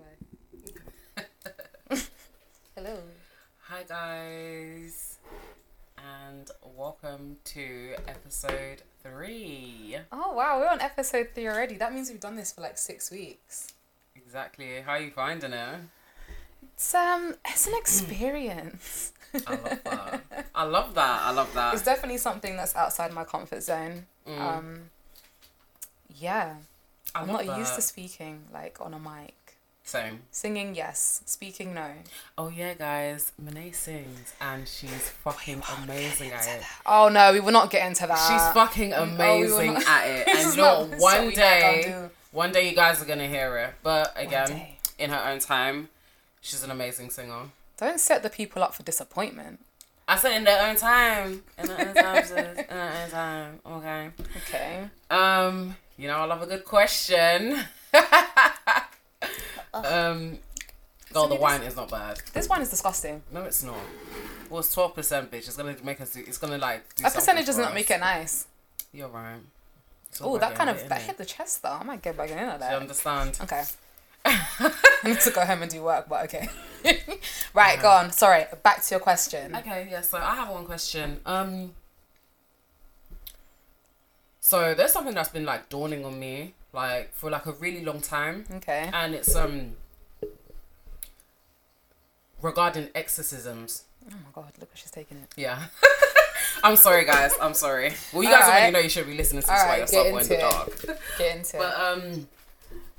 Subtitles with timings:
[0.00, 1.98] standby.
[2.76, 2.98] Hello.
[3.62, 5.18] Hi guys,
[5.98, 9.96] and welcome to episode three.
[10.10, 11.76] Oh wow, we're on episode three already.
[11.76, 13.68] That means we've done this for like six weeks.
[14.16, 14.80] Exactly.
[14.80, 15.80] How are you finding it?
[16.74, 19.12] It's um, it's an experience.
[19.46, 20.20] I love that.
[20.54, 21.20] I love that.
[21.22, 21.74] I love that.
[21.74, 24.06] it's definitely something that's outside my comfort zone.
[24.26, 24.40] Mm.
[24.40, 24.80] Um,
[26.16, 26.56] yeah,
[27.14, 29.34] I I'm love not used to speaking like on a mic.
[29.90, 30.20] Same.
[30.30, 31.20] Singing, yes.
[31.26, 31.88] Speaking, no.
[32.38, 33.32] Oh yeah, guys.
[33.42, 36.62] Monet sings, and she's fucking amazing at it.
[36.86, 38.16] Oh no, we will not get into that.
[38.28, 41.00] She's fucking Oh, amazing at it, and is you know, not what?
[41.00, 43.74] what one we not gonna day, one day, you guys are gonna hear it.
[43.82, 44.62] But again,
[44.96, 45.88] in her own time,
[46.40, 47.46] she's an amazing singer.
[47.76, 49.58] Don't set the people up for disappointment.
[50.06, 51.42] I said in their own time.
[51.58, 52.30] In their own time, sis.
[52.30, 53.60] In their own time.
[53.66, 54.10] Okay.
[54.36, 54.84] Okay.
[55.10, 57.58] Um, you know, I love a good question.
[59.74, 60.38] um,
[61.14, 62.20] oh, the wine is not bad.
[62.32, 63.22] This wine is disgusting.
[63.32, 63.76] No, it's not.
[64.48, 65.46] Well, it's twelve percent, bitch.
[65.48, 66.12] It's gonna make us.
[66.12, 66.84] Do, it's gonna like.
[67.04, 68.46] A percentage does not make it nice.
[68.92, 69.40] You're right.
[70.20, 71.70] Oh, that kind of that hit the chest though.
[71.80, 73.38] I might get back in on Do you understand?
[73.42, 73.62] Okay.
[74.24, 74.72] I
[75.04, 76.48] need to go home and do work, but okay.
[77.54, 78.10] right, go on.
[78.10, 78.44] Sorry.
[78.62, 79.56] Back to your question.
[79.56, 80.02] Okay, yeah.
[80.02, 81.20] So I have one question.
[81.24, 81.72] Um.
[84.40, 88.00] So there's something that's been like dawning on me, like for like a really long
[88.00, 88.44] time.
[88.56, 88.90] Okay.
[88.92, 89.72] and it's um
[92.42, 93.84] regarding exorcisms.
[94.10, 95.28] Oh my god, look what she's taking it.
[95.36, 95.64] Yeah.
[96.64, 97.32] I'm sorry, guys.
[97.40, 97.92] I'm sorry.
[98.12, 98.56] Well, you guys Alright.
[98.62, 100.98] already know you should be listening to this by Alright, yourself or in the dark.
[101.18, 101.80] Get into But it.
[102.04, 102.28] um,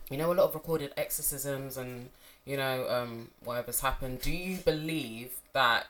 [0.10, 2.10] you know, a lot of recorded exorcisms and
[2.46, 4.22] you know um whatever's happened.
[4.22, 5.88] Do you believe that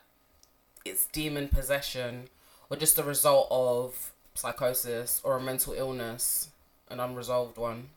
[0.86, 2.28] it's demon possession
[2.70, 6.50] or just a result of psychosis or a mental illness,
[6.92, 7.90] an unresolved one?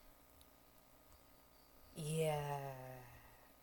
[1.97, 2.59] Yeah.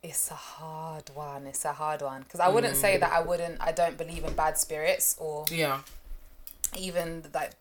[0.04, 1.46] It's a hard one.
[1.46, 3.58] It's a hard one because I wouldn't say that I wouldn't.
[3.62, 5.82] I don't believe in bad spirits or Yeah.
[6.76, 7.52] even like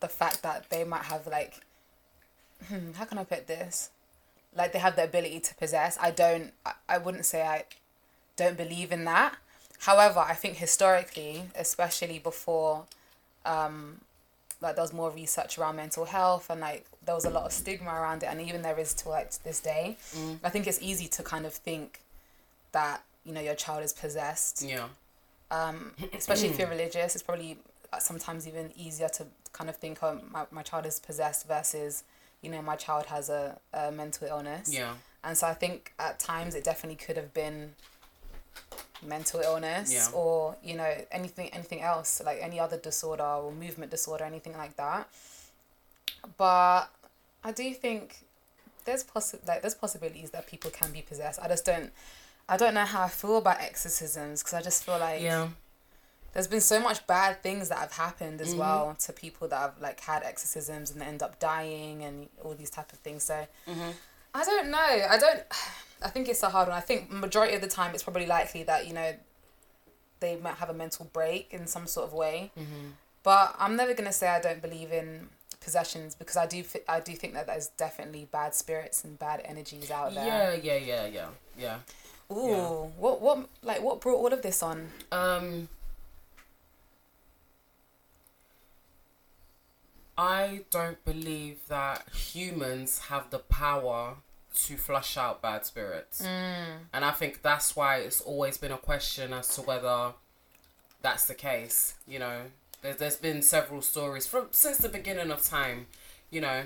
[0.00, 1.60] the fact that they might have like
[2.68, 3.90] hmm, how can I put this?
[4.56, 5.98] Like they have the ability to possess.
[6.00, 7.64] I don't I, I wouldn't say I
[8.36, 9.36] don't believe in that.
[9.80, 12.84] However, I think historically, especially before
[13.44, 14.00] um
[14.62, 17.52] like there was more research around mental health and like there was a lot of
[17.52, 19.96] stigma around it and even there is to like to this day.
[20.44, 22.00] I think it's easy to kind of think
[22.72, 24.88] that, you know, your child is possessed Yeah.
[25.50, 27.58] um, especially if you're religious, it's probably
[27.92, 32.04] uh, sometimes even easier to kind of think, oh, my, my child is possessed versus,
[32.40, 34.72] you know, my child has a, a mental illness.
[34.72, 34.94] Yeah.
[35.24, 37.74] And so I think at times it definitely could have been
[39.02, 40.08] mental illness Yeah.
[40.12, 44.76] or, you know, anything anything else, like any other disorder or movement disorder, anything like
[44.76, 45.08] that.
[46.36, 46.84] But
[47.44, 48.18] I do think
[48.84, 51.40] there's possi- like there's possibilities that people can be possessed.
[51.42, 51.90] I just don't
[52.48, 55.48] I don't know how I feel about exorcisms because I just feel like Yeah.
[56.32, 58.48] there's been so much bad things that have happened Mm-hmm.
[58.50, 62.28] as well to people that have like had exorcisms and they end up dying and
[62.42, 63.24] all these type of things.
[63.24, 63.90] So Mm-hmm.
[64.34, 64.78] I don't know.
[65.10, 65.42] I don't.
[66.04, 66.76] I think it's a hard one.
[66.76, 69.14] I think majority of the time it's probably likely that you know
[70.20, 72.52] they might have a mental break in some sort of way.
[72.58, 72.90] Mm-hmm.
[73.22, 75.28] But I'm never gonna say I don't believe in
[75.60, 76.64] possessions because I do.
[76.88, 80.26] I do think that there's definitely bad spirits and bad energies out there.
[80.26, 81.76] Yeah, yeah, yeah, yeah, yeah.
[82.30, 82.68] Ooh, yeah.
[82.98, 84.88] what what like what brought all of this on?
[85.10, 85.68] Um,
[90.16, 94.16] I don't believe that humans have the power
[94.54, 96.22] to flush out bad spirits,
[96.92, 100.12] and I think that's why it's always been a question as to whether
[101.02, 101.94] that's the case.
[102.06, 102.40] You know,
[102.82, 105.86] there's there's been several stories from since the beginning of time.
[106.30, 106.62] You know,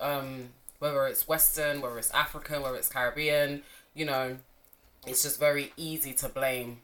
[0.00, 3.62] um, whether it's Western, whether it's African, whether it's Caribbean.
[3.94, 4.36] You know,
[5.06, 6.78] it's just very easy to blame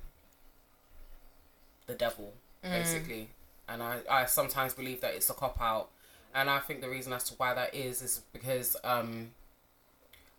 [1.86, 2.32] the devil,
[2.62, 3.28] basically.
[3.68, 5.90] And I, I sometimes believe that it's a cop out.
[6.34, 9.30] And I think the reason as to why that is is because um,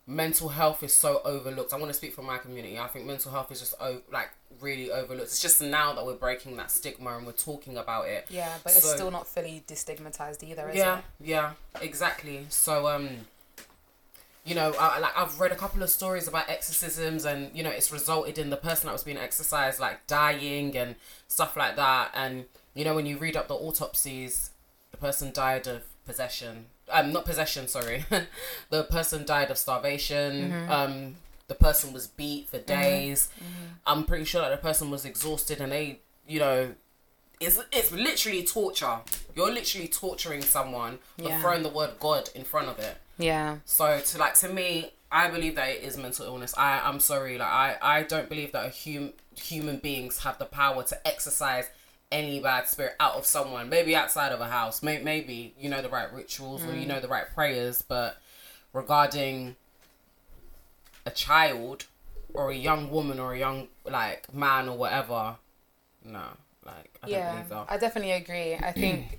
[0.06, 1.72] mental health is so overlooked.
[1.72, 2.78] I want to speak for my community.
[2.78, 4.30] I think mental health is just o- like
[4.60, 5.28] really overlooked.
[5.28, 8.26] It's just now that we're breaking that stigma and we're talking about it.
[8.30, 11.04] Yeah, but it's still not fully destigmatized either, is Yeah, it?
[11.20, 11.80] yeah, Yeah.
[11.82, 12.46] exactly.
[12.50, 13.08] So um,
[14.44, 17.70] you know, I, like I've read a couple of stories about exorcisms, and you know,
[17.70, 20.94] it's resulted in the person that was being exorcised like dying and
[21.26, 22.12] stuff like that.
[22.14, 22.44] And
[22.74, 24.50] you know, when you read up the autopsies,
[24.92, 26.66] the person died of possession.
[26.90, 27.68] Um, not possession.
[27.68, 28.04] Sorry,
[28.70, 30.52] the person died of starvation.
[30.68, 31.16] Um,
[31.48, 33.28] the person was beat for days.
[33.86, 36.74] I'm pretty sure that the person was exhausted, and they, you know,
[37.40, 38.98] it's it's literally torture.
[39.34, 42.96] You're literally torturing someone, but throwing the word God in front of it.
[43.18, 43.58] Yeah.
[43.64, 46.54] So to like to me, I I believe that it is mental illness.
[46.56, 50.46] I I'm sorry, like I I don't believe that a hum, human beings have the
[50.46, 51.66] power to exercise
[52.12, 53.68] any bad spirit out of someone.
[53.68, 54.82] Maybe outside of a house.
[54.82, 58.18] Maybe maybe you know the right rituals or you know the right prayers, but
[58.72, 59.56] regarding
[61.04, 61.86] a child
[62.34, 65.36] or a young woman or a young like man or whatever,
[66.04, 66.22] no,
[66.64, 67.66] like I don't yeah, believe that.
[67.68, 68.54] I definitely agree.
[68.54, 69.18] I think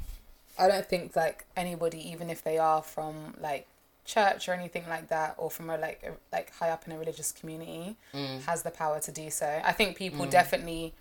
[0.58, 3.68] I don't think like anybody, even if they are from like
[4.06, 6.98] church or anything like that, or from a like a, like high up in a
[6.98, 8.44] religious community, Mm.
[8.46, 9.62] has the power to do so.
[9.64, 10.94] I think people definitely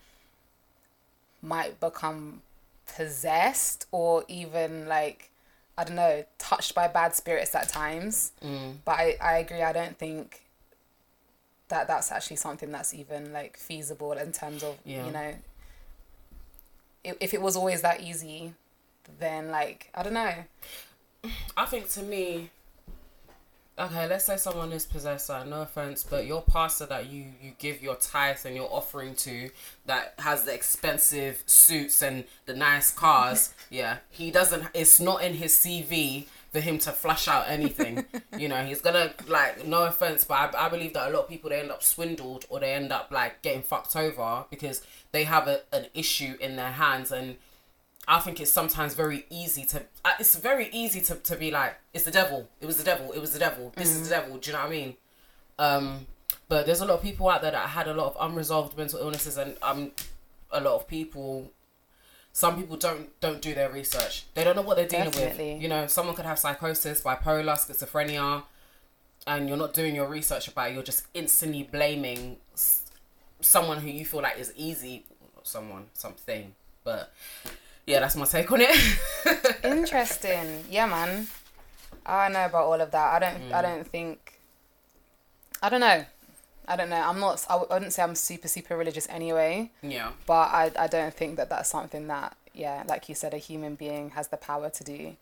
[1.43, 2.43] might become
[2.97, 5.31] possessed or even like
[5.79, 8.33] I don't know touched by bad spirits at times.
[8.45, 8.77] Mm.
[8.85, 9.63] But I I agree.
[9.63, 10.43] I don't think
[11.69, 15.05] that that's actually something that's even like feasible in terms of Yeah.
[15.07, 15.35] you know
[17.03, 18.55] if, if it was always that easy
[19.19, 20.33] then like i don't know
[21.57, 22.51] I think to me,
[23.79, 25.29] okay, let's say someone is possessed.
[25.29, 29.15] Like, no offense, but your pastor that you you give your tithe and your offering
[29.17, 29.51] to,
[29.87, 34.65] that has the expensive suits and the nice cars, yeah, he doesn't.
[34.75, 38.05] It's not in his CV for him to flush out anything.
[38.39, 39.67] you know, he's gonna like.
[39.67, 42.47] No offense, but I, I believe that a lot of people they end up swindled
[42.49, 44.83] or they end up like getting fucked over because
[45.13, 47.37] they have a, an issue in their hands and
[48.09, 49.83] I think it's sometimes very easy to.
[50.05, 52.49] uh, It's very easy to, to be like, it's the devil.
[52.61, 53.13] It was the devil.
[53.13, 53.73] It was the devil.
[53.77, 54.39] This is the devil.
[54.39, 54.97] Do you know what I mean?
[55.59, 56.07] Um,
[56.49, 59.01] but there's a lot of people out there that had a lot of unresolved mental
[59.01, 59.91] illnesses, and um,
[60.51, 61.51] a lot of people.
[62.33, 64.25] Some people don't don't do their research.
[64.35, 65.55] They don't know what they're dealing Definitely.
[65.55, 65.63] with.
[65.63, 68.43] You know, someone could have psychosis, bipolar, schizophrenia,
[69.27, 70.75] and you're not doing your research about it.
[70.75, 72.37] You're just instantly blaming
[73.41, 75.05] someone who you feel like is easy.
[75.43, 76.55] Someone, something,
[76.85, 77.13] but
[77.87, 78.77] yeah, that's my take on it.
[79.65, 80.65] interesting.
[80.71, 81.29] Yeah man.
[82.05, 83.15] I know about all of that.
[83.15, 84.41] I don't i don't think
[85.63, 86.05] i don't know.
[86.69, 86.97] I don't know.
[87.01, 89.71] I'm not I wouldn't say i'm super super religious anyway.
[89.83, 93.39] Yeah, but I, I don't think that that's something that yeah like you said a
[93.39, 95.17] human being has the power to do.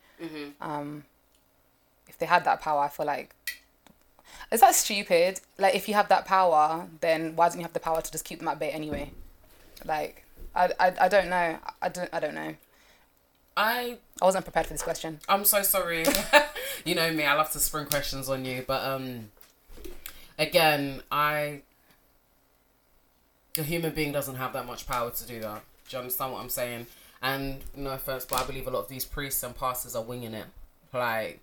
[0.60, 1.04] Um
[2.08, 3.34] if they had that power i feel like
[4.50, 5.40] is that stupid?
[5.58, 8.24] Like if you have that power then why don't you have the power to just
[8.24, 9.10] keep them at bay anyway?
[9.84, 10.23] Like
[10.54, 12.54] i i, I don't know i don't i don't know
[13.56, 16.04] I i wasn't prepared for this question I'm so sorry.
[16.84, 19.30] you know me, I love to spring questions on you, but um,
[20.38, 21.62] again, I
[23.56, 25.62] a human being doesn't have that much power to do that.
[25.88, 26.86] Do you understand what I'm saying?
[27.22, 30.34] And no offense, but I believe a lot of these priests and pastors are winging
[30.34, 30.46] it.
[30.92, 31.40] Like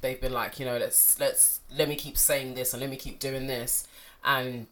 [0.00, 2.96] they've been like, you know, let's let's let me keep saying this and let me
[2.96, 3.86] keep doing this,
[4.24, 4.66] and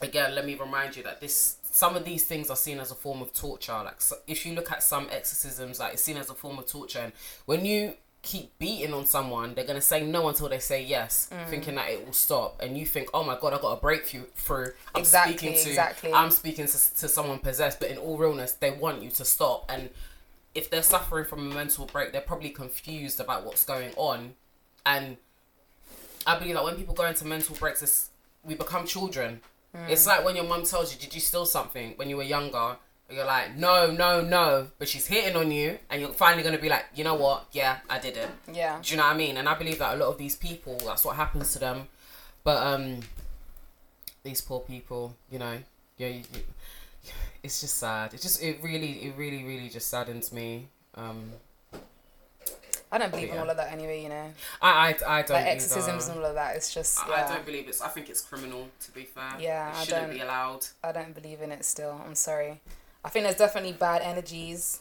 [0.00, 2.94] again, let me remind you that this some of these things are seen as a
[2.96, 3.72] form of torture.
[3.72, 6.66] Like so if you look at some exorcisms, like it's seen as a form of
[6.66, 7.12] torture, and
[7.46, 11.46] when you keep beating on someone, they're gonna say no until they say yes, mm.
[11.46, 14.24] thinking that it will stop, and you think, oh my god, I got a breakthrough.
[14.34, 16.12] Through I'm Exactly, speaking to, exactly.
[16.12, 19.66] I'm speaking to, to someone possessed, but in all realness, they want you to stop,
[19.68, 19.90] and
[20.56, 24.34] if they're suffering from a mental break, they're probably confused about what's going on,
[24.84, 25.16] and
[26.26, 28.10] I believe that when people go into mental breaks, it's,
[28.42, 29.42] we become children.
[29.88, 32.76] It's like when your mum tells you, "Did you steal something when you were younger?"
[33.08, 36.58] And you're like, "No, no, no," but she's hitting on you, and you're finally gonna
[36.58, 37.46] be like, "You know what?
[37.52, 39.36] Yeah, I did it." yeah Do you know what I mean?
[39.36, 41.88] And I believe that a lot of these people, that's what happens to them.
[42.44, 43.00] But um,
[44.22, 45.58] these poor people, you know,
[45.96, 46.40] yeah, you, you,
[47.42, 48.14] it's just sad.
[48.14, 50.68] It just, it really, it really, really just saddens me.
[50.94, 51.32] Um,
[52.90, 53.42] I don't believe in Yeah.
[53.42, 54.32] all of that anyway, you know.
[54.62, 55.36] I, I, I don't.
[55.36, 56.12] Like exorcisms either.
[56.12, 56.56] and all of that.
[56.56, 57.82] It's just I, I don't believe it's.
[57.82, 58.68] I think it's criminal.
[58.80, 60.66] To be fair, Yeah, it I shouldn't don't- be allowed.
[60.82, 62.00] I don't believe in it still.
[62.04, 62.60] I'm sorry.
[63.04, 64.78] I think there's definitely bad energies.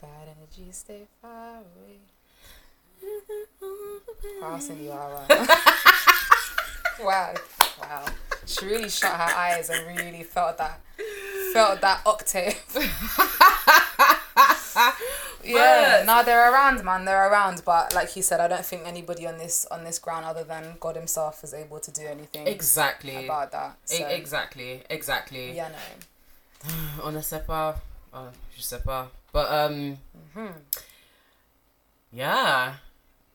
[0.00, 1.98] Bad energies stay far away.
[4.40, 5.28] Passing you out.
[7.00, 7.34] wow.
[7.80, 8.04] Wow.
[8.46, 10.80] She really shut her eyes and really felt that
[11.52, 12.54] felt that octave.
[15.46, 17.04] yeah, no, they're around, man.
[17.04, 20.24] They're around, but like you said, I don't think anybody on this on this ground
[20.24, 23.24] other than God Himself is able to do anything Exactly.
[23.24, 23.76] about that.
[23.92, 24.82] E- exactly.
[24.90, 25.54] Exactly.
[25.54, 27.02] yeah, no.
[27.04, 27.76] On a sait pas.
[28.12, 29.06] Oh, je sais pas.
[29.32, 29.98] But um.
[30.36, 30.52] Mm-hmm.
[32.12, 32.74] Yeah.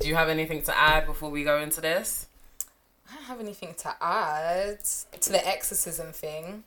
[0.00, 2.26] Do you have anything to add before we go into this?
[3.10, 4.80] I don't have anything to add
[5.20, 6.64] to the exorcism thing,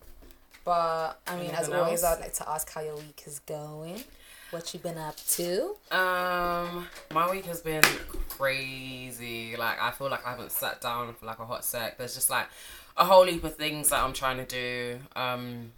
[0.68, 2.18] but I mean, as always, else?
[2.18, 4.04] I'd like to ask how your week is going.
[4.52, 5.78] What you been up to?
[5.92, 7.84] Um, my week has been
[8.28, 9.56] crazy.
[9.56, 11.98] Like I feel like I haven't sat down for like a hot sec.
[11.98, 12.48] There's just like
[12.98, 15.00] a whole heap of things that I'm trying to do.
[15.16, 15.72] Um,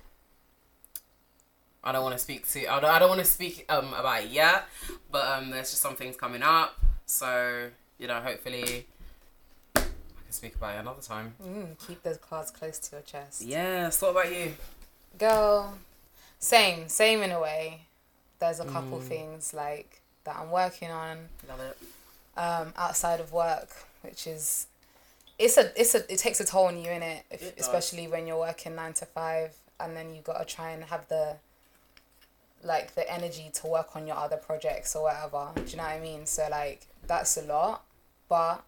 [1.84, 2.66] I don't want to speak to.
[2.66, 2.90] I don't.
[2.90, 4.68] I don't want to speak um about it yet.
[5.12, 6.80] But um, there's just some things coming up.
[7.06, 7.70] So
[8.00, 8.88] you know, hopefully
[9.76, 11.36] I can speak about it another time.
[11.46, 13.44] Mm, keep those cards close to your chest.
[13.44, 14.02] Yes.
[14.02, 14.54] What about you?
[15.20, 15.78] Girl,
[16.40, 17.82] same, same in a way.
[18.40, 21.78] There's a couple things like that I'm working on Love it.
[22.38, 23.70] um, outside of work,
[24.02, 24.68] which is
[25.38, 28.28] it's a it's a it takes a toll on you in it, if, especially when
[28.28, 31.36] you're working nine to five, and then you got to try and have the
[32.64, 35.50] like the energy to work on your other projects or whatever.
[35.56, 36.26] Do you know what I mean?
[36.26, 37.84] So like that's a lot,
[38.30, 38.64] but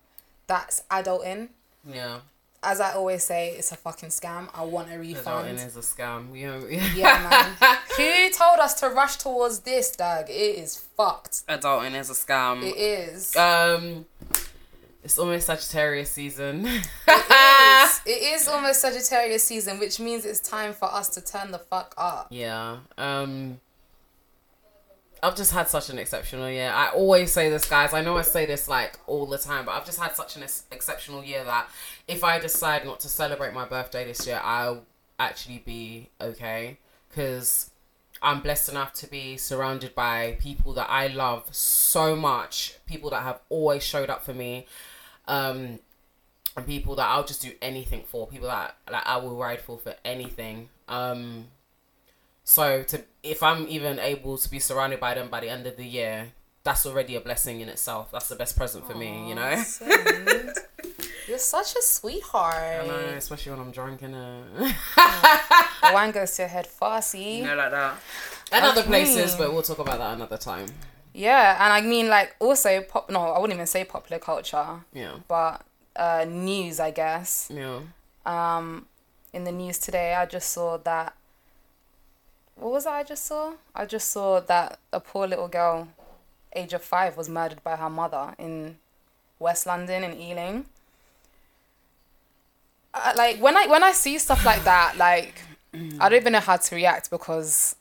[0.47, 1.49] that's adulting.
[1.89, 2.19] Yeah.
[2.63, 4.47] As I always say, it's a fucking scam.
[4.53, 5.47] I want a refund.
[5.57, 6.37] Adulting is a scam.
[6.37, 7.27] You know, Yeah,
[7.59, 7.77] man.
[7.97, 10.29] Who told us to rush towards this, Doug?
[10.29, 11.43] It is fucked.
[11.47, 12.61] Adulting is a scam.
[12.63, 13.35] It is.
[13.35, 14.05] Um,
[15.03, 16.67] it's almost Sagittarius season.
[17.07, 18.01] It is.
[18.05, 21.93] It is almost Sagittarius season, which means it's time for us to turn the fuck
[21.97, 22.27] up.
[22.29, 22.77] yeah.
[22.97, 23.59] Um,
[25.23, 26.71] I've just had such an exceptional year.
[26.73, 27.93] I always say this, guys.
[27.93, 30.43] I know I say this like all the time, but I've just had such an
[30.43, 31.67] ex- exceptional year that
[32.07, 34.83] if I decide not to celebrate my birthday this year, I'll
[35.19, 37.69] actually be okay because
[38.21, 43.21] I'm blessed enough to be surrounded by people that I love so much, people that
[43.21, 44.65] have always showed up for me.
[45.27, 45.79] Um,
[46.57, 49.77] and people that I'll just do anything for, people that like I will ride for
[49.77, 50.69] for anything.
[50.87, 51.45] Um,
[52.43, 55.77] so to if I'm even able to be surrounded by them by the end of
[55.77, 56.29] the year,
[56.63, 58.11] that's already a blessing in itself.
[58.11, 59.55] That's the best present for me, you know.
[59.63, 60.49] Send.
[61.27, 62.87] You're such a sweetheart.
[62.87, 64.15] know, especially when I'm drunk and
[64.97, 67.19] uh, wine goes to your head fussy.
[67.19, 67.95] you know like that.
[68.51, 70.67] And other places, but we'll talk about that another time.
[71.13, 73.09] Yeah, and I mean like also pop.
[73.09, 75.61] No, I wouldn't even say popular culture, Yeah, but
[75.95, 77.49] uh, news, I guess.
[77.53, 77.79] yeah.
[78.25, 78.87] Um,
[79.33, 81.15] in the news today, I just saw that.
[82.61, 83.53] What was that I just saw?
[83.73, 85.87] I just saw that a poor little girl,
[86.55, 88.77] age of five, was murdered by her mother in
[89.39, 90.65] West London in Ealing.
[92.93, 95.41] Uh, like when I when I see stuff like that, like
[95.73, 97.75] I don't even know how to react because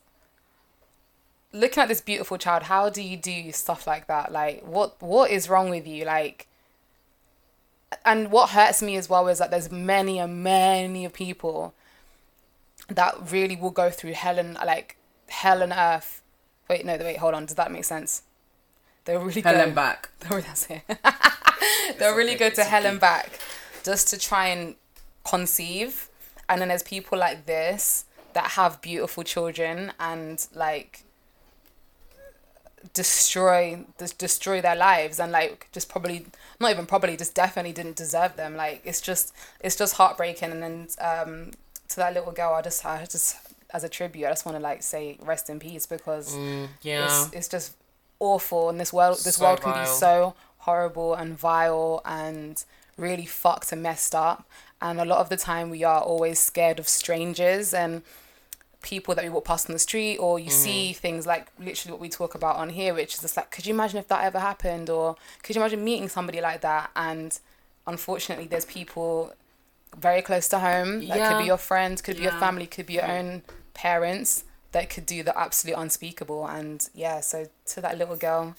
[1.52, 4.32] looking at this beautiful child, how do you do stuff like that?
[4.32, 6.06] Like what what is wrong with you?
[6.06, 6.46] Like
[8.06, 11.74] and what hurts me as well is that there's many and many people
[12.90, 14.96] that really will go through hell and like
[15.28, 16.22] hell and earth.
[16.68, 17.46] Wait, no, wait, hold on.
[17.46, 18.22] Does that make sense?
[19.04, 19.62] They'll really Hell go.
[19.62, 20.10] and back.
[20.20, 20.82] They'll, that's it.
[21.98, 22.90] They'll really okay, go to hell okay.
[22.90, 23.40] and back
[23.82, 24.74] just to try and
[25.28, 26.08] conceive.
[26.48, 28.04] And then there's people like this
[28.34, 31.04] that have beautiful children and like
[32.94, 36.24] destroy just destroy their lives and like just probably
[36.58, 40.62] not even probably just definitely didn't deserve them like it's just it's just heartbreaking and
[40.62, 41.50] then um
[41.90, 43.36] to that little girl i just i just
[43.72, 47.04] as a tribute i just want to like say rest in peace because Mm, yeah.
[47.26, 47.72] it's, it's just
[48.18, 49.84] awful and this world this So world can vile.
[49.84, 52.62] be so horrible and vile and
[52.96, 54.44] really fucked and messed up
[54.82, 58.02] and a lot of the time we are always scared of strangers and
[58.82, 62.00] people that we walk past on the street or you see things like literally what
[62.00, 64.38] we talk about on here which is just like could you imagine if that ever
[64.38, 67.40] happened or could you imagine meeting somebody like that and
[67.86, 69.32] unfortunately there's people
[70.00, 72.40] very close to home that could be your friends could be your Yeah.
[72.40, 73.42] family could be your own
[73.74, 78.54] parents that could do the absolute unspeakable and yeah so to that little girl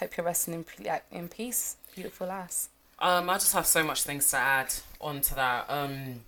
[0.00, 0.64] hope you're resting in,
[1.10, 2.68] in peace beautiful ass
[3.00, 5.66] Um, I just have so much things to add onto that.
[5.68, 6.20] Um,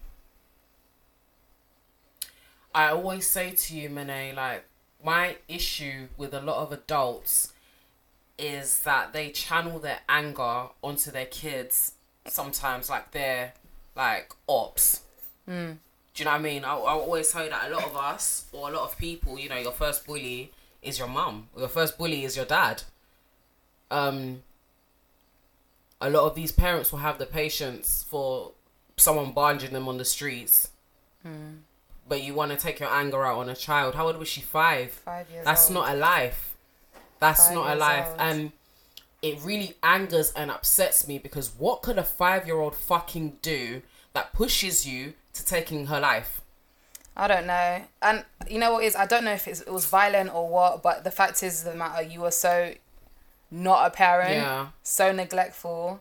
[2.74, 4.64] I always say to you, Mene, like
[5.02, 7.52] my issue with a lot of adults
[8.38, 11.92] is that they channel their anger onto their kids.
[12.26, 13.54] Sometimes, like they're
[13.96, 15.00] like ops.
[15.46, 15.52] Do
[16.22, 16.64] you know what I mean?
[16.64, 19.38] I, I always tell you that a lot of us or a lot of people,
[19.38, 21.48] you know, your first bully is your mum.
[21.56, 22.82] Your first bully is your dad.
[23.90, 24.42] Um,
[26.00, 28.52] a lot of these parents will have the patience for
[28.96, 30.70] someone barging them on the streets.
[32.08, 33.94] But you want to take your anger out on a child.
[33.96, 34.40] How old was she?
[34.40, 34.92] Five.
[34.92, 35.74] five years That's old.
[35.74, 36.54] not a life.
[37.18, 38.06] That's Five not a life.
[38.10, 38.20] old.
[38.20, 38.52] And
[39.22, 43.82] it really angers and upsets me because what could a five year old fucking do
[44.12, 46.40] that pushes you to taking her life?
[47.16, 47.82] I don't know.
[48.02, 48.94] And you know what is?
[48.94, 51.74] I don't know if it's, it was violent or what, but the fact is the
[51.74, 52.02] matter.
[52.02, 52.74] You were so
[53.50, 54.66] not a parent, Yeah.
[54.82, 56.00] so neglectful,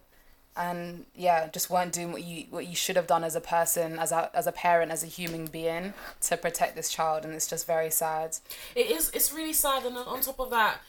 [0.57, 3.97] and yeah, just weren't doing what you what you should have done as a person,
[3.99, 7.47] as a as a parent, as a human being to protect this child, and it's
[7.47, 8.37] just very sad.
[8.75, 9.09] It is.
[9.13, 10.79] It's really sad, and on top of that,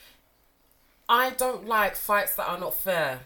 [1.09, 3.21] I don't like fights that are not fair.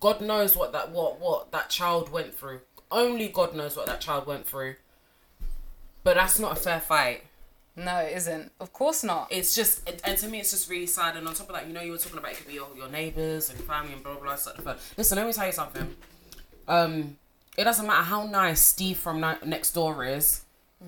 [0.00, 2.60] God knows what that what what that child went through.
[2.90, 4.76] Only God knows what that child went through.
[6.04, 7.24] But that's not a fair fight.
[7.76, 8.50] No, it isn't.
[8.60, 9.28] Of course not.
[9.30, 11.16] It's just, and- to me, it's just really sad.
[11.16, 12.66] And on top of that, you know, you were talking about it could be your,
[12.76, 14.74] your neighbors and family and blah blah blah.
[14.96, 15.94] Listen, let me tell you something.
[16.66, 17.18] Um,
[17.56, 20.42] it doesn't matter how nice Steve from ni- next door is,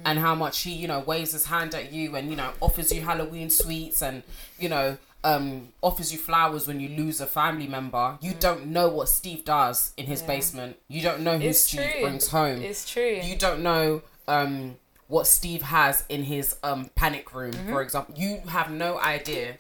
[0.05, 2.93] and how much he, you know, waves his hand at you and you know offers
[2.93, 4.23] you Halloween sweets and
[4.59, 8.17] you know um offers you flowers when you lose a family member.
[8.21, 10.27] You don't know what Steve does in his Yeah.
[10.29, 10.77] basement.
[10.89, 12.01] You don't know who It's Steve true.
[12.03, 13.21] brings home It's true.
[13.23, 14.77] you don't know um
[15.09, 17.69] what Steve has in his um panic room, Mm-hmm.
[17.71, 18.15] for example.
[18.17, 19.57] You have no idea.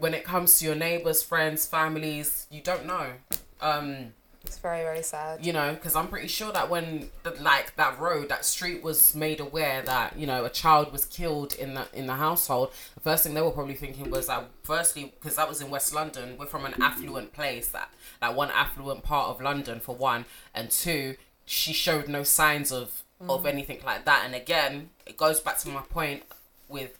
[0.00, 3.06] When it comes to your neighbors, friends, families, you don't know.
[3.62, 4.12] Um,
[4.52, 5.44] it's very, very sad.
[5.44, 7.08] you know, because I'm pretty sure that when
[7.40, 11.54] like that road, that street was made aware that you know a child was killed
[11.54, 15.14] in the in the household, the first thing they were probably thinking was that firstly
[15.18, 17.90] because that was in West London, we're from an affluent place, that
[18.20, 21.16] that one affluent part of London for one, and two,
[21.46, 23.48] she showed no signs of of mm.
[23.48, 26.24] anything like that, and again, it goes back to my point
[26.68, 26.98] with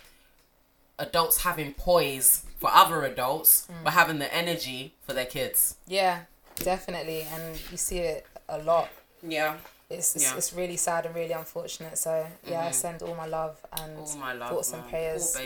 [0.99, 3.95] adults having poise for other adults, but mm.
[3.95, 5.77] having the energy for their kids.
[5.87, 6.21] Yeah,
[6.65, 7.23] definitely.
[7.23, 8.89] And you see it a lot.
[9.23, 9.57] Yeah.
[9.91, 10.31] It's, it's, Yeah.
[10.31, 10.39] Mm-hmm.
[10.39, 11.99] it's really sad and really unfortunate.
[11.99, 14.91] So, yeah, I send all my love and my love, thoughts and man.
[14.91, 15.37] prayers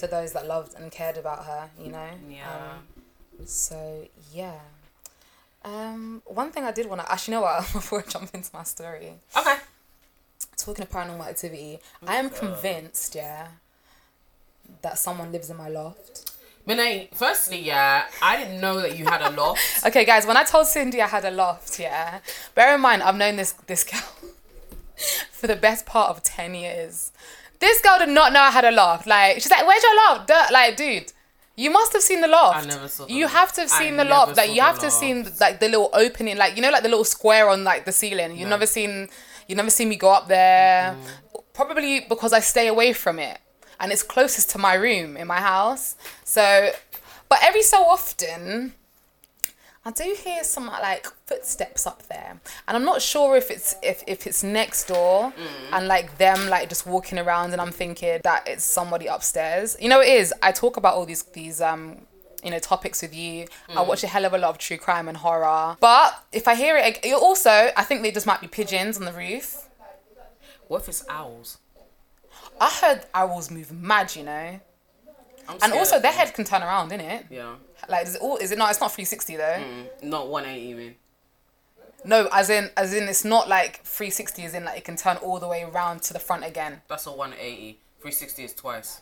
[0.00, 2.08] to those that loved and cared about her, you know?
[2.28, 2.48] Yeah.
[2.52, 4.60] Um, so, yeah.
[5.64, 8.50] Um, one thing I did want to actually you know what before I jump into
[8.54, 9.56] my story, Okay.
[10.56, 13.48] talking of paranormal activity, I am convinced, yeah,
[14.82, 16.30] that someone lives in my loft.
[16.66, 19.60] Minay, firstly, yeah, I didn't know that you had a loft.
[19.86, 22.18] Okay, guys, when I told Cindy I had a loft, yeah,
[22.54, 24.00] bear in mind I've known this this girl
[25.30, 27.12] for the best part of ten years.
[27.60, 29.06] This girl did not know I had a loft.
[29.06, 30.46] Like she's like, "Where's your loft?" Duh.
[30.52, 31.12] Like, dude,
[31.56, 32.64] you must have seen the loft.
[32.64, 34.36] I never saw the You have to have I seen the loft.
[34.36, 36.88] Like, you have to have seen like the little opening, like you know, like the
[36.88, 38.32] little square on like the ceiling.
[38.32, 38.56] You've No.
[38.56, 39.08] never seen,
[39.46, 40.96] you never seen me go up there.
[41.54, 43.38] Probably because I stay away from it,
[43.80, 45.96] and it's closest to my room in my house.
[46.24, 46.70] So,
[47.28, 48.74] but every so often.
[49.84, 54.02] I do hear some like footsteps up there, and I'm not sure if it's if,
[54.08, 55.32] if it's next door
[55.72, 59.76] and like them like just walking around, and I'm thinking that it's somebody upstairs.
[59.80, 60.34] You know, it is.
[60.42, 61.98] I talk about all these these um
[62.42, 63.46] you know topics with you.
[63.76, 66.56] I watch a hell of a lot of true crime and horror, but if I
[66.56, 69.68] hear it, ag- also I think they just might be pigeons on the roof.
[70.66, 71.58] What if it's owls?
[72.60, 74.60] I heard owls move mad, you know,
[75.62, 77.24] and also their head can turn around, innit?
[77.30, 77.56] Yeah.
[77.88, 78.36] Like, is it all?
[78.38, 78.70] Is it not?
[78.70, 79.42] It's not 360 though.
[79.42, 80.94] Mm, not 180, you mean?
[82.04, 84.44] No, as in, as in, it's not like 360.
[84.44, 86.82] As in, like it can turn all the way around to the front again.
[86.88, 87.78] That's a 180.
[88.00, 89.00] 360 is twice.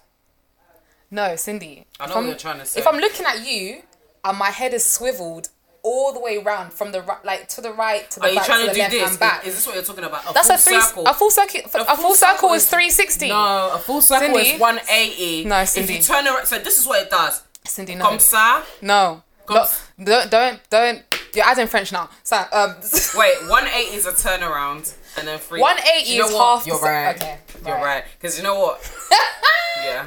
[1.10, 1.86] No, Cindy.
[2.00, 2.80] I know what I'm- you're trying to say.
[2.80, 3.82] If I'm looking at you
[4.24, 5.48] and my head is swiveled
[5.84, 8.36] all the way around from the right, like to the right, to the Are you
[8.36, 9.10] back, trying to to the do left this?
[9.10, 9.42] and back.
[9.42, 10.28] Is, is this what you're talking about?
[10.28, 10.80] A That's full a three.
[10.80, 11.06] circle?
[11.06, 11.60] A full circle.
[11.64, 13.28] A, full, circle, is 360.
[13.28, 14.50] No, a full circle Cindy?
[14.54, 15.44] is 180.
[15.44, 17.42] No, If you turn around, so this is what it does.
[17.66, 18.62] Cindy, no, Comme ça.
[18.82, 19.66] no, Comme-
[20.02, 21.02] don't, don't, don't.
[21.34, 22.08] You're adding French now.
[22.22, 22.76] So, um,
[23.16, 25.60] Wait, 180 is a turnaround, and then three.
[25.60, 26.58] 180 You know is what?
[26.58, 27.16] half You're right.
[27.16, 27.84] okay, You're right.
[27.84, 28.04] right.
[28.18, 28.80] Because you know what?
[29.84, 30.06] yeah.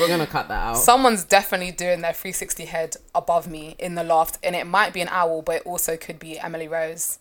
[0.00, 0.76] We're gonna cut that out.
[0.78, 5.00] Someone's definitely doing their 360 head above me in the loft, and it might be
[5.00, 7.18] an owl, but it also could be Emily Rose.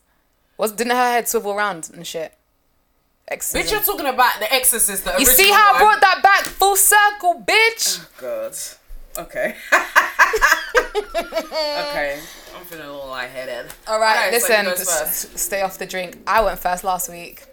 [0.57, 2.33] Was didn't her head swivel around and shit?
[3.29, 5.05] Bitch, you're talking about the Exorcist.
[5.05, 7.99] The You see how I brought that back full circle, bitch?
[8.01, 8.55] Oh, God.
[9.25, 9.55] Okay.
[11.15, 12.19] okay.
[12.57, 13.71] I'm feeling a little lightheaded.
[13.87, 15.35] All right, Alright, listen, goes s- first?
[15.35, 16.17] s- stay off the drink.
[16.27, 17.43] I went first last week.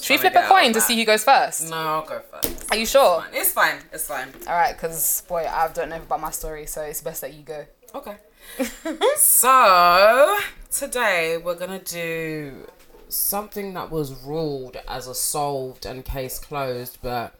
[0.00, 1.70] Should we flip a coin to see who goes first?
[1.70, 2.72] No, I'll go first.
[2.72, 3.24] Are you sure?
[3.32, 3.76] It's fine.
[3.92, 4.28] It's fine.
[4.46, 7.42] All right, because boy, I don't know about my story, so it's best that you
[7.42, 7.64] go.
[7.94, 8.16] Okay.
[9.16, 10.38] so
[10.70, 12.66] today we're gonna do
[13.08, 17.34] something that was ruled as a solved and case closed, but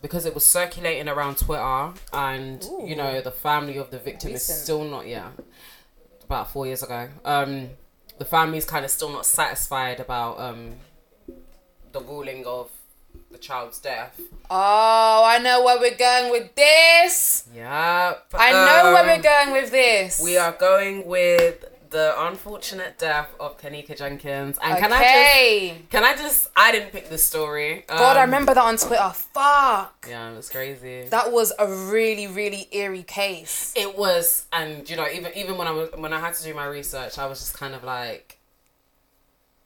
[0.00, 4.56] because it was circulating around Twitter and you know the family of the victim Recent.
[4.56, 5.30] is still not yeah
[6.24, 7.08] about four years ago.
[7.24, 7.70] Um,
[8.18, 10.74] the family's kind of still not satisfied about um
[11.92, 12.70] the ruling of
[13.30, 14.18] the child's death.
[14.50, 17.46] Oh, I know where we're going with this.
[17.54, 20.20] Yeah, I know where um, we're going with this.
[20.22, 24.58] We are going with the unfortunate death of Kenneka Jenkins.
[24.62, 25.74] And can I Okay.
[25.78, 27.84] just can I just I didn't pick this story.
[27.86, 29.10] God, I Um, remember that on Twitter.
[29.32, 30.06] Fuck.
[30.08, 31.04] Yeah, it was crazy.
[31.08, 33.72] That was a really, really eerie case.
[33.74, 36.52] it was and you know, even even when I was when I had to do
[36.54, 38.37] my research, I was just kind of like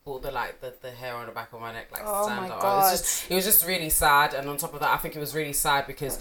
[0.05, 2.51] all the like the, the hair on the back of my neck like Oh stand
[2.51, 2.59] up.
[2.61, 5.15] It was just it was just really sad and on top of that I think
[5.15, 6.19] it was really sad because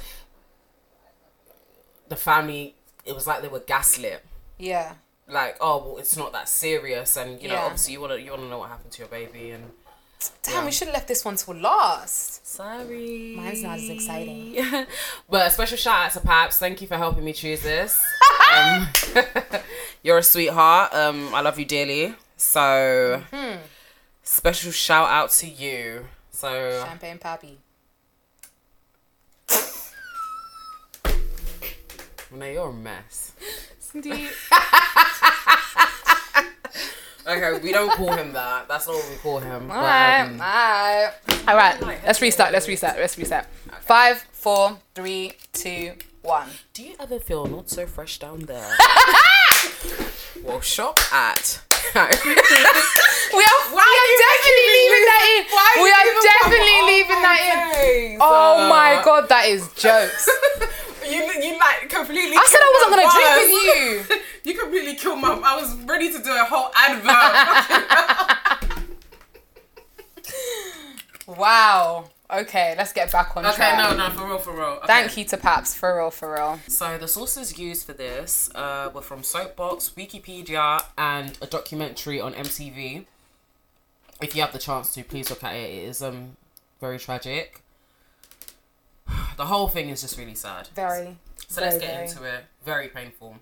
[2.09, 4.25] the family it was like they were gaslit.
[4.59, 4.95] Yeah.
[5.29, 7.62] like oh well it's not that serious and you know Yeah.
[7.64, 9.64] obviously you want to you want to know what happened to your baby and
[10.45, 10.64] Damn, Yeah.
[10.66, 12.47] we should have left this one till last.
[12.47, 13.35] Sorry.
[13.37, 14.55] Mine's not as exciting.
[15.29, 16.59] but a special shout out to Paps.
[16.59, 18.01] Thank you for helping me choose this.
[18.57, 18.87] um,
[20.05, 20.95] you're a sweetheart.
[20.95, 22.14] Um, I love you dearly.
[22.37, 23.57] So, Hmm.
[24.33, 26.07] Special shout out to you.
[26.31, 27.57] So, Champagne Papi.
[32.35, 33.33] no, you're a mess.
[33.95, 34.31] Indeed.
[37.25, 38.66] Okay, we don't call him that.
[38.66, 39.68] That's not what we call him.
[39.68, 41.12] But, Alright, um, alright.
[41.47, 43.47] Alright, let's restart, let's reset, let's reset.
[43.83, 45.92] Five, four, three, two,
[46.23, 46.49] one.
[46.73, 48.77] do you ever feel not so fresh down there?
[50.42, 51.62] well, shop at.
[53.33, 55.40] We are, we are definitely leaving that in.
[55.81, 58.18] We are definitely oh leaving that in.
[58.20, 60.28] Oh uh, my god, that is jokes.
[61.02, 62.37] You, you like completely.
[62.37, 64.50] I said I wasn't gonna drink with you.
[64.50, 65.35] You completely killed my.
[65.44, 67.12] I was ready to do a whole advert.
[71.26, 72.09] Wow.
[72.33, 73.90] Okay, let's get back on okay, track.
[73.90, 74.62] no, no, for real, for real.
[74.62, 74.87] Okay.
[74.87, 76.61] Thank you to Paps, for real, for real.
[76.66, 82.33] So the sources used for this uh, were from Soapbox, Wikipedia, and a documentary on
[82.33, 83.05] MTV.
[84.23, 85.71] If you have the chance to, please look at it.
[85.71, 86.37] It is um
[86.81, 87.61] very tragic.
[89.37, 90.68] The whole thing is just really sad.
[90.75, 91.16] Very.
[91.49, 92.09] So let's get very.
[92.09, 92.45] into it.
[92.64, 93.37] Very painful.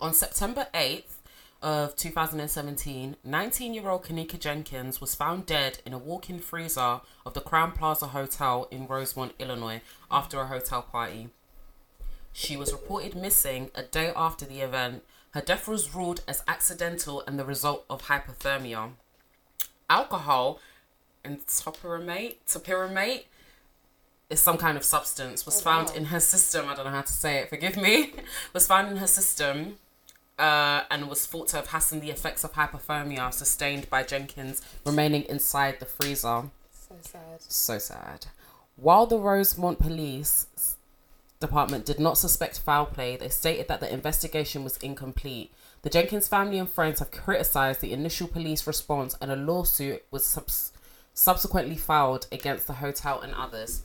[0.00, 1.21] On September 8th
[1.62, 7.74] of 2017, 19-year-old Kenneka Jenkins was found dead in a walk-in freezer of the Crowne
[7.74, 11.28] Plaza Hotel in Rosemont, Illinois, after a hotel party.
[12.32, 15.04] She was reported missing a day after the event.
[15.30, 18.90] Her death was ruled as accidental and the result of hypothermia.
[19.88, 20.58] Alcohol
[21.24, 23.24] and topiramate, topiramate
[24.30, 26.68] is some kind of substance was oh, found in her system.
[26.68, 27.50] I don't know how to say it.
[27.50, 28.14] Forgive me.
[28.52, 29.76] was found in her system,
[30.42, 35.22] uh, and was thought to have hastened the effects of hypothermia sustained by Jenkins remaining
[35.22, 36.50] inside the freezer.
[36.72, 37.40] So sad.
[37.40, 38.26] So sad.
[38.74, 40.46] While the Rosemont Police
[41.38, 45.52] Department did not suspect foul play, they stated that the investigation was incomplete.
[45.82, 50.26] The Jenkins family and friends have criticized the initial police response, and a lawsuit was
[50.26, 50.72] subs-
[51.14, 53.82] subsequently filed against the hotel and others.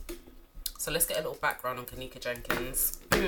[0.78, 2.98] So let's get a little background on Kenneka Jenkins.
[3.10, 3.20] Let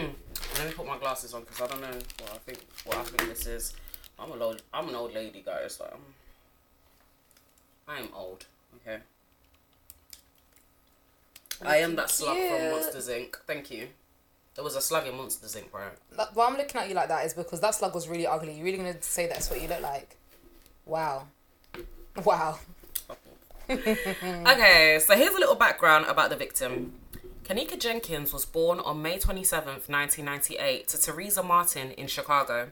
[0.66, 2.60] me put my glasses on because I don't know what I think.
[2.84, 3.74] What I think this is.
[4.20, 4.62] I'm an old.
[4.72, 5.74] I'm an old lady, guys.
[5.74, 6.00] So I'm,
[7.92, 8.46] I am old.
[8.76, 8.98] Okay.
[11.66, 13.34] I am that slug from Monsters Inc.
[13.48, 13.88] Thank you.
[14.54, 15.72] There was a slug in Monsters Inc.
[15.72, 15.90] Right?
[16.16, 18.56] Like, Why I'm looking at you like that is because that slug was really ugly.
[18.56, 20.16] You really gonna say that's what you look like?
[20.86, 21.26] Wow.
[22.24, 22.60] Wow.
[23.70, 26.92] Okay, so here's a little background about the victim.
[27.50, 32.70] Kenneka Jenkins was born on May 27, 1998, to Teresa Martin in Chicago.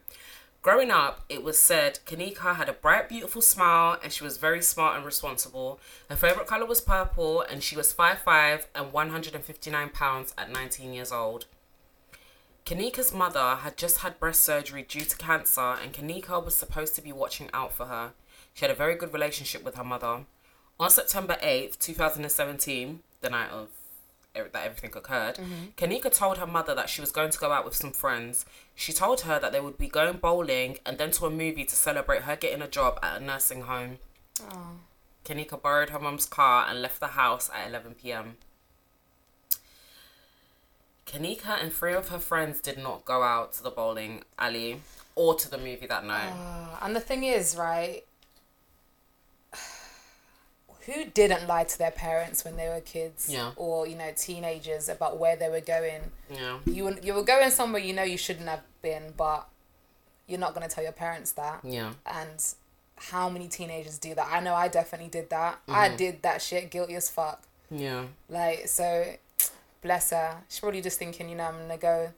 [0.63, 4.63] Growing up, it was said Kenneka had a bright, beautiful smile and she was very
[4.63, 5.81] smart and responsible.
[6.09, 11.11] Her favorite color was purple and she was 5'5 and 159 pounds at 19 years
[11.11, 11.47] old.
[12.65, 17.03] Kenneka's mother had just had breast surgery due to cancer, and Kenneka was supposed to
[17.03, 18.13] be watching out for her.
[18.55, 20.27] She had a very good relationship with her mother.
[20.79, 23.78] On September 8th, 2017, the night of
[24.53, 25.39] that everything occurred,
[25.77, 28.45] Kenneka told her mother that she was going to go out with some friends.
[28.75, 31.75] She told her that they would be going bowling and then to a movie to
[31.77, 33.99] celebrate her getting a job at a nursing home.
[35.25, 38.37] Kenneka borrowed her mum's car and left the house at 11 pm.
[41.07, 44.81] Kenneka and three of her friends did not go out to the bowling alley
[45.15, 46.31] or to the movie that night.
[46.31, 48.05] Uh, and the thing is, right?
[50.89, 53.53] Who didn't lie to their parents when they were kids, Yeah.
[53.57, 56.13] or you know, teenagers about where they were going?
[56.31, 56.59] yeah.
[56.65, 59.47] You were, you were going somewhere you know you shouldn't have been, but
[60.27, 61.61] you're not gonna tell your parents that.
[61.63, 61.93] Yeah.
[62.07, 62.43] And
[62.97, 64.29] how many teenagers do that?
[64.31, 65.59] I know I definitely did that.
[65.69, 65.97] I mm-hmm.
[65.97, 67.43] did that shit, guilty as fuck.
[67.71, 68.05] Yeah.
[68.31, 69.15] Like so,
[69.83, 70.39] bless her.
[70.49, 72.13] She's probably just thinking, you know, I'm gonna go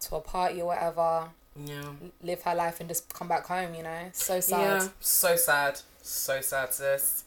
[0.00, 1.90] to a party or whatever, Yeah.
[2.22, 3.74] live her life, and just come back home.
[3.74, 4.82] You know, so sad.
[4.82, 4.88] Yeah.
[5.00, 5.80] So sad.
[6.02, 7.24] So sad, sis.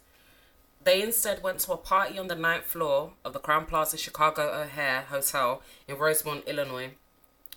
[0.84, 4.52] They instead went to a party on the ninth floor of the Crowne Plaza Chicago
[4.52, 6.92] O'Hare Hotel in Rosemont, Illinois.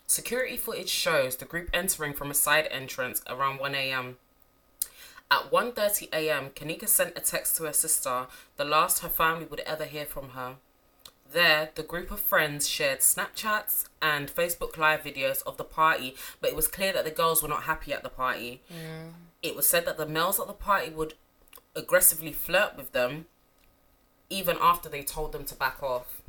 [0.06, 4.18] Security footage shows the group entering from a side entrance around 1 a.m.
[5.28, 9.60] At 1:30 a.m., Kenneka sent a text to her sister, the last her family would
[9.60, 10.56] ever hear from her.
[11.32, 16.50] There, the group of friends shared Snapchats and Facebook Live videos of the party, but
[16.50, 18.62] it was clear that the girls were not happy at the party.
[19.42, 21.14] It was said that the males at the party would
[21.76, 23.26] aggressively flirt with them
[24.28, 26.20] even after they told them to back off.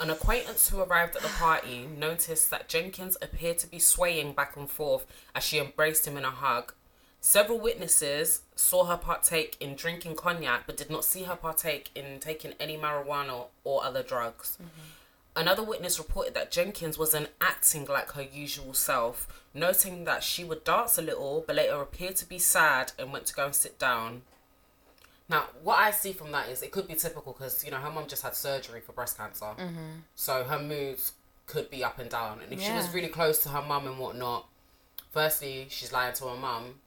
[0.00, 4.56] An acquaintance who arrived at the party noticed that Jenkins appeared to be swaying back
[4.56, 6.72] and forth as she embraced him in a hug.
[7.20, 12.20] Several witnesses saw her partake in drinking cognac but did not see her partake in
[12.20, 14.56] taking any marijuana or other drugs.
[14.62, 14.97] Mm-hmm.
[15.38, 20.64] Another witness reported that Jenkins wasn't acting like her usual self, noting that she would
[20.64, 23.78] dance a little but later appeared to be sad and went to go and sit
[23.78, 24.22] down.
[25.28, 27.90] Now, what I see from that is it could be typical because, you know, her
[27.90, 29.44] mum just had surgery for breast cancer.
[29.44, 30.00] Mm-hmm.
[30.16, 31.12] So her moods
[31.46, 32.40] could be up and down.
[32.42, 34.48] And if she was really close to her mum and whatnot,
[35.12, 36.80] firstly, she's lying to her mum.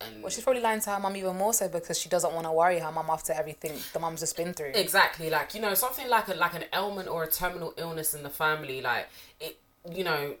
[0.00, 2.46] And Well, she's probably lying to her mum even more so because she doesn't want
[2.46, 4.72] to worry her mum after everything the mum's just been through.
[4.74, 8.22] Exactly, like you know, something like a like an ailment or a terminal illness in
[8.22, 9.08] the family, like
[9.40, 9.58] it,
[9.90, 10.34] you know,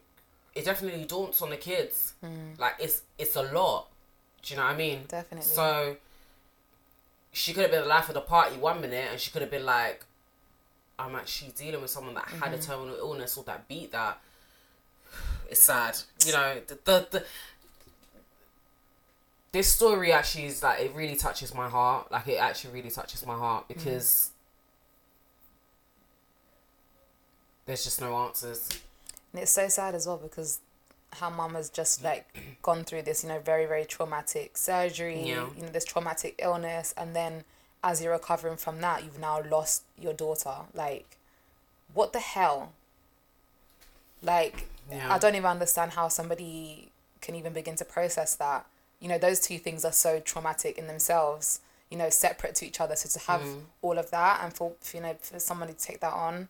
[0.54, 2.14] it definitely daunts on the kids.
[2.24, 2.58] Mm.
[2.58, 3.88] Like it's it's a lot.
[4.42, 5.00] Do you know what I mean?
[5.08, 5.46] Definitely.
[5.46, 5.96] So
[7.32, 9.50] she could have been the life of the party one minute, and she could have
[9.50, 10.04] been like,
[10.98, 12.70] I'm actually dealing with someone that had a mm-hmm.
[12.70, 14.18] terminal illness or that beat that.
[15.50, 16.58] It's sad, you know.
[16.64, 17.24] The, the the
[19.52, 22.10] this story actually is like it really touches my heart.
[22.10, 23.68] Like it actually really touches my heart mm.
[23.68, 24.30] because
[27.66, 28.68] there's just no answers.
[29.32, 30.60] And it's so sad as well because
[31.14, 32.26] her mum has just like
[32.62, 35.48] gone through this, you know, very, very traumatic surgery, Yeah.
[35.56, 36.94] you know, this traumatic illness.
[36.96, 37.44] And then
[37.82, 40.54] as you're recovering from that, you've now lost your daughter.
[40.74, 41.16] Like,
[41.92, 42.72] what the hell?
[44.22, 45.12] Like, Yeah.
[45.12, 48.66] I don't even understand how somebody can even begin to process that.
[49.00, 51.60] You know, those two things are so traumatic in themselves,
[51.90, 52.96] you know, separate to each other.
[52.96, 53.62] So to have mm.
[53.82, 56.48] all of that and for, for, you know, for somebody to take that on,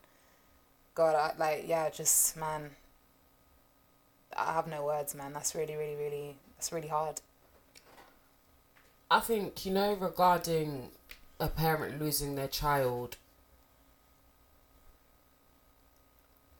[0.93, 2.71] God, I, like, yeah, just, man,
[4.37, 5.33] I have no words, man.
[5.33, 7.21] That's really, really, really, that's really hard.
[9.09, 10.89] I think you know regarding
[11.37, 13.17] a parent losing their child.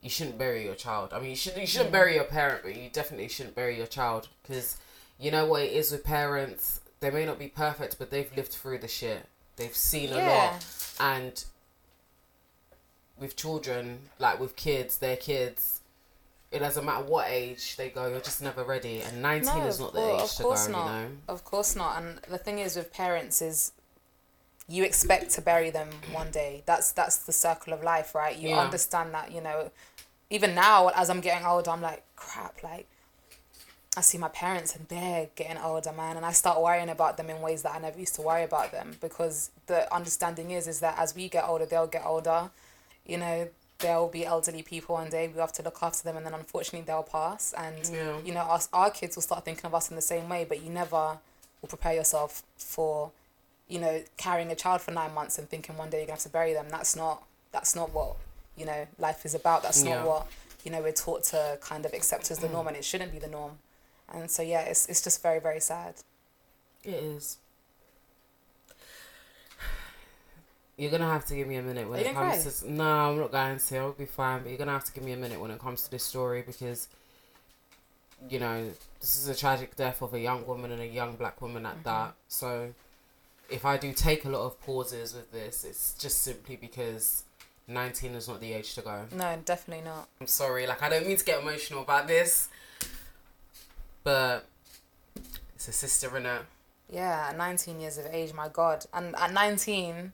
[0.01, 1.13] You shouldn't bury your child.
[1.13, 3.87] I mean, you should you shouldn't bury your parent, but you definitely shouldn't bury your
[3.87, 4.77] child because
[5.21, 6.81] you know what it is with parents.
[6.99, 9.25] They may not be perfect, but they've lived through the shit.
[9.55, 10.65] They've seen a lot,
[10.99, 11.43] and
[13.17, 15.81] with children, like with kids, their kids,
[16.51, 18.07] it doesn't matter what age they go.
[18.07, 20.71] You're just never ready, and nineteen is not the age of to course go.
[20.73, 20.85] not.
[20.85, 21.07] You know.
[21.27, 22.01] Of course not.
[22.01, 23.71] And the thing is with parents is
[24.67, 26.63] you expect to bury them one day.
[26.65, 28.35] That's that's the circle of life, right?
[28.35, 28.59] You Yeah.
[28.61, 29.71] understand that, you know,
[30.29, 32.87] even now as I'm getting older, I'm like, crap, like
[33.97, 37.29] I see my parents and they're getting older, man, and I start worrying about them
[37.29, 40.79] in ways that I never used to worry about them because the understanding is is
[40.79, 42.51] that as we get older, they'll get older.
[43.05, 43.49] You know,
[43.79, 45.27] there'll be elderly people one day.
[45.27, 47.53] We have to look after them, and then unfortunately they'll pass.
[47.57, 48.19] And Yeah.
[48.19, 50.45] you know, us our kids will start thinking of us in the same way.
[50.45, 51.17] But you never
[51.61, 53.11] will prepare yourself for,
[53.67, 56.23] you know, carrying a child for nine months and thinking one day you're gonna have
[56.23, 56.67] to bury them.
[56.69, 58.15] That's not that's not what
[58.55, 59.63] you know life is about.
[59.63, 59.95] That's Yeah.
[59.95, 60.27] not what
[60.63, 62.53] you know we're taught to kind of accept as the mm.
[62.53, 63.59] norm, and it shouldn't be the norm.
[64.13, 65.95] And so yeah, it's it's just very very sad.
[66.83, 67.37] It is.
[70.77, 72.71] You're gonna have to give me a minute when it comes to.
[72.71, 73.77] No, I'm not going to.
[73.77, 74.41] I'll be fine.
[74.41, 76.41] But you're gonna have to give me a minute when it comes to this story
[76.41, 76.87] because,
[78.29, 78.69] you know,
[78.99, 81.71] this is a tragic death of a young woman and a young black woman Mm-hmm.
[81.77, 82.13] at that.
[82.29, 82.73] So,
[83.49, 87.23] if I do take a lot of pauses with this, it's just simply because
[87.67, 89.05] 19 is not the age to go.
[89.15, 90.07] No, definitely not.
[90.19, 90.65] I'm sorry.
[90.65, 92.47] Like I don't mean to get emotional about this,
[94.03, 94.45] but
[95.55, 96.41] it's a sister in it.
[96.89, 98.85] Yeah, at 19 years of age, my God.
[98.93, 100.11] And at 19,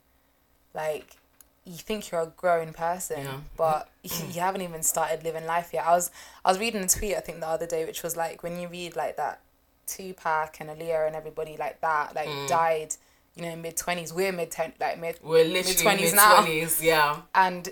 [0.74, 1.16] like,
[1.64, 3.40] you think you're a grown person, Yeah.
[3.56, 5.86] but you haven't even started living life yet.
[5.86, 6.10] I was
[6.44, 8.68] I was reading a tweet, I think, the other day, which was like, when you
[8.68, 9.40] read, like, that
[9.86, 12.48] Tupac and Aaliyah and everybody like that, like, Mm.
[12.48, 12.94] died,
[13.34, 14.12] you know, mid 20s.
[14.12, 15.18] We're mid, like, mid.
[15.22, 16.44] We're literally mid now.
[16.80, 17.22] Yeah.
[17.34, 17.68] And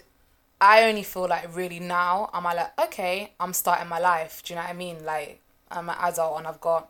[0.61, 4.43] I only feel like really now, I'm I like, okay, I'm starting my life.
[4.43, 5.05] Do you know what I mean?
[5.05, 6.89] Like, I'm an adult and I've got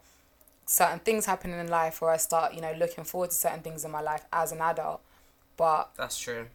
[0.66, 3.84] certain things happening in life where I start, you know, looking forward to certain things
[3.84, 5.00] in my life as an adult.
[5.56, 6.46] But That's true.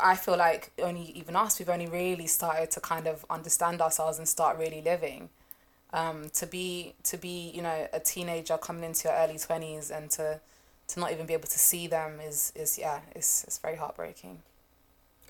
[0.00, 4.18] I feel like only even us, we've only really started to kind of understand ourselves
[4.18, 5.28] and start really living.
[5.92, 10.10] Um, to be to be you know a teenager coming into your early twenties and
[10.10, 10.40] to
[10.88, 14.42] to not even be able to see them is is yeah it's it's very heartbreaking.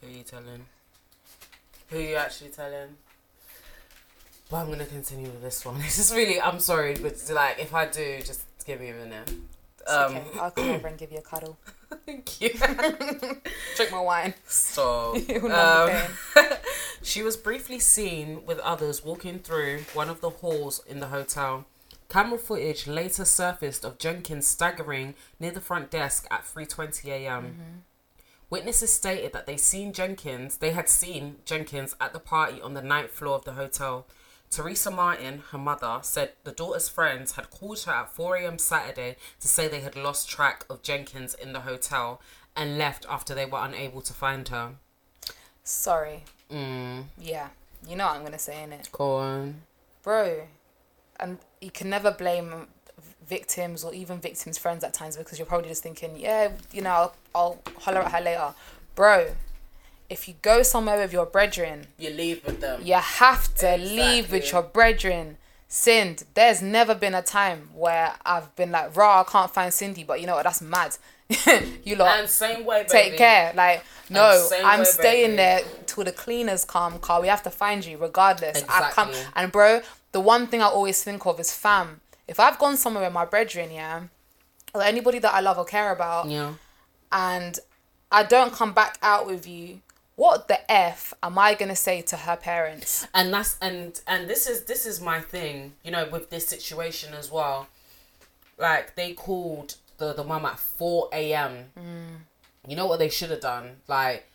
[0.00, 0.66] Who are you telling?
[1.88, 2.96] Who are you actually telling?
[4.48, 5.76] But I'm gonna continue with this one.
[5.84, 6.40] It's just really.
[6.40, 9.30] I'm sorry, but like, if I do, just give me a minute.
[9.88, 10.24] Um, okay.
[10.40, 11.56] I'll come over and give you a cuddle.
[12.06, 12.50] Thank you.
[13.76, 14.34] Drink my wine.
[14.46, 15.16] Stop.
[15.28, 15.86] You'll not
[16.34, 16.48] be Um,
[17.02, 21.66] she was briefly seen with others walking through one of the halls in the hotel.
[22.08, 27.82] Camera footage later surfaced of Jenkins staggering near the front desk at 3:20 a.m.
[28.48, 32.82] Witnesses stated that they seen Jenkins, they had seen Jenkins at the party on the
[32.82, 34.06] ninth floor of the hotel.
[34.50, 38.58] Teresa Martin, her mother, said the daughter's friends had called her at 4 a.m.
[38.58, 42.20] Saturday to say they had lost track of Jenkins in the hotel
[42.56, 44.72] and left after they were unable to find her.
[45.64, 46.24] Sorry.
[46.50, 47.48] Mm, Yeah.
[47.86, 49.62] You know what I'm gonna say in it, go on.
[50.02, 50.48] bro.
[51.20, 52.66] And you can never blame
[53.28, 56.90] victims or even victims' friends at times because you're probably just thinking, yeah, you know,
[56.90, 58.54] I'll, I'll holler at her later,
[58.94, 59.32] bro.
[60.08, 62.80] If you go somewhere with your brethren, You leave with them.
[62.84, 64.50] you have to leave with Exactly.
[64.52, 65.38] your brethren.
[65.68, 70.04] Sind, there's never been a time where I've been like, raw, I can't find Cindy,
[70.04, 70.96] but you know what, that's mad.
[71.84, 72.88] you lot And same way, baby.
[72.88, 73.52] take care.
[73.52, 75.36] Like, no, I'm way, staying baby.
[75.38, 77.20] there till the cleaners come, car.
[77.20, 78.62] We have to find you regardless.
[78.68, 79.32] I come Exactly.
[79.34, 79.80] and bro,
[80.12, 82.00] the one thing I always think of is fam.
[82.28, 84.02] If I've gone somewhere with my brethren, yeah,
[84.72, 86.52] or anybody that I love or care about, Yeah.
[87.10, 87.58] and
[88.12, 89.80] I don't come back out with you,
[90.16, 93.06] what the f am I gonna say to her parents?
[93.14, 97.14] and that's and and this is this is my thing you know with this situation
[97.14, 97.68] as well.
[98.58, 102.16] Like they called the the mum at 4 a.m mm.
[102.66, 103.76] you know what they should have done?
[103.86, 104.28] Like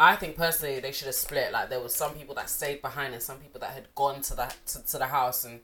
[0.00, 1.52] i think personally they should have split.
[1.52, 4.34] Like there was some people that stayed behind and some people that had gone to
[4.34, 5.60] the to, to the house and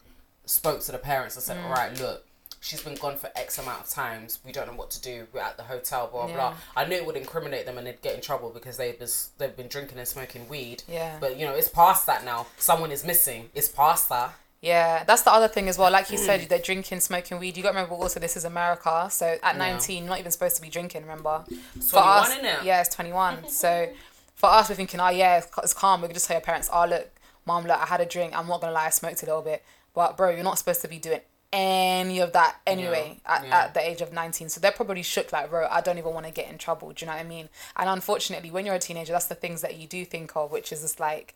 [0.47, 1.65] spoke to the parents and said mm.
[1.65, 2.25] all right look
[2.65, 5.41] she's been gone for x amount of times we don't know what to do we're
[5.41, 6.55] at the hotel blah blah Yeah.
[6.75, 9.55] i knew it would incriminate them and they'd get in trouble because they've been, they've
[9.57, 11.19] been drinking and smoking weed Yeah.
[11.21, 12.47] but you know, it's past that now.
[12.57, 13.51] Someone is missing.
[13.55, 14.33] It's past that.
[14.63, 15.91] Yeah, that's the other thing as well.
[15.91, 17.55] Like you said, they're drinking, smoking weed.
[17.57, 19.09] You got to remember also this is America.
[19.11, 21.45] So at 19, you're not even supposed to be drinking, remember?
[21.91, 22.65] For 21, us, innit?
[22.65, 23.49] Yeah, it's 21.
[23.63, 23.91] so
[24.35, 26.01] for us, we're thinking, oh, yeah, it's- calm.
[26.01, 27.11] We can just tell your parents, oh, look,
[27.45, 28.33] mom, look, I had a drink.
[28.35, 29.63] I'm not going to lie, I smoked a little bit.
[29.95, 31.21] But, bro, you're not supposed to be doing
[31.57, 33.59] any of that anyway Yeah, at, yeah.
[33.61, 36.27] at the age of 19 so they're probably shook like bro i don't even want
[36.27, 38.79] to get in trouble do you know what i mean and unfortunately when you're a
[38.81, 41.35] teenager that's the things that you do think of which is just like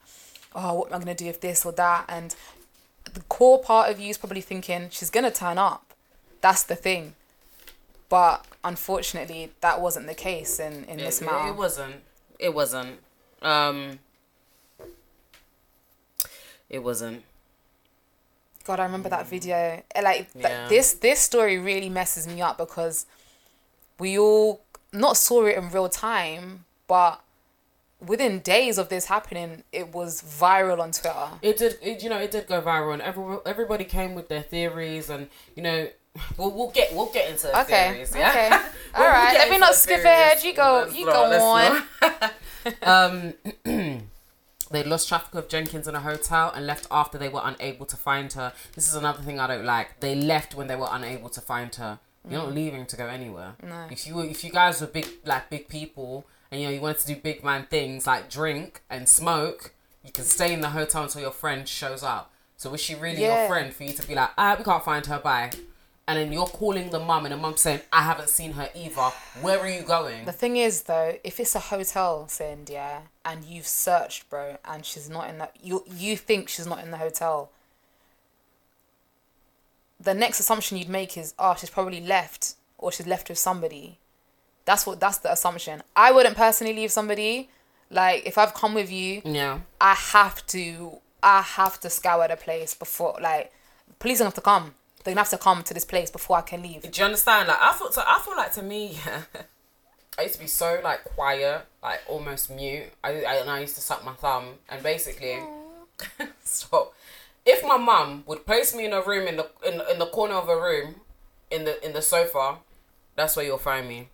[0.55, 2.35] oh what am i going to do if this or that and
[3.15, 5.95] the core part of you is probably thinking she's gonna turn up.
[6.43, 7.15] That's the thing.
[8.11, 11.49] But unfortunately, that wasn't the case in in this matter.
[11.49, 11.95] it wasn't.
[12.39, 12.99] It wasn't.
[13.41, 13.99] Um.
[16.69, 17.23] It wasn't.
[18.69, 19.57] God, I remember that video.
[19.95, 20.69] Eh, Like th- Yeah.
[20.69, 23.07] this this story really messes me up because
[23.99, 24.61] we all
[24.93, 27.15] not saw it in real time, but
[28.11, 31.29] within days of this happening, it was viral on Twitter.
[31.43, 31.73] It did.
[31.83, 35.29] It, you know, it did go viral, and every, everybody came with their theories, and
[35.57, 35.89] you know,
[36.37, 38.15] we'll we'll get we'll get into the Okay, theories.
[38.15, 38.31] Yeah.
[38.31, 38.49] okay.
[38.99, 40.43] We'll- All we'll let me not skip ahead.
[40.45, 41.23] You go- Let's you go
[42.03, 42.33] not.
[42.93, 43.13] um.
[44.71, 47.97] They lost track of Jenkins in a hotel and left after they were unable to
[47.97, 48.53] find her.
[48.75, 50.01] This is another thing I don't like.
[50.01, 51.99] They left when they were unable to find her.
[52.29, 53.55] You're not leaving to go anywhere.
[53.63, 53.87] No.
[53.91, 56.81] If you were, if you guys were big like big people and you know you
[56.81, 59.73] wanted to do big man things like drink and smoke,
[60.05, 62.31] you can stay in the hotel until your friend shows up.
[62.59, 63.41] So was she really Yeah.
[63.41, 65.51] your friend for you to be like, ah, we can't find her, bye.
[66.09, 69.11] And then you're calling the mum and the mum saying, I haven't seen her either.
[69.43, 70.25] Where are you going?
[70.25, 74.87] The thing is, though, if it's a hotel, Sind, yeah, and you've searched, bro, and
[74.87, 77.51] she's not in that, you you think she's not in the hotel.
[80.01, 83.99] The next assumption you'd make is, oh, she's probably left, or she's left with somebody.
[84.65, 85.01] That's what.
[85.01, 85.83] That's the assumption.
[85.95, 87.51] I wouldn't personally leave somebody.
[87.91, 89.61] Like, if I've come with you, Yeah.
[89.81, 91.01] I have to.
[91.23, 93.19] I have to scour the place before.
[93.21, 93.53] Like,
[93.99, 94.75] police don't have to come.
[95.09, 96.83] They're gonna have to come to this place before I can leave.
[96.83, 97.49] Do you understand?
[97.49, 98.99] Like I feel, so I feel like to me,
[100.19, 102.91] I used to be so like quiet, like almost mute.
[103.03, 105.39] I, I and I used to suck my thumb, and basically,
[106.45, 106.93] so
[107.47, 110.35] if my mum would place me in a room in the in, in the corner
[110.35, 110.97] of a room,
[111.51, 112.59] in the in the sofa,
[113.17, 114.11] that's where you'll find me.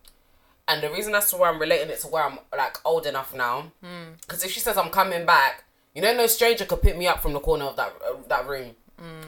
[0.68, 3.72] And the reason that's why I'm relating it to where I'm like old enough now,
[4.20, 7.20] because if she says I'm coming back, you know, no stranger could pick me up
[7.20, 8.76] from the corner of that uh, that room.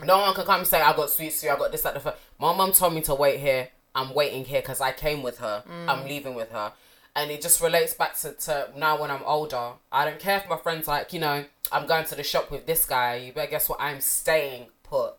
[0.05, 1.99] No one can come and say I got sweet sweet, I got this at the
[1.99, 2.17] first.
[2.39, 3.69] My mum told me to wait here.
[3.93, 5.63] I'm waiting here because I came with her.
[5.87, 6.07] I'm mm.
[6.07, 6.71] leaving with her,
[7.15, 9.71] and it just relates back to, to now when I'm older.
[9.91, 12.65] I don't care if my friends like you know I'm going to the shop with
[12.65, 13.15] this guy.
[13.15, 13.81] You better guess what?
[13.81, 15.13] I'm staying put.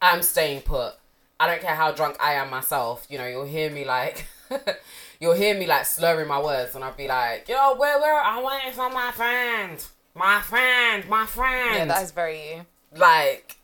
[0.00, 0.94] I'm staying put.
[1.38, 3.06] I don't care how drunk I am myself.
[3.08, 4.26] You know, you'll hear me like,
[5.20, 8.20] you'll hear me like slurring my words, and I'll be like, yo, where, where?
[8.20, 9.82] I'm waiting for my friend,
[10.14, 11.76] my friend, my friend.
[11.76, 12.66] Yeah, that is very you.
[12.94, 13.56] like,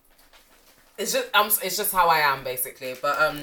[0.98, 2.94] it's just, I'm, it's just how I am basically.
[3.00, 3.38] But um,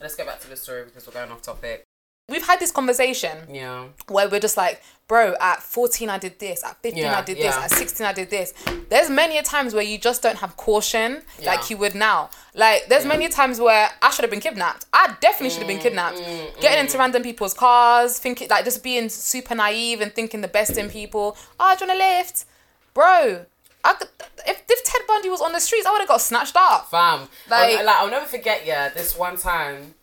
[0.00, 1.84] let's get back to the story because we're going off topic.
[2.28, 3.38] We've had this conversation.
[3.48, 7.22] Yeah, where we're just like, bro, at 14 I did this, at 15 Yeah, I
[7.22, 8.52] did this, at 16 I did this.
[8.88, 11.52] There's many a times where you just don't have caution Yeah.
[11.54, 12.30] like you would now.
[12.52, 14.86] Like there's many times where I should have been kidnapped.
[14.92, 16.16] I definitely should have been mm, kidnapped.
[16.18, 16.60] Mm, mm.
[16.60, 20.76] Getting into random people's cars, thinking like just being super naive and thinking the best
[20.76, 21.36] in people.
[21.60, 22.44] Oh, do you want a lift?
[22.92, 23.46] Bro,
[23.94, 24.08] could,
[24.46, 26.90] if if Ted Bundy was on the streets, I would have got snatched up.
[26.90, 28.64] Fam, Like- I'll, like I'll never forget.
[28.66, 29.94] Yeah, this one time,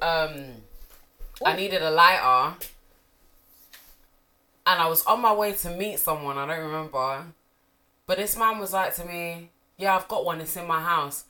[0.00, 0.62] um,
[1.44, 2.56] I needed a lighter,
[4.66, 6.38] and I was on my way to meet someone.
[6.38, 7.26] I don't remember,
[8.06, 10.40] but this man was like to me, "Yeah, I've got one.
[10.40, 11.24] It's in my house."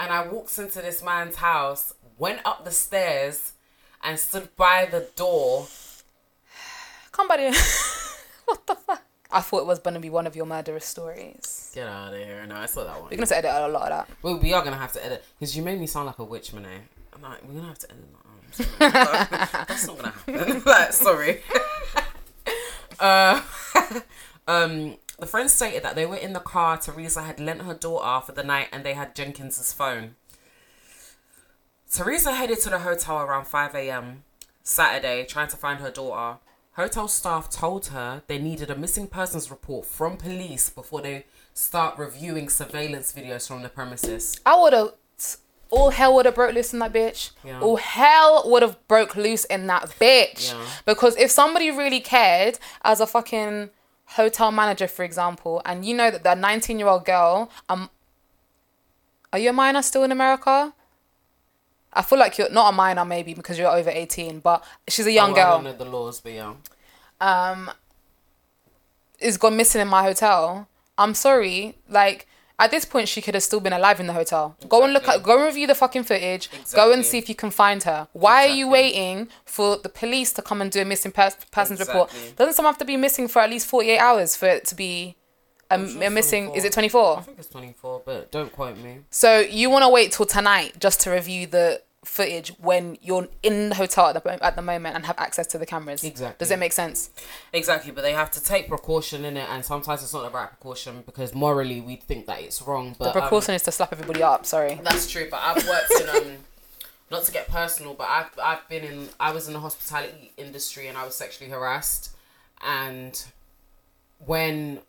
[0.00, 3.52] And I walked into this man's house, went up the stairs,
[4.02, 5.66] and stood by the door.
[7.12, 7.36] Come by
[8.44, 9.02] what the fuck?
[9.30, 11.70] I thought it was gonna be one of your murderous stories.
[11.74, 12.46] Get out of here!
[12.46, 13.10] No, I saw that one.
[13.10, 14.16] We're gonna have to edit a lot of that.
[14.22, 16.52] Well, we are gonna have to edit because you made me sound like a witch,
[16.52, 16.80] Monet.
[17.12, 18.28] I'm like, we're gonna have to edit that.
[19.68, 20.62] That's not gonna happen.
[20.66, 21.42] like, sorry.
[23.00, 23.42] uh,
[24.46, 26.78] um, the friends stated that they were in the car.
[26.78, 30.14] Teresa had lent her daughter for the night, and they had Jenkins's phone.
[31.90, 34.24] Teresa headed to the hotel around 5 a.m.
[34.62, 36.38] Saturday, trying to find her daughter.
[36.78, 41.98] Hotel staff told her they needed a missing persons report from police before they start
[41.98, 44.38] reviewing surveillance videos from the premises.
[44.46, 44.92] I would have.
[45.70, 47.32] All hell would have broke loose in that bitch.
[47.44, 47.60] Yeah.
[47.60, 50.52] All hell would have broke loose in that bitch.
[50.52, 50.64] Yeah.
[50.86, 53.70] Because if somebody really cared, as a fucking
[54.06, 57.90] hotel manager, for example, and you know that that 19 year old girl, um,
[59.32, 60.72] are you a minor still in America?
[61.98, 65.12] I feel like you're not a minor, maybe because you're over 18, but she's a
[65.12, 65.52] young Oh, I girl.
[65.56, 66.54] don't know the laws, but yeah.
[67.20, 67.70] um
[69.18, 70.68] is gone missing in my hotel.
[70.96, 71.76] I'm sorry.
[71.88, 72.26] Like
[72.60, 74.56] at this point, she could have still been alive in the hotel.
[74.68, 76.48] Go and look at, go and review the fucking footage.
[76.74, 78.08] Go and see if you can find her.
[78.12, 81.78] Why are you waiting for the police to come and do a missing pers- persons
[81.80, 82.12] report?
[82.36, 85.16] Doesn't someone have to be missing for at least 48 hours for it to be
[85.70, 86.44] a, a missing?
[86.46, 86.56] 24.
[86.58, 87.18] Is it 24?
[87.18, 88.98] I think it's 24, but don't quote me.
[89.10, 93.68] So you want to wait till tonight just to review the footage when you're in
[93.68, 96.02] the hotel at the, at the moment and have access to the cameras.
[96.02, 96.36] Exactly.
[96.38, 97.10] Does it make sense?
[97.52, 100.48] Exactly, but they have to take precaution in it, and sometimes it's not the right
[100.48, 102.96] precaution because morally we think that it's wrong.
[102.98, 104.46] But The um, precaution is to slap everybody up.
[104.46, 104.80] Sorry.
[104.82, 106.36] That's true, but I've worked in um
[107.10, 110.88] not to get personal, but I've I've been in I was in the hospitality industry
[110.88, 112.10] and I was sexually harassed
[112.62, 113.24] and
[114.24, 114.80] when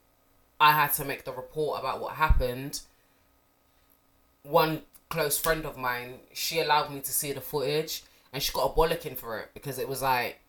[0.59, 2.81] I had to make the report about what happened,
[4.43, 8.71] one close friend of mine, she allowed me to see the footage and she got
[8.71, 10.39] a bollocking for it because it was like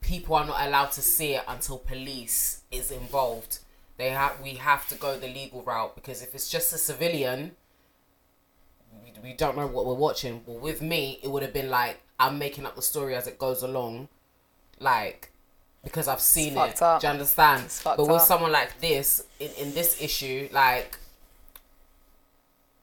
[0.00, 3.60] people are not allowed to see it until police is involved.
[3.96, 7.52] They have we have to go the legal route because if it's just a civilian,
[9.04, 10.42] we, we don't know what we're watching.
[10.46, 13.38] Well, with me, it would have been like I'm making up the story as it
[13.38, 14.08] goes along,
[14.80, 15.30] like
[15.84, 16.82] because I've seen it.
[16.82, 17.00] up.
[17.00, 17.64] Do you understand?
[17.66, 18.20] It's But with up.
[18.22, 20.98] someone like this, in, in this issue, like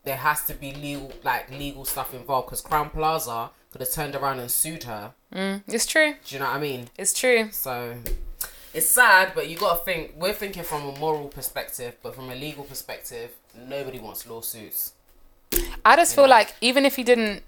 [0.03, 2.47] there has to be legal, like legal stuff involved.
[2.47, 5.13] Because Crowne Plaza could have turned around and sued her.
[5.33, 6.15] Mm, it's true.
[6.25, 6.89] Do you know what I mean?
[6.97, 7.49] It's true.
[7.51, 7.95] So
[8.73, 10.13] it's sad, but you got to think.
[10.15, 13.31] We're thinking from a moral perspective, but from a legal perspective,
[13.67, 14.93] nobody wants lawsuits.
[15.83, 17.43] I just feel like even if he didn't,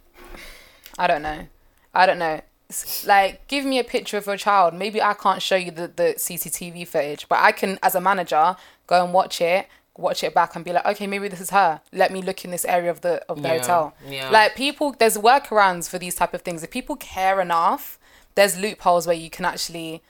[0.98, 1.48] I don't know,
[1.94, 2.42] I don't know.
[2.70, 4.74] It's Like, give me a picture of your child.
[4.74, 8.56] Maybe I can't show you the the CCTV footage, but I can, as a manager,
[8.88, 9.68] go and watch it,
[9.98, 11.82] watch it back, and be like, okay, maybe this is her.
[11.92, 13.94] Let me look in this area of the of the Yeah, hotel.
[14.08, 14.30] yeah.
[14.30, 16.64] Like people, there's workarounds for these type of things.
[16.64, 18.00] If people care enough,
[18.36, 20.02] there's loopholes where you can actually.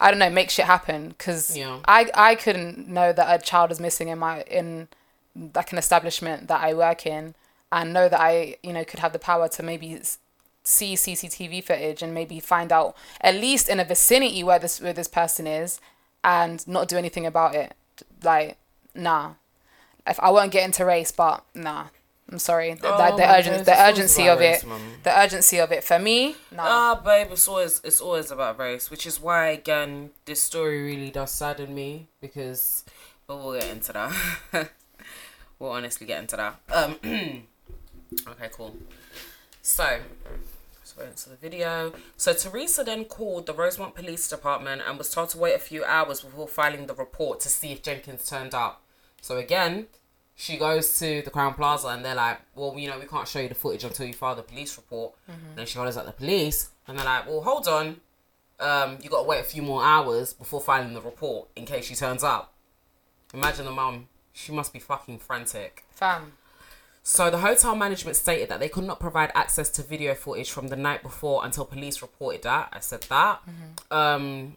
[0.00, 1.80] I don't know, make shit happen because Yeah.
[1.86, 4.86] I I couldn't know that a child is missing in my in
[5.54, 7.34] like an establishment that I work in
[7.72, 10.00] and know that I you know could have the power to maybe
[10.62, 14.92] see CCTV footage and maybe find out at least in a vicinity where this where
[14.92, 15.80] this person is
[16.22, 17.74] and not do anything about it
[18.22, 18.56] like
[18.98, 19.34] nah
[20.06, 21.86] if I won't get into race but nah
[22.30, 24.68] I'm sorry the, Oh the, the, my the urgency of race, it
[25.02, 28.90] the urgency of it for me nah Ah, babe, it's always it's always about race,
[28.90, 32.84] which is why again this story really does sadden me because,
[33.26, 34.12] but we'll get into that.
[35.58, 36.60] we'll honestly get into that.
[36.70, 36.96] Um,
[38.28, 38.76] okay, cool.
[39.62, 39.98] So,
[40.80, 41.92] let's go into the video.
[42.16, 45.84] So Teresa then called the Rosemont Police Department and was told to wait a few
[45.84, 48.82] hours before filing the report to see if Jenkins turned up.
[49.20, 49.86] So again,
[50.34, 53.40] she goes to the Crowne Plaza and they're like, well, you know, we can't show
[53.40, 55.14] you the footage until you file the police report.
[55.56, 58.00] Then she orders at the police and they're like, well, hold on.
[58.60, 61.84] Um, you got to wait a few more hours before filing the report in case
[61.86, 62.52] she turns up.
[63.34, 64.08] Imagine the mum.
[64.32, 65.84] She must be fucking frantic.
[65.90, 66.32] fam
[67.02, 70.68] So the hotel management stated that they could not provide access to video footage from
[70.68, 72.68] the night before until police reported that.
[72.72, 73.40] I said that.
[73.90, 74.56] Um,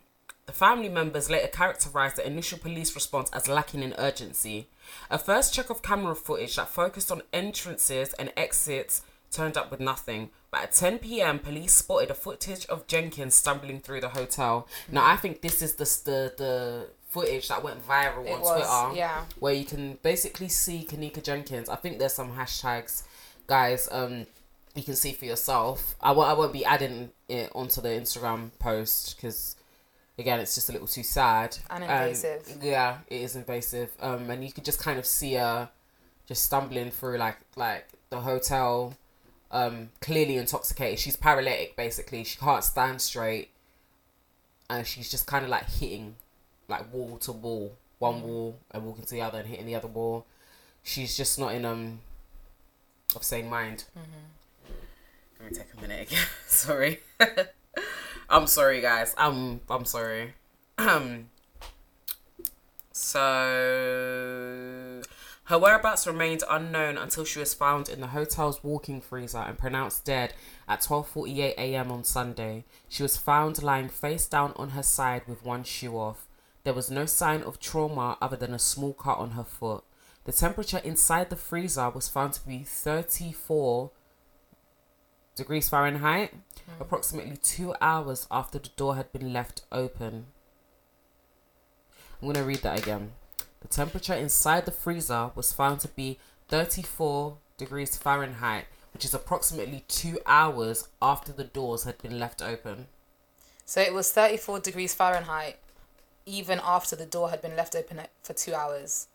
[0.52, 4.68] the family members later characterized the initial police response as lacking in urgency.
[5.10, 9.80] A first check of camera footage that focused on entrances and exits turned up with
[9.80, 10.30] nothing.
[10.52, 14.68] But at 10 p.m., police spotted a footage of Jenkins stumbling through the hotel.
[14.91, 18.52] Now, I think this is the the, the footage that went viral It on was,
[18.52, 19.24] Twitter yeah.
[19.39, 21.70] where you can basically see Kenneka Jenkins.
[21.70, 23.04] I think there's some hashtags,
[23.47, 23.88] guys.
[23.89, 24.28] Um,
[24.76, 25.95] you can see for yourself.
[26.02, 26.30] I won't.
[26.30, 29.56] I won't be adding it onto the Instagram post because,
[30.22, 32.64] again, it's just a little too sad And Um, invasive.
[32.64, 33.90] yeah, it is invasive.
[34.00, 35.70] Um, and you could just kind of see her
[36.28, 38.96] just stumbling through like like the hotel.
[39.54, 40.98] Um, clearly intoxicated.
[41.00, 41.76] She's paralytic.
[41.76, 43.50] Basically, she can't stand straight,
[44.70, 46.16] and she's just kind of like hitting
[46.70, 49.90] like wall to wall, one wall and walking to the other and hitting the other
[49.90, 50.26] wall.
[50.84, 52.00] She's just not in um
[53.14, 53.84] of sane mind.
[55.40, 56.26] Let me take a minute again.
[56.48, 57.02] sorry.
[58.32, 59.14] I'm sorry guys.
[59.18, 60.36] I'm I'm sorry.
[60.78, 61.30] Um
[62.94, 63.20] so
[65.46, 70.06] her whereabouts remained unknown until she was found in the hotel's walking freezer and pronounced
[70.06, 70.34] dead
[70.66, 71.92] at 12:48 a.m.
[71.92, 72.64] on Sunday.
[72.88, 76.26] She was found lying face down on her side with one shoe off.
[76.64, 79.84] There was no sign of trauma other than a small cut on her foot.
[80.24, 83.92] The temperature inside the freezer was found to be 34
[85.36, 86.82] degrees Fahrenheit, hmm.
[86.82, 90.28] approximately two hours after the door had been left open.
[92.22, 93.12] I'm going to read that again.
[93.62, 96.20] The temperature inside the freezer was found to be
[96.50, 102.88] 34 degrees Fahrenheit, which is approximately two hours after the doors had been left open.
[103.66, 105.58] So it was 34 degrees Fahrenheit
[106.26, 109.08] even after the door had been left open for two hours.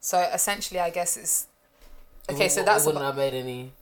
[0.00, 1.46] So essentially, I guess it's.
[2.30, 2.84] Okay, so that's.
[2.84, 3.72] It wouldn't about- have made any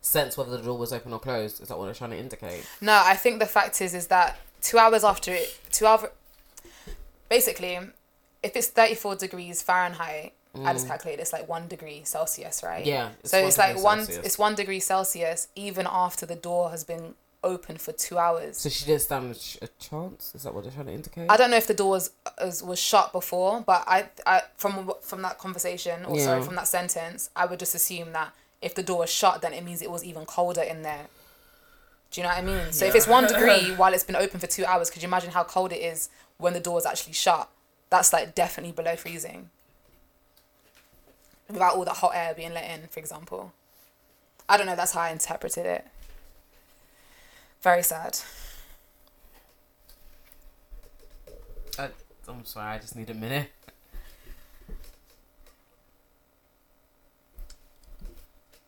[0.00, 1.60] sense whether the door was open or closed.
[1.60, 2.66] Is that what they're trying to indicate?
[2.80, 6.10] No, I think the fact is is that two hours after it, two hour,
[7.28, 7.78] basically,
[8.42, 12.84] if it's thirty four degrees Fahrenheit, I just calculated it's like one degree Celsius, right?
[12.84, 12.88] Mm.
[12.88, 13.98] Yeah, it's so it's like one.
[13.98, 14.26] Celsius.
[14.26, 18.58] It's one degree Celsius even after the door has been open for two hours.
[18.58, 20.34] So she didn't stand a, chance.
[20.34, 21.30] Is that what they're trying to indicate?
[21.30, 24.92] I don't know if the door was was, was shut before, but I, I from
[25.02, 28.82] from that conversation or sorry from that sentence, I would just assume that if the
[28.82, 31.06] door was shut, then it means it was even colder in there.
[32.10, 32.72] Do you know what I mean?
[32.72, 35.30] So if it's one degree while it's been open for two hours, could you imagine
[35.30, 36.08] how cold it is
[36.38, 37.48] when the door is actually shut?
[37.88, 39.50] That's like definitely below freezing.
[41.48, 43.52] Without all the hot air being let in, for example.
[44.48, 44.76] I don't know.
[44.76, 45.86] That's how I interpreted it.
[47.62, 48.18] Very sad.
[51.78, 51.88] I,
[52.28, 52.74] I'm sorry.
[52.74, 53.50] I just need a minute.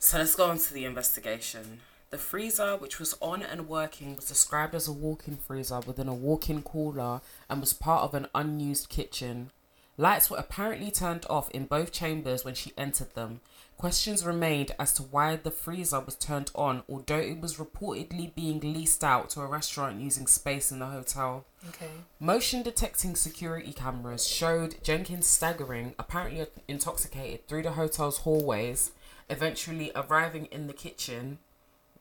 [0.02, 1.78] So let's go on to the investigation.
[2.10, 6.12] The freezer, which was on and working, was described as a walk-in freezer within a
[6.12, 9.52] walk-in cooler and was part of an unused kitchen.
[9.96, 13.42] Lights were apparently turned off in both chambers when she entered them.
[13.78, 18.58] Questions remained as to why the freezer was turned on, although it was reportedly being
[18.58, 21.44] leased out to a restaurant using space in the hotel.
[21.68, 21.90] Okay.
[22.18, 28.90] Motion detecting security cameras showed Jenkins staggering, apparently intoxicated, through the hotel's hallways,
[29.28, 31.38] eventually arriving in the kitchen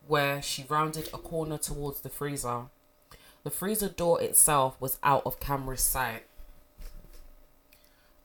[0.07, 2.65] where she rounded a corner towards the freezer.
[3.43, 6.23] The freezer door itself was out of camera's sight.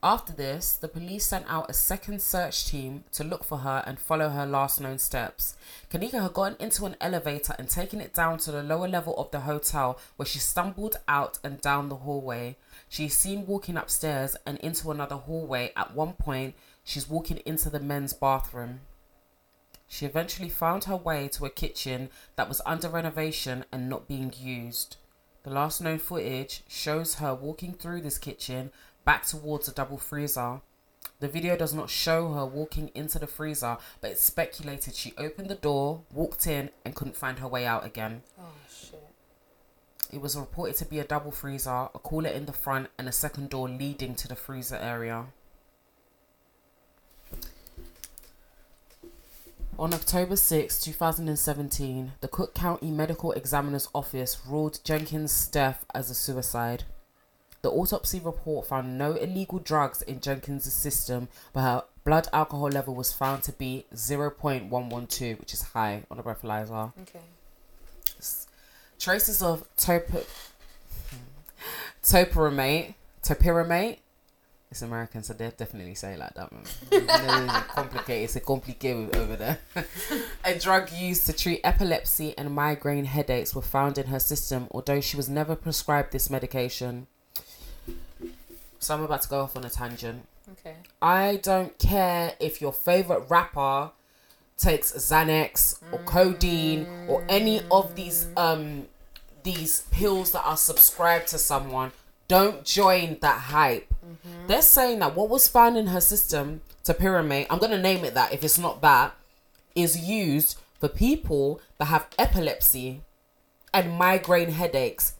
[0.02, 3.98] After this, the police sent out a second search team to look for her and
[3.98, 5.56] follow her last known steps.
[5.90, 9.30] Kenneka had gotten into an elevator and taken it down to the lower level of
[9.30, 12.56] the hotel where she stumbled out and down the hallway.
[12.88, 15.72] She is seen walking upstairs and into another hallway.
[15.74, 16.54] At one point,
[16.86, 18.80] she's walking into the men's bathroom.
[19.88, 24.32] She eventually found her way to a kitchen that was under renovation and not being
[24.38, 24.96] used.
[25.42, 28.70] The last known footage shows her walking through this kitchen
[29.04, 30.60] back towards a double freezer.
[31.18, 35.48] The video does not show her walking into the freezer, but it's speculated she opened
[35.48, 38.22] the door, walked in, and couldn't find her way out again.
[38.40, 39.02] Oh shit.
[40.12, 43.12] It was reported to be a double freezer, a cooler in the front, and a
[43.12, 45.26] second door leading to the freezer area.
[49.78, 56.14] On October 6, 2017, the Cook County Medical Examiner's Office ruled Jenkins' death as a
[56.14, 56.84] suicide.
[57.60, 62.94] The autopsy report found no illegal drugs in Jenkins' system, but her blood alcohol level
[62.94, 66.92] was found to be 0.112, which is high on a breathalyzer.
[67.02, 67.20] Okay.
[68.98, 71.16] Traces of top- hmm,
[72.02, 73.98] topiramate, topiramate.
[74.70, 76.50] It's American, so they definitely say it like that.
[76.50, 76.62] Man.
[76.90, 78.24] It's complicated.
[78.24, 79.58] It's a complicated over there.
[80.44, 85.00] a drug used to treat epilepsy and migraine headaches were found in her system, although
[85.00, 87.06] she was never prescribed this medication.
[88.80, 90.26] So I'm about to go off on a tangent.
[90.52, 90.76] Okay.
[91.00, 93.90] I don't care if your favorite rapper
[94.58, 98.86] takes Xanax or codeine or any of these um
[99.42, 101.92] these pills that are subscribed to someone.
[102.28, 103.92] Don't join that hype.
[104.26, 104.46] Mm-hmm.
[104.46, 108.14] They're saying that what was found in her system, to topiramate, I'm gonna name it
[108.14, 109.14] that if it's not that,
[109.74, 113.02] is used for people that have epilepsy
[113.72, 115.14] and migraine headaches.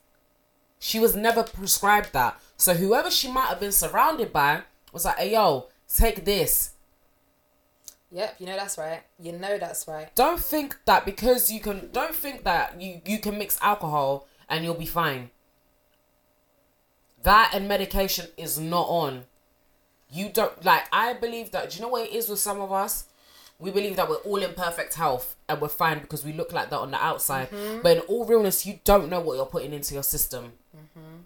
[0.78, 2.40] She was never prescribed that.
[2.56, 6.72] So whoever she might have been surrounded by was like, hey yo, take this.
[8.12, 9.02] Yep, you know that's right.
[9.18, 10.14] You know that's right.
[10.14, 14.64] Don't think that because you can don't think that you, you can mix alcohol and
[14.64, 15.30] you'll be fine.
[17.26, 19.24] That and medication is not on.
[20.12, 22.70] You don't like I believe that do you know what it is with some of
[22.70, 23.06] us?
[23.58, 26.70] We believe that we're all in perfect health and we're fine because we look like
[26.70, 27.50] that on the outside.
[27.50, 27.82] Mm-hmm.
[27.82, 30.52] But in all realness, you don't know what you're putting into your system.
[30.76, 31.22] Mm-hmm.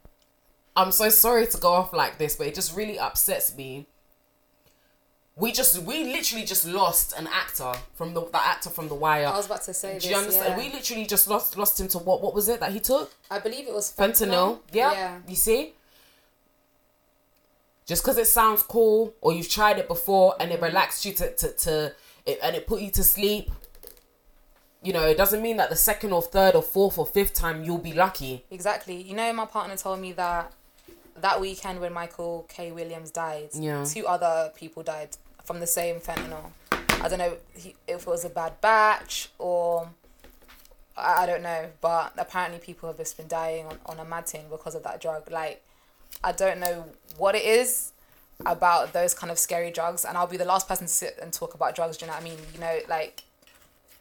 [0.74, 3.84] I'm so sorry to go off like this, but it just really upsets me.
[5.36, 9.26] We just we literally just lost an actor from the the actor from The Wire.
[9.26, 10.10] I was about to say Do this.
[10.10, 10.48] you understand?
[10.48, 10.56] yeah.
[10.56, 12.22] We literally just lost lost him to what?
[12.22, 13.12] What was it that he took?
[13.30, 14.30] I believe it was Fentanyl.
[14.30, 14.58] fentanyl.
[14.72, 14.92] Yeah.
[14.92, 15.18] Yeah.
[15.28, 15.74] You see?
[17.90, 21.34] Just because it sounds cool or you've tried it before and it relaxed you to,
[21.34, 21.92] to, to
[22.24, 23.50] it, and it put you to sleep,
[24.80, 27.64] you know, it doesn't mean that the second or third or fourth or fifth time
[27.64, 28.44] you'll be lucky.
[28.48, 29.02] Exactly.
[29.02, 30.52] You know, my partner told me that
[31.16, 32.70] that weekend when Michael K.
[32.70, 33.84] Williams died, Yeah.
[33.84, 36.52] two other people died from the same fentanyl.
[36.70, 39.90] I don't know if it was a bad batch or
[40.96, 44.44] I don't know, but apparently people have just been dying on, on a mad thing
[44.48, 45.28] because of that drug.
[45.28, 45.64] Like,
[46.22, 46.84] I don't know
[47.20, 47.92] what it is
[48.46, 51.32] about those kind of scary drugs, and I'll be the last person to sit and
[51.32, 51.96] talk about drugs.
[51.98, 52.38] Do you know what I mean?
[52.54, 53.22] You know, like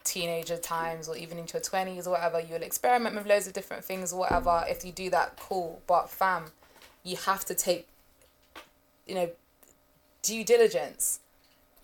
[0.05, 3.83] teenager times or even into your 20s or whatever, you'll experiment with loads of different
[3.83, 4.63] things or whatever.
[4.67, 5.81] If you do that, cool.
[5.87, 6.45] But fam,
[7.03, 7.87] you have to take,
[9.05, 9.29] you know,
[10.21, 11.19] due diligence.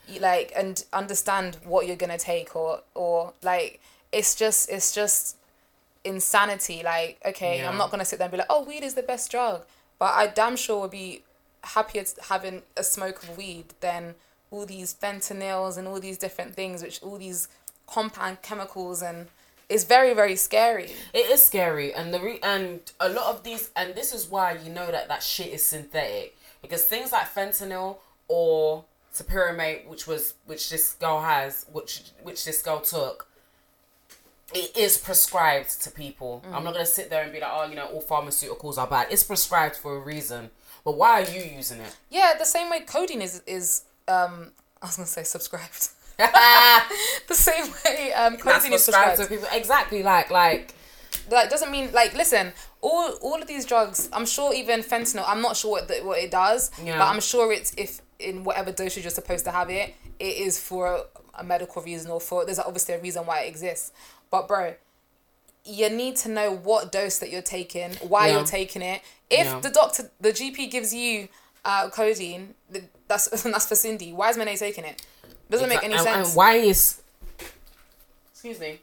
[0.08, 3.82] You, like and understand what you're gonna take or or like
[4.12, 5.36] it's just it's just
[6.04, 7.70] insanity like okay Yeah.
[7.70, 9.66] i'm not gonna sit there and be like oh weed is the best drug
[9.98, 11.24] but i damn sure would be
[11.66, 14.16] happier having a smoke of weed than
[14.52, 17.48] all these fentanyls and all these different things which all these
[17.88, 19.28] compound chemicals and
[19.68, 23.72] it's very very scary It is scary, and the re- and a lot of these,
[23.76, 27.98] and this is why you know that that shit is synthetic because things like fentanyl
[28.28, 33.28] or topiramate, which was which this girl has, which which this girl took,
[34.54, 36.44] it is prescribed to people.
[36.46, 36.56] Mm.
[36.56, 39.08] I'm not gonna sit there and be like, oh, you know, all pharmaceuticals are bad.
[39.10, 40.52] It's prescribed for a reason.
[40.86, 41.94] But why are you using it?
[42.10, 47.66] yeah the same way codeine is is um i was gonna say subscribed the same
[47.84, 49.48] way um codeine is prescribed to people.
[49.52, 50.74] Exactly, like like
[51.32, 55.42] like doesn't mean like listen all all of these drugs i'm sure even fentanyl i'm
[55.42, 57.00] not sure what the, what it does Yeah.
[57.00, 60.60] but i'm sure it's if in whatever dosage you're supposed to have it it is
[60.60, 61.02] for a,
[61.40, 63.92] a medical reason or for there's obviously a reason why it exists
[64.30, 64.74] but bro
[65.66, 68.34] you need to know what dose that you're taking why Yeah.
[68.36, 69.60] you're taking it if Yeah.
[69.60, 71.28] the doctor the gp gives you
[71.64, 72.54] uh codeine
[73.08, 75.06] that's that's for cindy why is Monet taking it
[75.50, 77.02] doesn't make any and, sense And why is
[78.32, 78.80] excuse me?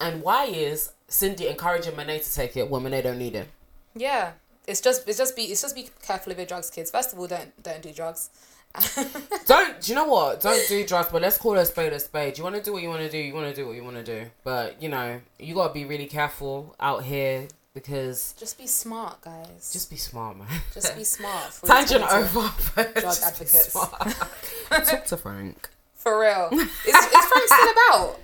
[0.00, 3.48] And why is Cindy encouraging Monet to take it when Monet don't need it?
[3.94, 4.32] Yeah,
[4.66, 6.90] it's just it's just be it's just be careful of your drugs, kids.
[6.90, 8.30] First of all, don't don't do drugs.
[9.46, 10.40] Don't do you know what?
[10.40, 12.38] Don't do drugs, but let's call a spade a spade.
[12.38, 13.18] You want to do what you want to do.
[13.18, 14.30] You want to do what you want to do.
[14.42, 19.70] But you know, you gotta be really careful out here because just be smart, guys.
[19.72, 20.46] just be smart, man.
[20.72, 21.58] just be smart.
[21.64, 22.52] Tangent over.
[22.74, 23.72] Drug advocates.
[23.72, 25.68] Talk to Frank.
[25.94, 26.48] For real.
[26.52, 28.20] Is, is Frank still about?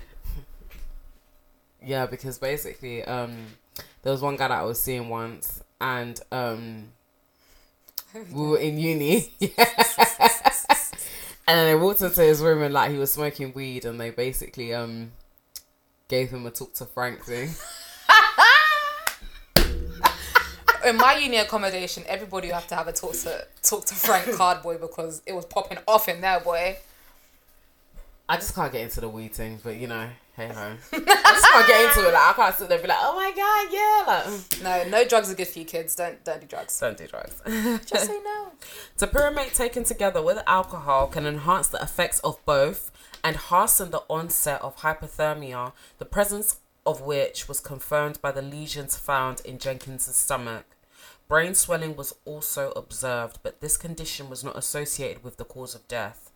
[1.82, 3.46] Yeah, because basically, um,
[4.02, 6.88] there was one guy that I was seeing once, and um,
[8.14, 9.32] we were in uni.
[11.50, 14.10] And then I walked into his room and like he was smoking weed, and they
[14.10, 15.10] basically um
[16.06, 17.50] gave him a talk to Frank thing.
[20.86, 24.80] In my uni accommodation, everybody have to have a talk to talk to Frank Cardboy
[24.80, 26.76] because it was popping off in there, boy.
[28.30, 30.76] I just can't get into the weed thing, but you know, hey ho.
[30.92, 32.12] I just can't get into it.
[32.14, 34.06] Like I can't sit there and be like, oh my god, yeah.
[34.06, 34.62] Like, mm.
[34.62, 35.96] No, no drugs are good for you, kids.
[35.96, 36.78] Don't don't do drugs.
[36.78, 37.42] don't do drugs.
[37.86, 38.52] Just say no.
[38.96, 42.92] Topiramate taken together with alcohol can enhance the effects of both
[43.24, 48.96] and hasten the onset of hypothermia, the presence of which was confirmed by the lesions
[48.96, 50.76] found in Jenkins' stomach.
[51.26, 55.88] Brain swelling was also observed, but this condition was not associated with the cause of
[55.88, 56.29] death.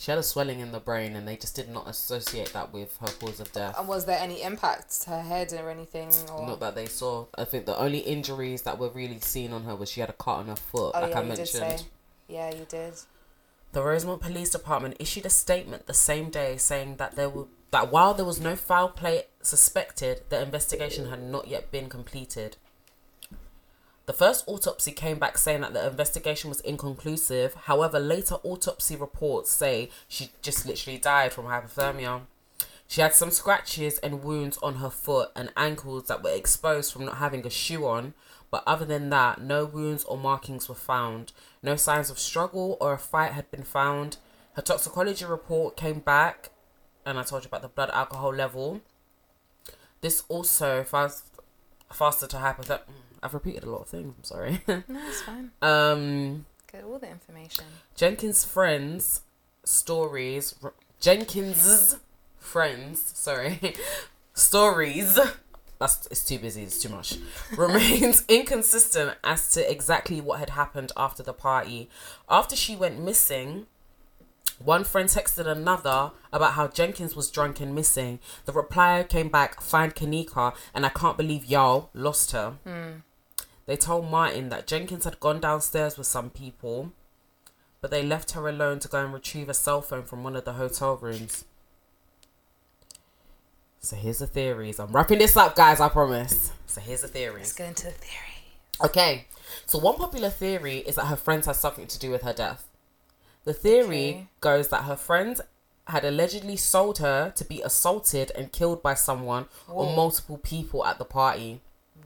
[0.00, 2.96] She had a swelling in the brain, and they just did not associate that with
[3.02, 3.78] her cause of death.
[3.78, 6.08] And was there any impact to her head or anything?
[6.32, 7.26] Or Not that they saw.
[7.36, 10.14] I think the only injuries that were really seen on her was she had a
[10.14, 11.46] cut on her foot, oh like yeah, I you mentioned.
[11.48, 11.84] did say.
[12.28, 12.94] Yeah, you did.
[13.72, 17.92] The Rosemont Police Department issued a statement the same day saying that there would that
[17.92, 22.56] while there was no foul play suspected, the investigation had not yet been completed.
[24.10, 27.54] The first autopsy came back saying that the investigation was inconclusive.
[27.54, 32.22] However, later autopsy reports say she just literally died from hypothermia.
[32.88, 37.04] She had some scratches and wounds on her foot and ankles that were exposed from
[37.04, 38.14] not having a shoe on,
[38.50, 41.32] but other than that, no wounds or markings were found.
[41.62, 44.16] No signs of struggle or a fight had been found.
[44.54, 46.50] Her toxicology report came back,
[47.06, 48.80] and I told you about the blood alcohol level.
[50.00, 51.26] This also fast,
[51.92, 52.80] faster to hypothermia.
[53.22, 54.14] I've repeated a lot of things.
[54.16, 54.60] I'm sorry.
[54.66, 55.50] No, it's fine.
[55.62, 57.64] um, Get all the information.
[57.96, 59.22] Jenkins' friends'
[59.64, 60.54] stories.
[61.00, 61.96] Jenkins'
[62.38, 63.74] friends, sorry,
[64.34, 65.18] stories.
[65.78, 66.62] That's it's too busy.
[66.64, 67.16] It's too much.
[67.56, 71.88] Remains inconsistent as to exactly what had happened after the party.
[72.28, 73.66] After she went missing,
[74.62, 78.18] one friend texted another about how Jenkins was drunk and missing.
[78.44, 82.58] The reply came back, "Find Kenneka," and I can't believe y'all lost her.
[83.66, 86.92] They told Martin that Jenkins had gone downstairs with some people,
[87.80, 90.44] but they left her alone to go and retrieve a cell phone from one of
[90.44, 91.44] the hotel rooms.
[93.80, 94.78] So here's the theories.
[94.78, 96.52] I'm wrapping this up, guys, I promise.
[96.66, 97.38] So here's the theories.
[97.38, 98.26] Let's go into the theory.
[98.84, 99.26] Okay,
[99.66, 102.66] so one popular theory is that her friends had something to do with her death.
[103.44, 104.26] The theory Okay.
[104.40, 105.40] goes that her friends
[105.86, 110.98] had allegedly sold her to be assaulted and killed by someone or multiple people at
[110.98, 111.60] the party.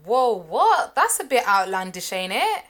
[0.04, 0.94] Whoa, what?
[0.94, 2.64] That's a bit outlandish, ain't it?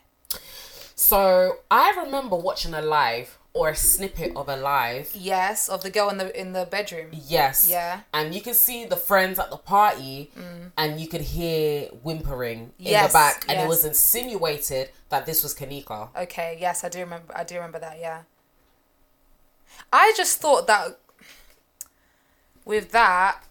[0.94, 5.10] So I remember watching a live or a snippet of a live.
[5.14, 7.08] Yes, of the girl in the in the bedroom.
[7.12, 7.68] Yes.
[7.68, 8.00] Yeah.
[8.12, 10.72] And you can see the friends at the party mm.
[10.76, 13.44] and you could hear whimpering in the back.
[13.48, 13.64] And yes.
[13.64, 16.10] it was insinuated that this was Kenneka.
[16.16, 17.36] Okay, yes, I do remember.
[17.36, 17.98] I do remember that.
[18.00, 18.22] Yeah.
[19.92, 20.98] I just thought that
[22.64, 23.42] with that,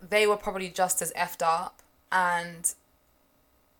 [0.00, 1.81] they were probably just as effed up
[2.12, 2.72] and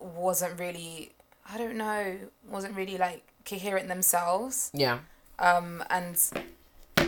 [0.01, 1.13] wasn't really.
[1.49, 2.17] I don't know.
[2.49, 4.71] Wasn't really like coherent themselves.
[4.73, 5.01] Yeah.
[5.39, 6.17] Um, and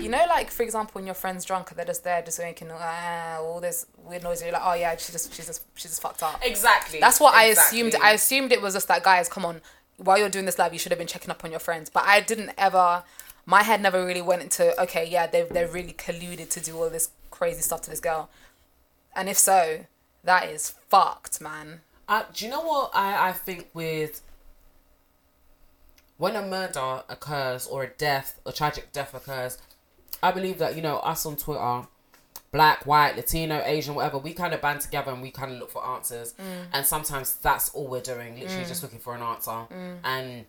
[0.01, 3.39] you know, like for example, when your friend's drunk they're just there, just making uh,
[3.41, 6.23] all this weird noise, you're like, oh yeah, she just, she's just, she's just fucked
[6.23, 6.41] up.
[6.45, 7.01] Exactly.
[7.01, 7.95] That's what I assumed.
[8.03, 9.61] I assumed it was just that, guys, come on.
[9.97, 11.89] While you're doing this live, you should have been checking up on your friends.
[11.89, 13.05] But I didn't ever.
[13.47, 16.91] My head never really went into okay, yeah, they've they're really colluded to do all
[16.91, 18.31] this crazy stuff to this girl.
[19.15, 19.87] And if so,
[20.25, 21.81] that is fucked, man.
[22.09, 24.21] Uh, do you know what I, I think with
[26.17, 29.59] when a murder occurs or a death, a tragic death occurs,
[30.23, 31.83] I believe that, you know, us on Twitter,
[32.53, 35.71] black, white, Latino, Asian, whatever, we kind of band together and we kind of look
[35.71, 36.35] for answers.
[36.73, 39.67] And sometimes that's all we're doing, literally just looking for an answer.
[40.05, 40.45] And,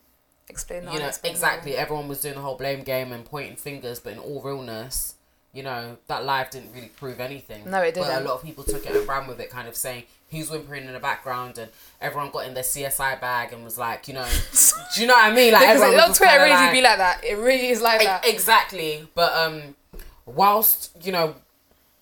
[0.47, 0.93] Explain that.
[0.93, 1.37] you know, explain that.
[1.37, 5.14] exactly, everyone was doing the whole blame game and pointing fingers, but in all realness,
[5.55, 7.69] you know, that live didn't really prove anything.
[7.69, 8.07] No, it didn't.
[8.07, 10.49] But a lot of people took it and ran with it, kind of saying who's
[10.49, 14.13] whimpering in the background, and everyone got in their CSI bag and was like, you
[14.15, 14.27] know,
[14.95, 15.53] do you know what I mean?
[15.53, 17.23] Like Because everyone on Twitter really like, be like that.
[17.23, 18.27] It really is like that.
[18.27, 19.07] exactly.
[19.15, 19.75] But um,
[20.25, 21.35] whilst you know,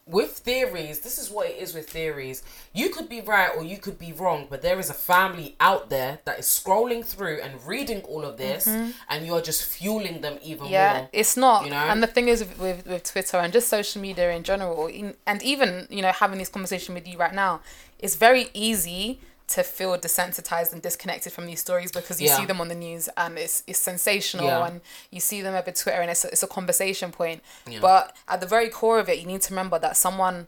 [0.05, 2.43] with theories, this is what it is with theories.
[2.73, 5.89] You could be right or you could be wrong, but there is a family out
[5.89, 10.37] there that is scrolling through and reading all of this, and you're just fueling them
[10.43, 10.73] even Mm-hmm.
[10.73, 11.77] yeah it's not you know?
[11.77, 15.13] and the thing is with, with, with twitter and just social media in general in,
[15.25, 17.59] and even you know having this conversation with you right now
[17.99, 19.19] it's very easy
[19.55, 22.37] to feel desensitized and disconnected from these stories because you Yeah.
[22.37, 24.65] see them on the news and it's it's sensational Yeah.
[24.67, 24.81] and
[25.11, 27.79] you see them over twitter and it's a, it's a conversation point Yeah.
[27.79, 30.47] but at the very core of it you need to remember that someone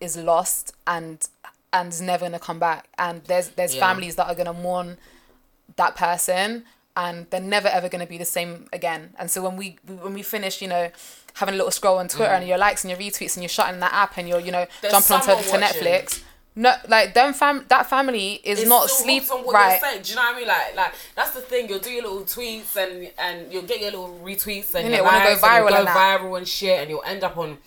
[0.00, 1.28] is lost and
[1.72, 4.96] and is never gonna come back and there's there's families that are gonna mourn
[5.76, 6.64] that person
[6.96, 10.14] and they're never ever going to be the same again and so when we when
[10.14, 10.90] we finish you know
[11.34, 13.80] having a little scroll on twitter and your likes and your retweets and you're shutting
[13.80, 14.80] that app and you're you know Mm.
[14.80, 16.22] There's jumping onto to netflix
[16.58, 20.02] no like them fam that family is not sleep on what right You're saying.
[20.02, 20.48] Do you know what I mean?
[20.48, 21.68] Like, like that's the thing.
[21.68, 24.96] You'll do your little tweets and and you'll get your little retweets and Innit?
[24.96, 27.58] your Wanna go likes and you'll go viral and shit, and you'll end up on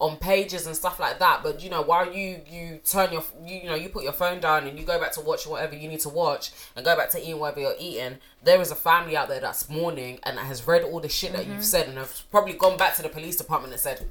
[0.00, 1.42] on pages and stuff like that.
[1.42, 4.38] But you know, while you you turn your you, you know you put your phone
[4.38, 7.10] down and you go back to watch whatever you need to watch and go back
[7.10, 10.46] to eating whatever you're eating, there is a family out there that's mourning and that
[10.46, 11.54] has read all the shit that Mm-hmm.
[11.54, 14.06] you've said and have probably gone back to the police department and said.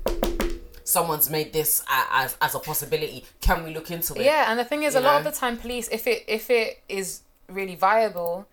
[0.88, 1.84] Someone's made this
[2.22, 3.20] as as a possibility.
[3.42, 4.24] Can we look into it?
[4.32, 6.50] yeah and the thing is You a lot of the time police if it if
[6.50, 7.22] it is
[7.58, 8.48] really viable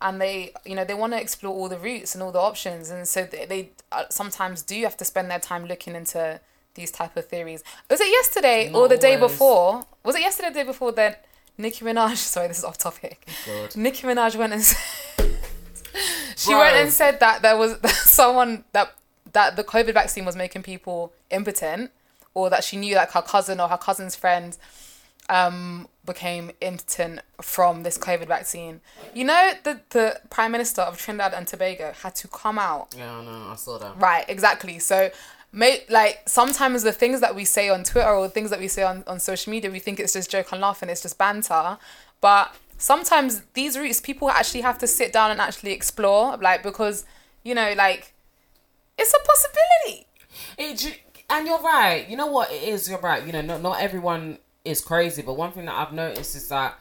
[0.00, 2.90] and they you know they want to explore all the routes and all the options
[2.90, 6.38] and so they, they uh, sometimes do have to spend their time looking into
[6.74, 10.48] these type of theories was it yesterday or Not the day before was it yesterday
[10.48, 11.24] or the day before that
[11.56, 13.74] Nicki Minaj sorry this is off topic God.
[13.74, 14.78] Nicki Minaj went and said,
[16.36, 16.58] she Bro.
[16.58, 17.76] went and said that there was
[18.18, 18.94] someone that
[19.36, 21.90] that the COVID vaccine was making people impotent
[22.32, 24.56] or that she knew like her cousin or her cousin's friend
[25.28, 28.80] um, became impotent from this COVID vaccine.
[29.14, 32.94] You know, the, the Prime Minister of Trinidad and Tobago had to come out.
[32.96, 33.48] Yeah, I know.
[33.52, 34.00] I saw that.
[34.00, 34.78] Right, exactly.
[34.78, 35.10] So,
[35.52, 38.84] may, like, sometimes the things that we say on Twitter or things that we say
[38.84, 41.76] on, on social media, we think it's just joke and laugh and it's just banter.
[42.22, 47.04] But sometimes these routes, people actually have to sit down and actually explore, like, because,
[47.42, 48.14] you know, like,
[48.98, 50.06] it's a possibility.
[50.58, 52.06] It, and you're right.
[52.08, 52.88] You know what it is.
[52.88, 53.24] You're right.
[53.26, 56.78] You know, not not everyone is crazy, but one thing that I've noticed is that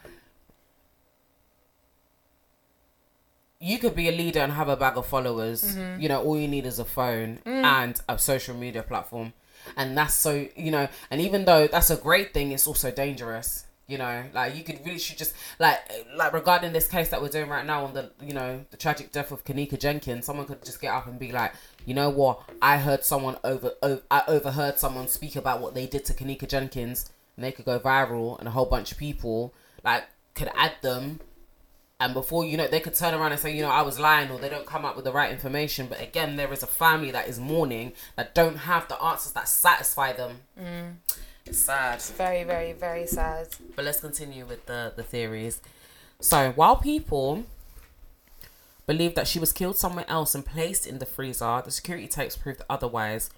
[3.59, 5.63] you could be a leader and have a bag of followers.
[5.75, 6.01] Mm-hmm.
[6.01, 7.63] You know, all you need is a phone Mm.
[7.63, 9.33] and a social media platform,
[9.77, 10.87] and that's so you know.
[11.09, 13.65] And even though that's a great thing, it's also dangerous.
[13.87, 15.77] You know, like you could really should just like
[16.15, 19.11] like regarding this case that we're doing right now on the you know the tragic
[19.11, 21.53] death of Kenneka Jenkins, someone could just get up and be like,
[21.85, 25.85] you know what, I heard someone over, over I overheard someone speak about what they
[25.85, 29.53] did to Kenneka Jenkins, and they could go viral, and a whole bunch of people
[29.83, 31.19] like could add them,
[31.99, 34.29] and before you know, they could turn around and say, you know, I was lying,
[34.29, 35.87] or they don't come up with the right information.
[35.87, 39.47] But again, there is a family that is mourning that don't have the answers that
[39.47, 40.39] satisfy them.
[40.59, 40.95] Mm.
[41.45, 41.95] It's sad.
[41.95, 43.47] It's Very, very, very sad.
[43.75, 45.61] But let's continue with the, the theories.
[46.19, 47.45] So, while people
[48.85, 52.35] believe that she was killed somewhere else and placed in the freezer, the security tapes
[52.35, 53.29] proved otherwise.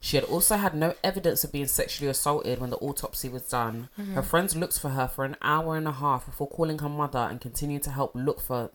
[0.00, 3.88] She had also had no evidence of being sexually assaulted when the autopsy was done.
[3.98, 4.14] Mm-hmm.
[4.14, 7.20] Her friends looked for her for an hour and a half before calling her mother
[7.20, 8.70] and continued to help look for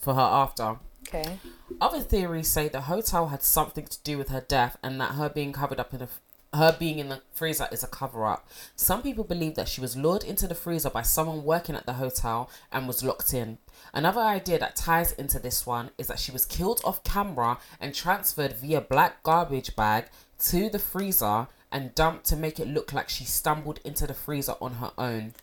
[0.00, 0.78] for her after.
[1.06, 1.38] Okay.
[1.80, 5.28] Other theories say the hotel had something to do with her death and that her
[5.28, 6.08] being covered up in a
[6.54, 8.46] her being in the freezer is a cover up.
[8.76, 11.94] Some people believe that she was lured into the freezer by someone working at the
[11.94, 13.58] hotel and was locked in.
[13.94, 17.94] Another idea that ties into this one is that she was killed off camera and
[17.94, 20.06] transferred via black garbage bag
[20.46, 24.54] to the freezer and dumped to make it look like she stumbled into the freezer
[24.60, 25.34] on her own.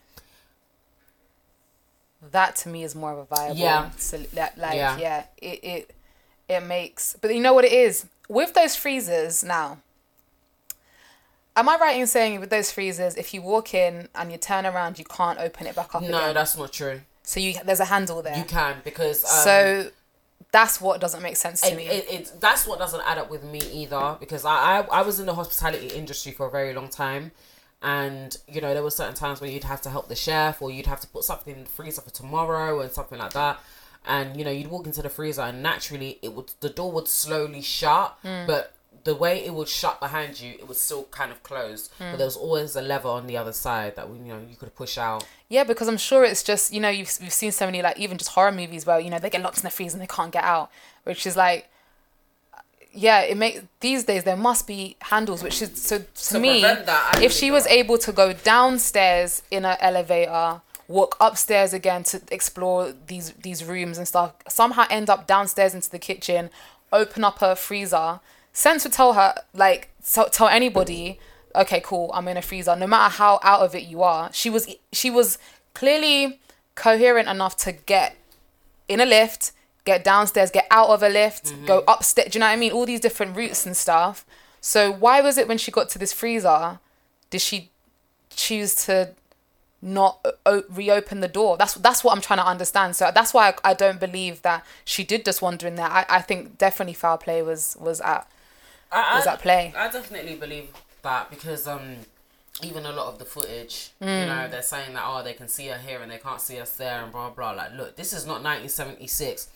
[2.31, 3.91] that to me is more of a viable Yeah.
[3.97, 4.97] so, like, Yeah.
[4.97, 5.23] yeah.
[5.37, 5.95] it, it
[6.49, 9.77] it makes but you know what it is with those freezers now
[11.55, 14.65] am i right in saying with those freezers if you walk in and you turn
[14.65, 17.01] around you can't open it back up No, again that's not true.
[17.29, 18.35] So you there's a handle there.
[18.35, 19.91] You can because um, so
[20.51, 21.85] that's what doesn't make sense to it, me.
[21.85, 25.19] it, it that's what doesn't add up with me either because I, I I was
[25.19, 27.31] in the hospitality industry for a very long time
[27.83, 30.71] and you know there were certain times where you'd have to help the chef or
[30.71, 33.59] you'd have to put something in the freezer for tomorrow and something like that.
[34.07, 37.07] And you know you'd walk into the freezer and naturally it would the door would
[37.07, 38.17] slowly shut
[38.47, 38.73] but
[39.09, 41.91] the way it would shut behind you it was still kind of closed.
[41.97, 42.17] But hmm.
[42.17, 44.99] there was always a lever on the other side that you know you could push
[44.99, 45.25] out.
[45.47, 48.19] Yeah, because I'm sure it's just you know you've we've seen so many like even
[48.19, 50.31] just horror movies where you know they get locked in the freezer and they can't
[50.31, 50.69] get out,
[51.05, 51.69] which is like,
[52.93, 56.61] yeah, it makes these days there must be handles, which is so to, To me,
[56.61, 62.03] that, if she was that- able to go downstairs in an elevator, walk upstairs again
[62.03, 66.51] to explore these these rooms and stuff, somehow end up downstairs into the kitchen,
[66.91, 68.19] open up her freezer,
[68.59, 71.17] sense would tell her like tell, tell anybody
[71.55, 74.29] okay cool i'm in a freezer no matter how out of it you are.
[74.33, 75.37] She was she was
[75.73, 76.39] clearly
[76.75, 78.15] coherent enough to get
[78.87, 79.53] in a lift
[79.85, 81.65] get downstairs get out of a lift mm-hmm.
[81.65, 82.71] go upstairs do you know what i mean?
[82.71, 84.25] All these different routes and stuff.
[84.61, 86.79] So why was it when she got to this freezer
[87.29, 87.69] did she
[88.29, 89.13] choose to
[89.81, 91.55] not o- reopen the door?
[91.55, 92.97] That's that's what i'm trying to understand.
[92.97, 95.91] So that's why I, I don't believe that she did just wander in there.
[95.99, 98.27] I, I think definitely foul play was was at
[98.91, 99.73] I, was I- at play.
[99.77, 100.69] I definitely believe
[101.03, 101.97] that because um
[102.61, 104.27] even a lot of the footage, you Mm.
[104.27, 106.71] know, they're saying that oh they can see her here and they can't see us
[106.75, 107.51] there and blah blah.
[107.51, 109.47] Like, look, this is not 1976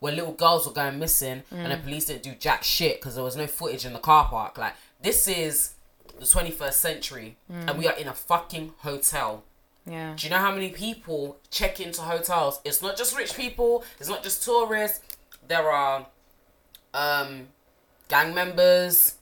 [0.00, 1.76] where little girls were going missing and Mm.
[1.76, 4.58] the police didn't do jack shit because there was no footage in the car park.
[4.58, 5.74] Like, this is
[6.18, 7.68] the 21st century Mm.
[7.70, 9.44] and we are in a fucking hotel.
[9.86, 12.60] yeah Do you know how many people check into hotels?
[12.64, 13.84] It's not just rich people.
[14.00, 15.00] It's not just tourists.
[15.46, 16.06] There are
[16.94, 17.48] um,
[18.12, 19.14] gang members.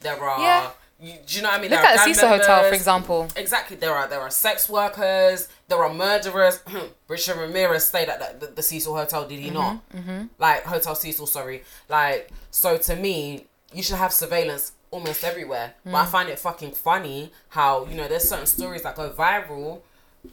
[0.00, 0.40] There are.
[0.40, 0.70] Yeah.
[1.00, 1.70] You, do you know what I mean?
[1.70, 3.76] look There at the Cecil hotel for example Exactly.
[3.76, 5.48] There are there are sex workers.
[5.68, 6.60] There are murderers.
[7.08, 9.28] Richard Ramirez stayed at the, the, the Cecil Hotel.
[9.28, 9.88] Did he not?
[9.90, 10.26] Mm-hmm.
[10.38, 11.26] Like Hotel Cecil.
[11.26, 11.62] Sorry.
[11.88, 15.74] Like so to me, you should have surveillance almost everywhere.
[15.84, 19.82] But I find it fucking funny how you know there's certain stories that go viral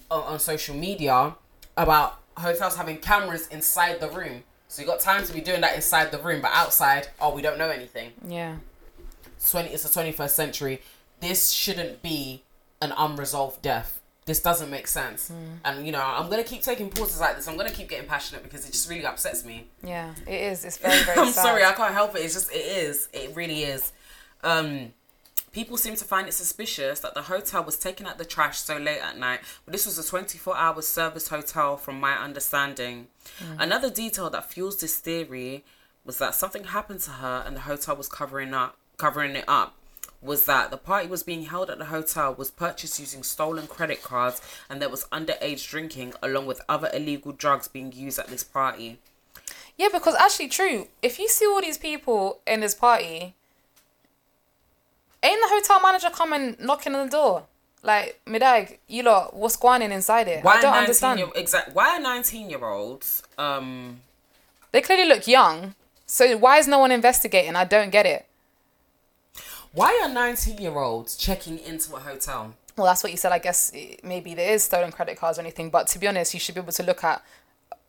[0.10, 1.36] on, on social media
[1.78, 4.44] about hotels having cameras inside the room.
[4.76, 7.42] So you got time to be doing that inside the room, but outside, oh, we
[7.42, 8.12] don't know anything.
[8.28, 8.58] yeah
[9.50, 10.82] Twenty, it's the twenty first century.
[11.22, 12.44] This shouldn't be
[12.82, 14.02] an unresolved death.
[14.26, 15.32] This doesn't make sense.
[15.64, 17.48] And you know, I'm gonna keep taking pauses like this.
[17.48, 19.68] I'm gonna keep getting passionate because it just really upsets me.
[19.82, 21.44] yeah it is it's very very I'm sad.
[21.44, 22.20] sorry, I can't help it.
[22.24, 23.08] It's just it is.
[23.14, 23.94] It really is.
[24.44, 24.92] Um,
[25.54, 28.76] People seem to find it suspicious that the hotel was taking out the trash so
[28.76, 33.08] late at night, but this was a 24 hour service hotel, from my understanding.
[33.58, 35.64] Another detail that fuels this theory
[36.04, 39.76] was that something happened to her and the hotel was covering up covering it up
[40.22, 44.02] was that the party was being held at the hotel was purchased using stolen credit
[44.02, 48.44] cards and there was underage drinking along with other illegal drugs being used at this
[48.44, 48.98] party.
[49.78, 50.88] Yeah, because actually, true.
[51.02, 53.36] If you see all these people in this party,
[55.22, 57.44] ain't the hotel manager coming knocking on the door?
[57.86, 60.44] Like, Midag, you lot, what's going on inside it?
[60.44, 61.20] I don't understand.
[61.20, 64.02] 19 year, exact why are 19 year olds um
[64.72, 65.76] They clearly look young.
[66.08, 67.56] So why is no one investigating?
[67.56, 68.26] I don't get it.
[69.72, 72.56] why are 19 year olds checking into a hotel?
[72.76, 73.32] Well, that's what you said.
[73.32, 73.72] I guess
[74.04, 75.70] maybe there is stolen credit cards or anything.
[75.70, 77.22] But to be honest, you should be able to look at.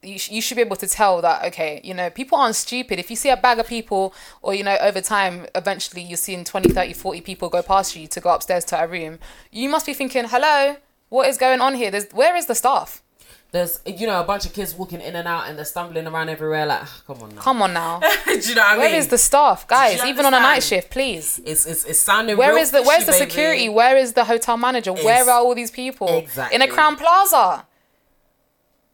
[0.02, 2.98] You, sh- you should be able to tell that okay you know people aren't stupid
[3.00, 6.44] if you see a bag of people or you know over time eventually you're seeing
[6.44, 9.18] 20 30 40 people go past you to go upstairs to a room
[9.50, 10.76] you must be thinking hello
[11.08, 13.02] what is going on here there's where is the staff
[13.52, 16.28] There's you know a bunch of kids walking in and out and they're stumbling around
[16.28, 17.40] everywhere like ah, come on now.
[17.40, 18.98] come on now Do you know what I where mean?
[18.98, 22.36] is the staff guys even on a night shift please It's it's it's sounding.
[22.36, 23.30] Where is the where's fishy, the baby.
[23.30, 23.68] security?
[23.70, 24.92] Where is the hotel manager?
[24.92, 26.54] Where are all these people exactly.
[26.54, 27.66] in a Crowne Plaza?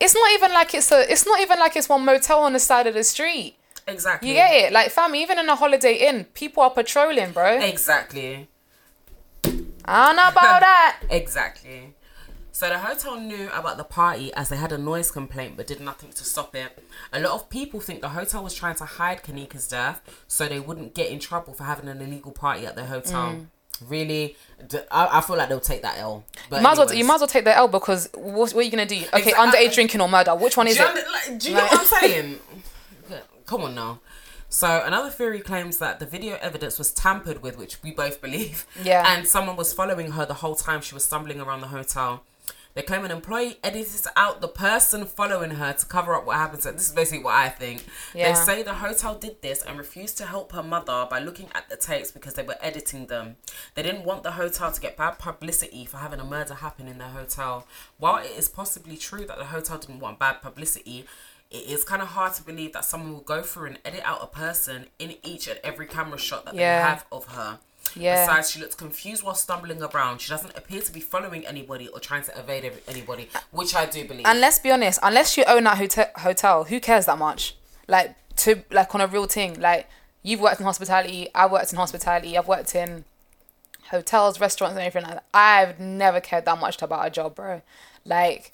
[0.03, 1.11] It's not even like it's a.
[1.11, 3.57] It's not even like it's one motel on the side of the street.
[3.87, 4.29] Exactly.
[4.29, 4.73] You get it?
[4.73, 7.59] Like, fam, even in a Holiday Inn, people are patrolling, bro.
[7.61, 8.49] Exactly.
[9.85, 11.01] I don't know about that.
[11.11, 11.95] Exactly.
[12.55, 15.81] So the hotel knew about the party as they had a noise complaint but did
[15.81, 16.79] nothing to stop it.
[17.13, 20.61] A lot of people think the hotel was trying to hide Kenneka's death so they
[20.61, 23.33] wouldn't get in trouble for having an illegal party at their hotel.
[23.33, 23.47] Mm.
[23.89, 24.37] Really,
[24.91, 26.25] I feel like they'll take that L.
[26.49, 26.57] But.
[26.57, 28.63] You might, as well, you might as well take the L because what, what are
[28.63, 28.97] you gonna do?
[29.13, 30.35] Okay, Exact- underage drinking or murder?
[30.35, 30.89] Which one is do it?
[30.89, 32.39] under- like, do you know what I'm saying?
[33.47, 34.01] Come on now.
[34.49, 38.67] So another theory claims that the video evidence was tampered with, which we both believe.
[38.83, 39.03] Yeah.
[39.17, 42.23] And someone was following her the whole time she was stumbling around the hotel.
[42.75, 46.65] They claim an employee edited out the person following her to cover up what happened
[46.65, 46.73] her.
[46.73, 47.85] This is basically what I think.
[48.15, 48.29] Yeah.
[48.29, 51.69] They say the hotel did this and refused to help her mother by looking at
[51.69, 53.37] the tapes because they were editing them.
[53.75, 56.99] They didn't want the hotel to get bad publicity for having a murder happen in
[56.99, 57.67] their hotel.
[57.99, 61.05] While it is possibly true that the hotel didn't want bad publicity,
[61.51, 64.21] it is kind of hard to believe that someone will go through and edit out
[64.23, 66.79] a person in each and every camera shot that Yeah.
[66.83, 67.59] they have of her.
[67.95, 68.27] Yeah.
[68.27, 70.21] Besides, she looks confused while stumbling around.
[70.21, 74.07] She doesn't appear to be following anybody or trying to evade anybody, which I do
[74.07, 74.27] believe.
[74.27, 77.57] And let's be honest, unless you own that hotel, hotel, who cares that much?
[77.89, 79.61] Like to like on a real thing.
[79.61, 79.89] Like
[80.23, 83.05] you've worked in hospitality, I worked in hospitality, I've worked in
[83.91, 85.25] hotels, restaurants, and everything like that.
[85.35, 87.63] I've never cared that much about a job, bro.
[88.05, 88.53] Like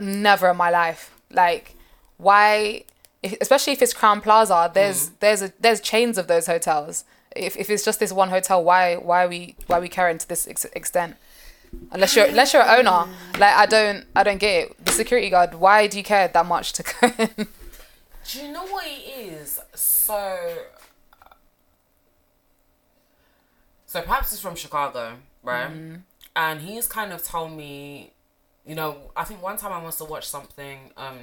[0.00, 1.14] never in my life.
[1.30, 1.76] Like
[2.16, 2.84] why?
[3.22, 5.12] If, especially if it's Crowne Plaza, there's mm.
[5.20, 7.04] there's a there's chains of those hotels.
[7.36, 10.18] If, if it's just this one hotel, why why are we why are we caring
[10.18, 11.16] to this ex- extent?
[11.90, 14.84] Unless you're unless you're an owner, like I don't I don't get it.
[14.84, 17.48] The security guard, why do you care that much to go in?
[18.26, 19.60] Do you know what it is?
[19.74, 20.38] So,
[23.86, 25.70] so perhaps he's from Chicago, right?
[26.36, 28.12] And he's kind of told me,
[28.66, 31.18] you know, I think one time I must have watched something, um,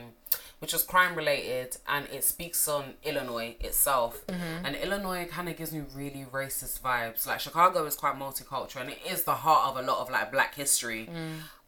[0.62, 4.22] which is crime related, and it speaks on Illinois itself.
[4.30, 7.26] And Illinois kind of gives me really racist vibes.
[7.26, 10.32] Like Chicago is quite multicultural, and it is the heart of a lot of like
[10.32, 11.10] Black history.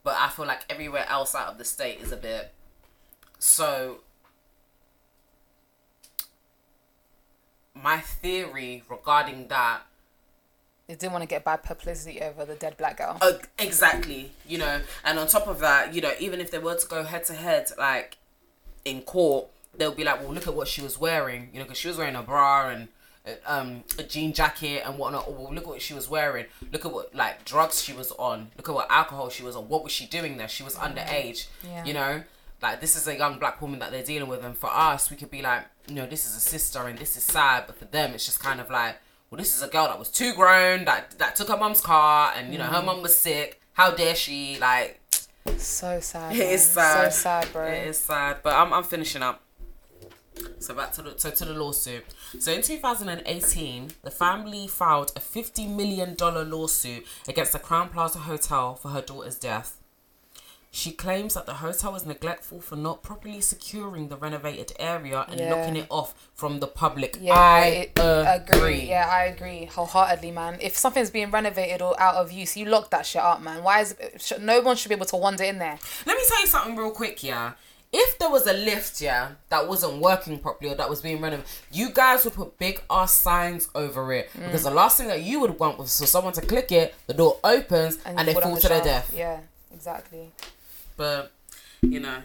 [0.03, 2.53] But I feel like everywhere else out of the state is a bit.
[3.39, 3.99] So
[7.73, 9.81] my theory regarding that
[10.87, 13.17] They didn't want to get bad publicity over the dead black girl.
[13.21, 16.75] uh, exactly you know and on top of that you know even if they were
[16.75, 18.17] to go head to head like
[18.85, 21.49] in court they'll be like well look at what she was wearing.
[21.53, 22.87] You know because she was wearing a bra and
[23.25, 25.27] uh, um a jean jacket and whatnot.
[25.27, 26.45] Or well, look at what she was wearing.
[26.71, 28.51] Look at what like drugs she was on.
[28.57, 29.67] Look at what alcohol she was on.
[29.69, 30.47] What was she doing there?
[30.47, 31.47] She was underage.
[31.65, 31.85] Yeah.
[31.85, 32.23] you know?
[32.61, 35.17] Like this is a young black woman that they're dealing with and for us we
[35.17, 37.65] could be like you know this is a sister and this is sad.
[37.67, 38.97] But for them it's just kind of like
[39.29, 42.31] well this is a girl that was too grown that that took her mom's car
[42.37, 43.59] and you know her mom was sick.
[43.73, 44.99] How dare she like
[45.57, 46.35] So sad.
[46.35, 47.67] It is sad So sad, bro.
[47.67, 49.41] it is sad but i'm, I'm finishing up
[50.59, 52.03] so back to the so to the lawsuit.
[52.39, 58.17] So in 2018, the family filed a 50 million dollar lawsuit against the Crowne Plaza
[58.19, 59.79] Hotel for her daughter's death.
[60.75, 65.39] She claims that the hotel was neglectful for not properly securing the renovated area and
[65.39, 65.53] Yeah.
[65.53, 67.15] looking it off from the public.
[67.21, 68.57] Yeah, I I agree.
[68.57, 68.81] agree.
[68.89, 70.57] Yeah, I agree wholeheartedly, man.
[70.59, 73.61] If something's being renovated or out of use, you lock that shit up, man.
[73.61, 75.77] Why is sh- no one should be able to wander in there?
[76.07, 77.51] Let me tell you something real quick, yeah.
[77.95, 81.47] if there was a lift, yeah, that wasn't working properly or that was being renovated,
[81.71, 84.45] you guys would put big ass signs over it Mm.
[84.47, 87.13] because the last thing that you would want was for someone to click it, the
[87.13, 89.11] door opens, and, you they fall to their death.
[89.15, 90.31] Yeah, exactly.
[90.97, 91.31] But
[91.81, 92.21] you know,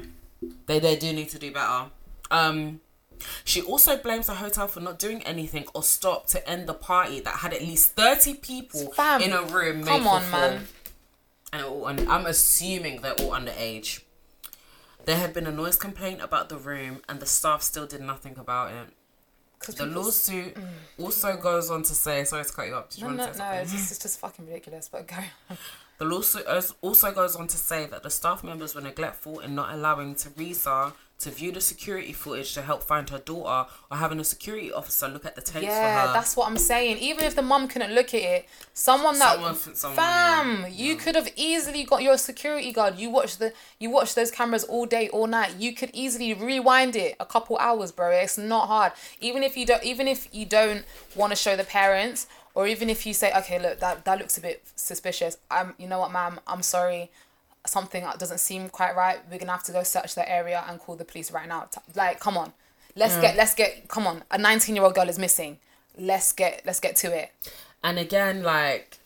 [0.67, 1.87] they they do need to do better.
[2.31, 2.81] Um,
[3.45, 7.21] she also blames the hotel for not doing anything or stop to end the party
[7.21, 9.85] that had at least thirty people Fam, in a room.
[9.85, 10.67] Come on, man.
[11.53, 14.03] And, all, I'm assuming they're all underage.
[15.07, 18.37] There had been a noise complaint about the room, and the staff still did nothing
[18.39, 19.75] about it.
[19.75, 20.57] The lawsuit
[20.99, 22.91] also goes on to say, sorry to cut you up.
[22.91, 23.61] Did you No, want no, to say no.
[23.63, 24.89] It's just, it's just fucking ridiculous.
[24.89, 25.17] But go.
[25.99, 26.47] The lawsuit
[26.81, 30.93] also goes on to say that the staff members were neglectful in not allowing Teresa
[31.19, 35.09] to view the security footage to help find her daughter or having a security officer
[35.09, 36.13] look at the tapes Yeah, for her.
[36.15, 36.99] that's what I'm saying.
[36.99, 40.67] Even if the mum couldn't look at it, someone that Someone someone, fam, yeah.
[40.69, 42.99] you could have easily got your security guard.
[42.99, 45.57] You watch the you watch those cameras all day, all night.
[45.59, 48.11] You could easily rewind it a couple hours, bro.
[48.11, 48.93] It's not hard.
[49.21, 50.85] Even if you don't, even if you don't
[51.17, 54.39] want to show the parents, or even if you say, okay, look, that that looks
[54.39, 55.37] a bit suspicious.
[55.51, 57.11] I'm, you know what, ma'am, I'm sorry.
[57.69, 59.19] Something doesn't seem quite right.
[59.31, 61.69] We're gonna have to go search that area and call the police right now.
[61.95, 62.53] Like, come on,
[62.97, 63.23] let's mm.
[63.23, 64.25] get, let's get, come on.
[64.31, 65.59] A 19 year old girl is missing.
[65.99, 67.33] Let's get, let's get to it.
[67.85, 68.99] And again, like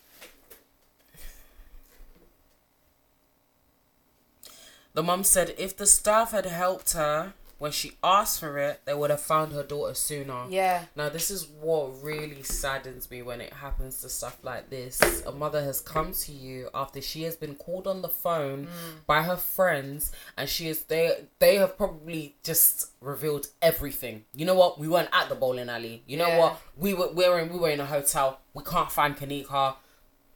[4.94, 7.32] the mum said, if the staff had helped her
[7.62, 10.46] when she asked for it, they would have found her daughter sooner.
[10.50, 10.86] Yeah.
[10.96, 15.00] Now this is what really saddens me when it happens to stuff like this.
[15.24, 19.06] A mother has come to you after she has been called on the phone Mm.
[19.06, 24.24] by her friends, and she is they they have probably just revealed everything.
[24.34, 24.80] You know what?
[24.80, 26.02] We weren't at the bowling alley.
[26.06, 26.38] You know Yeah.
[26.40, 26.60] what?
[26.76, 28.40] We were we were in we were in a hotel.
[28.54, 29.76] We can't find Kenneka.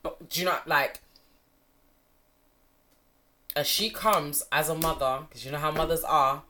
[0.01, 1.01] But do you know like?
[3.55, 6.43] As she comes as a mother, because you know how mothers are,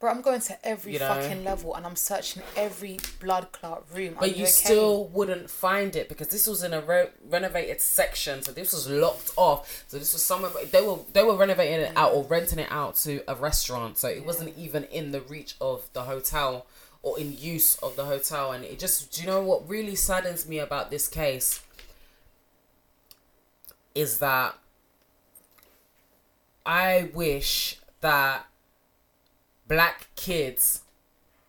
[0.00, 1.08] Bro, I'm going to every You know?
[1.08, 4.14] fucking level and I'm searching every blood clot room.
[4.14, 4.52] Are But you okay?
[4.52, 8.88] still wouldn't find it because this was in a re- renovated section, so this was
[8.88, 9.84] locked off.
[9.88, 12.30] So this was somewhere they were they were renovating it out or mm.
[12.30, 16.02] renting it out to a restaurant, so it wasn't even in the reach of the
[16.02, 16.66] hotel
[17.02, 18.52] or in use of the hotel.
[18.52, 21.60] And it just, do you know what really saddens me about this case
[23.94, 24.54] is that
[26.66, 28.46] I wish that
[29.68, 30.82] black kids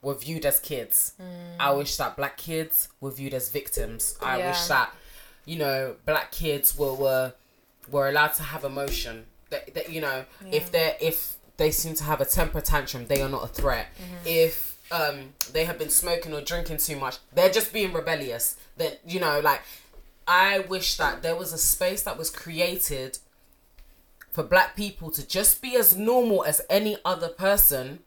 [0.02, 1.14] were viewed as kids.
[1.60, 4.16] I wish that black kids were viewed as victims.
[4.22, 4.50] I Yeah.
[4.50, 4.94] wish that
[5.46, 7.34] you know black kids were were
[7.90, 9.26] were allowed to have emotion.
[9.50, 13.22] That, that you know if they if they seem to have a temper tantrum, they
[13.22, 13.88] are not a threat.
[14.26, 18.56] If um they have been smoking or drinking too much, they're just being rebellious.
[18.78, 19.62] That you know like
[20.28, 23.18] I wish that there was a space that was created
[24.32, 28.00] for black people to just be as normal as any other person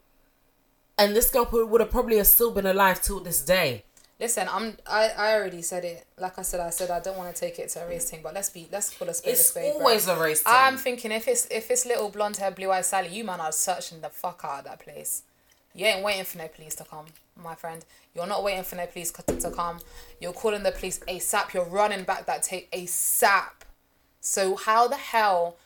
[0.97, 3.83] and this girl would have probably still been alive till this day
[4.23, 6.05] Listen, I'm I, I already said it.
[6.17, 8.21] Like I said, I said I don't want to take it to a race thing,
[8.23, 9.73] but let's be let's call a spade a it's spade.
[9.73, 9.81] bro.
[9.81, 10.53] always a race thing.
[10.55, 13.51] I'm thinking if it's if it's little blonde hair, blue eyed Sally, you man are
[13.51, 15.23] searching the fuck out of that place.
[15.73, 17.83] You ain't waiting for no police to come, my friend.
[18.15, 19.79] You're not waiting for no police to come.
[20.21, 21.53] You're calling the police ASAP.
[21.53, 23.49] You're running back that tape ASAP.
[24.21, 25.57] So how the hell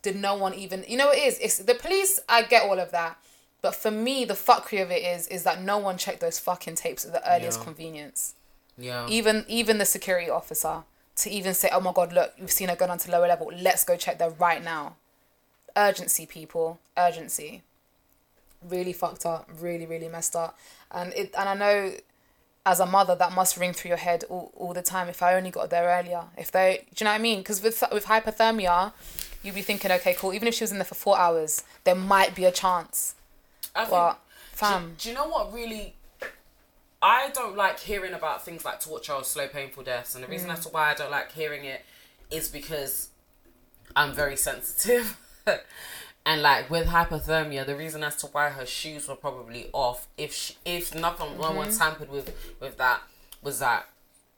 [0.00, 2.90] did no one even you know it is it's the police i get all of
[2.90, 3.16] that
[3.64, 6.74] but for me the fuckery of it is is that no one checked those fucking
[6.74, 7.64] tapes at the earliest Yeah.
[7.64, 8.34] convenience.
[8.76, 9.06] Yeah.
[9.08, 10.82] Even even the security officer
[11.16, 13.50] to even say oh my god look we've seen her go down to lower level.
[13.68, 14.96] Let's go check there right now.
[15.74, 16.78] Urgency people.
[16.94, 17.62] Urgency.
[18.62, 19.48] Really fucked up.
[19.58, 20.58] Really really messed up.
[20.90, 21.92] And it and i know
[22.66, 25.08] as a mother that must ring through your head all, all the time.
[25.08, 26.24] If i only got there earlier.
[26.36, 27.38] If they do you know what i mean?
[27.38, 28.92] Because with with hypothermia
[29.42, 30.34] you'd be thinking okay cool.
[30.34, 33.14] Even if she was in there for four hours there might be a chance
[33.74, 34.18] I but do,
[34.52, 34.94] fam.
[34.98, 35.94] do you know what really
[37.02, 40.48] i don't like hearing about things like torture or slow painful deaths and the reason
[40.48, 40.52] mm.
[40.52, 41.84] as to why i don't like hearing it
[42.30, 43.10] is because
[43.96, 45.18] i'm very sensitive.
[46.26, 50.32] And like with hypothermia the reason as to why her shoes were probably off if
[50.32, 51.78] she, if nothing no one mm-hmm.
[51.78, 53.02] tampered with with that
[53.42, 53.86] was that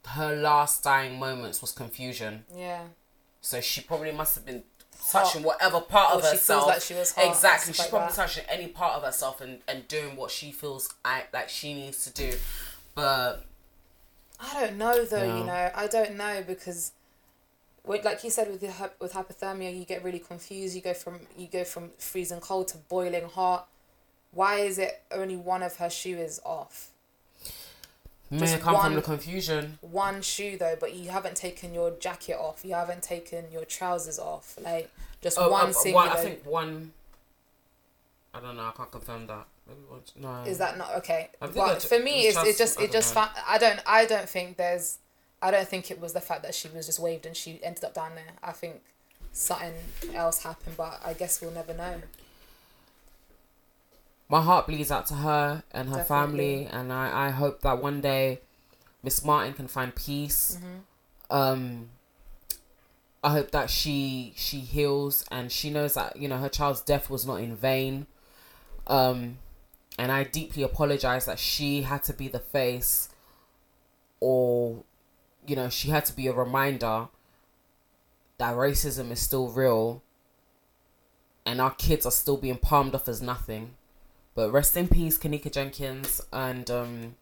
[0.05, 2.43] her last dying moments was confusion.
[2.53, 2.83] Yeah.
[3.41, 4.63] So she probably must have been
[5.11, 6.67] touching whatever part of she feels herself.
[6.67, 7.73] like she was hot, exactly.
[7.73, 8.15] She's like probably that.
[8.15, 12.03] touching any part of herself and, and doing what she feels I, like she needs
[12.05, 12.37] to do.
[12.95, 13.45] But
[14.39, 15.23] I don't know though.
[15.23, 15.37] Yeah.
[15.37, 16.91] You know, I don't know because,
[17.85, 20.75] with, like you said, with the, with hypothermia, you get really confused.
[20.75, 23.67] You go from you go from freezing cold to boiling hot.
[24.31, 26.89] Why is it only one of her shoe is off?
[28.29, 29.77] May Just come one- from the confusion.
[29.81, 32.63] One shoe though, but you haven't taken your jacket off.
[32.65, 34.57] You haven't taken your trousers off.
[34.61, 34.89] Like
[35.21, 36.07] just Oh, one uh, singular.
[36.07, 36.93] one, I think one.
[38.33, 38.65] I don't know.
[38.65, 39.47] I can't confirm that.
[39.67, 39.79] Maybe.
[40.17, 40.43] No.
[40.43, 41.29] Is that not okay?
[41.39, 44.29] But for me, it's it's, it just- just it just fa- I don't I don't
[44.29, 44.99] think there's
[45.41, 47.83] I don't think it was the fact that she was just waved and she ended
[47.83, 48.33] up down there.
[48.43, 48.81] I think
[49.33, 49.73] something
[50.15, 52.01] else happened, but I guess we'll never know.
[54.29, 56.65] My heart bleeds out to her and her Definitely.
[56.65, 58.41] family, and I, I hope that one day
[59.03, 60.57] Miss Martin can find peace.
[61.29, 61.89] Um,
[63.23, 67.09] I hope that she she heals and she knows that you know her child's death
[67.09, 68.07] was not in vain.
[68.85, 69.39] Um,
[69.97, 73.09] and I deeply apologize that she had to be the face,
[74.19, 74.83] or
[75.45, 77.07] you know she had to be a reminder
[78.37, 80.03] that racism is still real
[81.47, 83.71] and our kids are still being palmed off as nothing.
[84.37, 87.15] But rest in peace, Kenneka Jenkins, and um,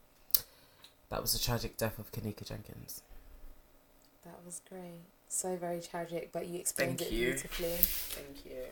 [1.10, 3.04] that was a tragic death of Kenneka Jenkins.
[4.26, 5.00] That was great.
[5.30, 7.28] So very tragic, but you explained Thank it you.
[7.28, 7.78] beautifully.
[7.78, 8.64] Thank you.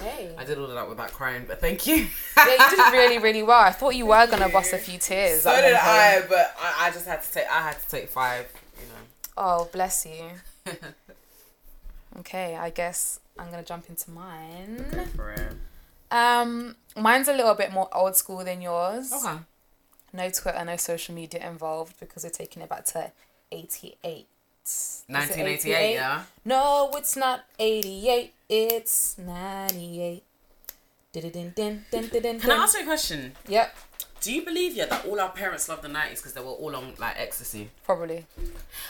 [0.00, 0.34] Okay.
[0.38, 2.06] I did all of that without crying, but thank you.
[2.38, 3.60] yeah, you did really, really well.
[3.60, 5.42] I thought you were gonna bust a few tears.
[5.42, 5.74] So did.
[5.74, 7.50] I, but I, I just had to take.
[7.50, 8.50] I had to take five.
[8.80, 9.02] You know.
[9.36, 10.72] Oh, bless you.
[12.20, 14.86] okay, I guess I'm gonna jump into mine.
[16.10, 19.12] Um, mine's a little bit more old school than yours.
[19.12, 19.38] Okay.
[20.12, 23.12] No Twitter, no social media involved because we're taking it back to
[23.52, 24.26] 88.
[24.64, 25.94] Is it 1988.
[25.94, 26.22] Yeah.
[26.44, 28.32] No, it's not 88.
[28.48, 30.22] It's 98.
[31.12, 32.40] Din-din-din-din-din-din-din.
[32.40, 33.32] Can I ask you a question?
[33.48, 33.74] Yep,
[34.20, 36.74] Do you believe yeah that all our parents loved the 90s because they were all
[36.76, 37.70] on like ecstasy?
[37.84, 38.26] probably.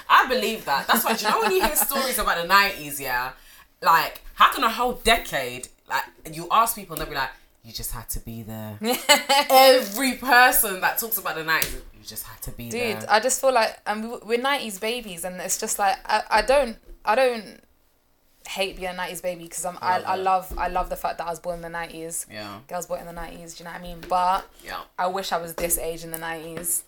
[0.09, 0.87] I believe that.
[0.89, 1.15] That's why.
[1.15, 3.01] Do you know when you hear stories about the nineties?
[3.01, 3.33] Yeah,
[3.83, 5.69] like how can a whole decade?
[5.89, 7.31] Like you ask people and they'll be like,
[7.65, 8.79] "You just had to be there."
[9.51, 13.01] Every person that talks about the nineties, you just had to be Dude, there.
[13.01, 16.23] Dude, I just feel like and we- we're 90s babies and it's just like I,
[16.31, 17.61] I don't I don't
[18.49, 21.27] hate being a 90s baby because I'm I, I Love I love the fact that
[21.27, 22.27] I was born in the 90s.
[22.33, 23.99] yeah, Girls born in the 90s, do you know what I mean?
[24.09, 26.83] But yeah, I wish I was this age in the 90s.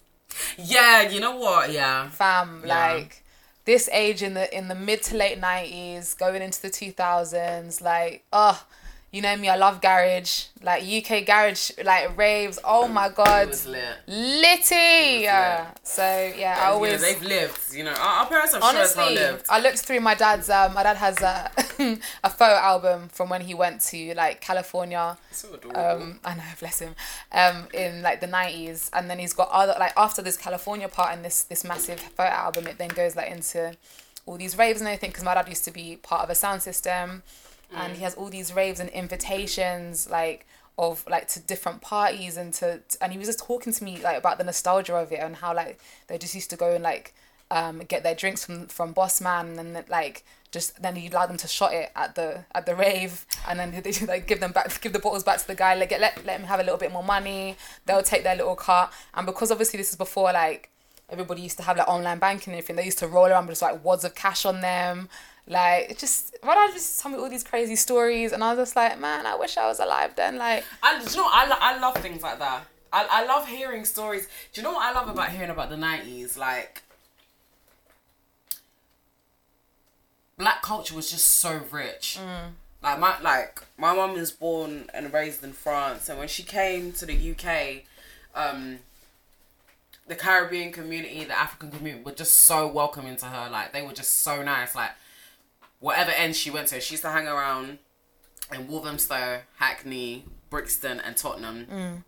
[0.59, 1.03] yeah.
[1.03, 1.71] You know what?
[1.73, 2.93] Yeah, Fam, Yeah.
[2.93, 3.25] like
[3.67, 8.25] this age in the in the mid to late 90s, going into the 2000s, like
[8.33, 8.65] oh,
[9.13, 12.61] you know me, I love garage, like UK garage, like raves.
[12.63, 13.45] Oh my god.
[13.45, 13.83] it was lit.
[14.07, 15.73] Litty, yeah.
[15.83, 16.03] So
[16.37, 17.75] yeah, I always they've lived.
[17.75, 19.47] You know, our, our parents have sure honestly, lived.
[19.51, 20.49] I looked through my dad's.
[20.49, 21.51] Um, my dad has a
[22.25, 25.19] a photo album from when he went to like California.
[25.33, 25.81] So adorable.
[25.81, 26.95] Um, I know, bless him.
[27.33, 31.17] Um, in like the nineties, and then he's got other like after this California part
[31.17, 33.77] in this this massive photo album, it then goes like into
[34.25, 35.11] all these raves and everything.
[35.11, 37.25] Because my dad used to be part of a sound system,
[37.73, 40.47] and he has all these raves and invitations like
[40.79, 44.17] of like to different parties and to and he was just talking to me like
[44.17, 47.15] about the nostalgia of it and how like they just used to go and like
[47.51, 51.29] um get their drinks from from boss man and then like just then he allowed
[51.29, 54.53] them to shot it at the at the rave and then they like give them
[54.53, 56.63] back give the bottles back to the guy like get let, let him have a
[56.63, 57.57] little bit more money.
[57.87, 58.93] They'll take their little cut.
[59.15, 60.71] And because obviously this is before like
[61.09, 63.53] everybody used to have like online banking and everything they used to roll around with
[63.53, 65.09] just like wads of cash on them
[65.47, 68.77] like just my dad just tell me all these crazy stories and I was just
[68.77, 71.29] like man I wish I was alive then like I, you know.
[71.31, 72.67] I, lo- I love things like that.
[72.93, 74.27] I, I love hearing stories.
[74.53, 76.37] Do you know what I love about hearing about the 90s?
[76.37, 76.83] Like,
[80.37, 82.19] black culture was just so rich.
[82.83, 86.93] Like, my like my mum was born and raised in France, and when she came
[86.93, 87.83] to the UK,
[88.35, 88.79] um,
[90.07, 93.51] the Caribbean community, the African community were just so welcoming to her.
[93.51, 94.75] Like, they were just so nice.
[94.75, 94.93] Like,
[95.81, 97.79] whatever end she went to, she used to hang around
[98.53, 101.67] in Walthamstow, Hackney, Brixton, and Tottenham.
[101.67, 102.05] Mm.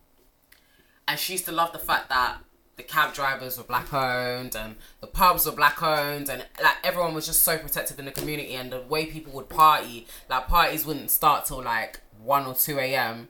[1.07, 2.37] And she used to love the fact that
[2.75, 7.13] the cab drivers were black owned and the pubs were black owned and like everyone
[7.13, 10.85] was just so protective in the community and the way people would party, like parties
[10.85, 13.27] wouldn't start till like one or two a.m.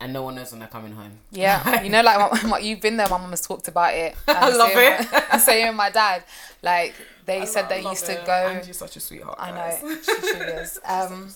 [0.00, 1.18] and no one knows when they're coming home.
[1.30, 3.08] Yeah, you know, like my, my, you've been there.
[3.08, 4.14] My mum has talked about it.
[4.28, 5.12] I love it.
[5.12, 6.22] My, and so my dad,
[6.62, 6.94] like
[7.28, 8.26] they said I they love used to it.
[8.26, 8.32] go.
[8.32, 9.36] Angie's such a sweetheart.
[9.38, 9.82] I guys.
[9.82, 10.80] know she truly is.
[10.84, 11.28] Um,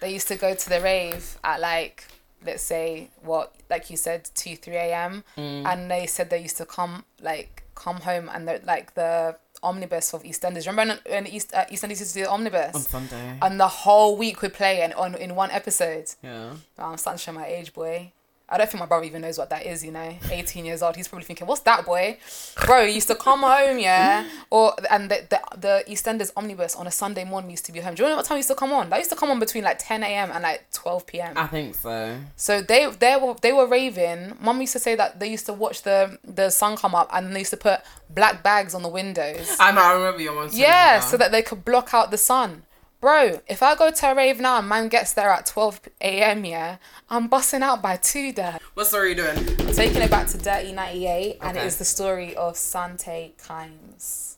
[0.00, 2.04] they used to go to the rave at like
[2.44, 5.64] let's say what like you said 2 3 a.m Mm.
[5.66, 10.12] and they said they used to come like come home and they're like the omnibus
[10.12, 13.38] of eastenders remember when, when East, uh, eastenders used to do the omnibus on Sunday.
[13.40, 16.50] and the whole week would play and on in one episode yeah.
[16.78, 18.12] I'm starting to show my age boy
[18.48, 20.16] I don't think my brother even knows what that is, you know.
[20.30, 22.18] 18 years old, he's probably thinking, "What's that, boy?"
[22.64, 24.28] Bro, he used to come home, yeah, mm.
[24.50, 27.96] or and the, the the EastEnders omnibus on a Sunday morning used to be home.
[27.96, 28.88] Do you know what time used to come on?
[28.90, 30.30] That used to come on between like 10 a.m.
[30.32, 31.32] and like 12 p.m.
[31.36, 32.18] I think so.
[32.36, 34.36] So they they were they were raving.
[34.40, 37.34] Mum used to say that they used to watch the the sun come up and
[37.34, 39.56] they used to put black bags on the windows.
[39.58, 39.82] I know.
[39.82, 40.50] I remember your one.
[40.52, 42.62] Yeah, so that they could block out the sun.
[43.00, 46.44] Bro, if I go to a rave now and man gets there at 12 a.m.,
[46.44, 46.76] yeah,
[47.10, 48.58] I'm busting out by 2 there.
[48.74, 49.60] What story are you doing?
[49.60, 54.36] I'm taking it back to Dirty 98, and it is the story of Sante Kimes.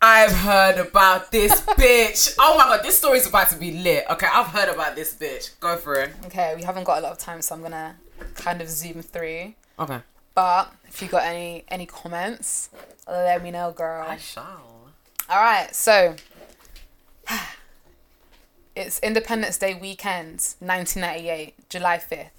[0.00, 2.34] I've heard about this bitch.
[2.38, 4.04] Oh my god, this story's about to be lit.
[4.08, 5.58] Okay, I've heard about this bitch.
[5.60, 6.10] Go for it.
[6.26, 7.96] Okay, we haven't got a lot of time, so I'm gonna
[8.36, 9.54] kind of zoom through.
[9.78, 9.98] Okay.
[10.34, 12.70] But if you got any any comments,
[13.08, 14.06] let me know, girl.
[14.08, 14.77] I shall.
[15.30, 16.16] All right, so
[18.74, 22.30] it's Independence Day weekend, 1998, July 5th.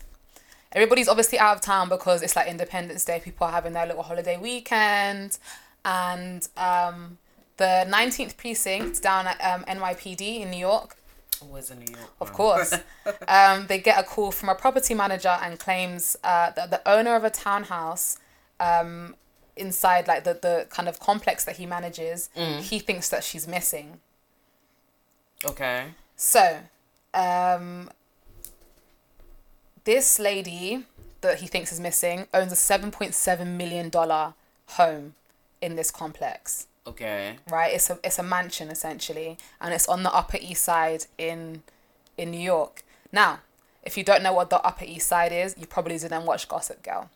[0.72, 3.22] Everybody's obviously out of town because it's like Independence Day.
[3.24, 5.38] People are having their little holiday weekend,
[5.86, 7.20] and um,
[7.58, 10.96] the 19th precinct down at um, NYPD in New York
[11.42, 12.12] Always in New York.
[12.20, 12.36] of man.
[12.36, 12.74] course.
[13.28, 17.16] um, they get a call from a property manager and claims uh, that the owner
[17.16, 18.18] of a townhouse
[18.60, 19.16] um,
[19.60, 24.00] inside like the, the kind of complex that he manages, he thinks that she's missing.
[25.46, 25.86] okay.
[26.16, 26.60] So,
[27.14, 27.90] um,
[29.86, 30.86] this lady
[31.22, 33.90] that he thinks is missing owns a $7.7 million
[34.68, 35.16] home
[35.62, 37.36] in this complex Okay.
[37.50, 37.74] right?
[37.74, 41.62] It's a it's a mansion essentially, and it's on the Upper East Side in
[42.18, 42.84] in New York.
[43.12, 43.40] Now,
[43.84, 46.82] if you don't know what the Upper East Side is, you probably didn't watch Gossip
[46.82, 47.10] Girl.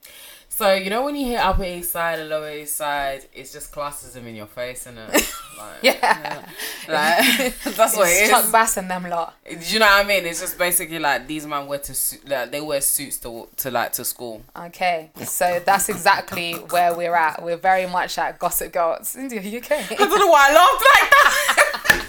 [0.56, 3.72] So you know when you hear Upper East Side and Lower East Side, it's just
[3.72, 5.34] classism in your face, isn't it?
[5.58, 6.46] Like, Yeah.
[6.88, 8.30] Like that's what it is.
[8.30, 9.36] Chuck Bass and them lot.
[9.48, 10.26] Do you know what I mean?
[10.26, 13.72] It's just basically like these men wear to su- like they wear suits to to
[13.72, 14.42] like to school.
[14.56, 17.42] Okay, so that's exactly where we're at.
[17.44, 18.98] We're very much at Gossip Girl.
[19.04, 19.86] Cindy, are you okay?
[19.90, 22.06] I don't know why I laughed like that.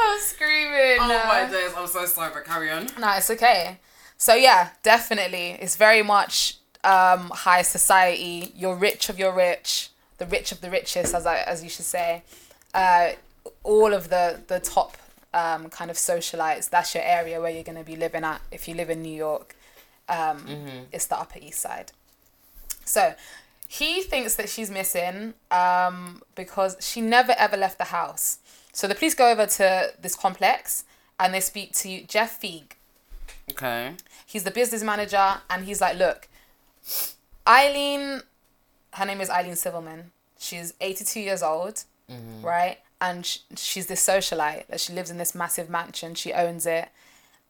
[0.00, 0.98] I'm screaming.
[1.00, 1.72] oh my days!
[1.76, 2.88] I'm so sorry, but carry on.
[2.98, 3.78] No, it's okay.
[4.20, 8.52] So yeah, definitely, it's very much um, high society.
[8.54, 9.88] You're rich of your rich,
[10.18, 12.22] the rich of the richest, as I as you should say.
[12.74, 13.12] Uh,
[13.64, 14.98] all of the the top
[15.32, 16.68] um, kind of socialites.
[16.68, 19.16] That's your area where you're going to be living at if you live in New
[19.28, 19.56] York.
[20.06, 20.44] Um,
[20.92, 21.92] It's the Upper East Side.
[22.84, 23.14] So
[23.66, 28.38] he thinks that she's missing um, because she never ever left the house.
[28.74, 30.84] So the police go over to this complex
[31.18, 32.72] and they speak to Jeff Feig.
[33.52, 33.94] Okay.
[34.30, 36.28] He's the business manager, and he's like, look,
[37.46, 38.20] Eileen,
[38.94, 40.12] her name is Eileen Silverman.
[40.38, 41.84] She's 82 years old,
[42.42, 42.78] right?
[43.00, 46.14] And sh- she's this socialite that she lives in this massive mansion.
[46.14, 46.88] She owns it.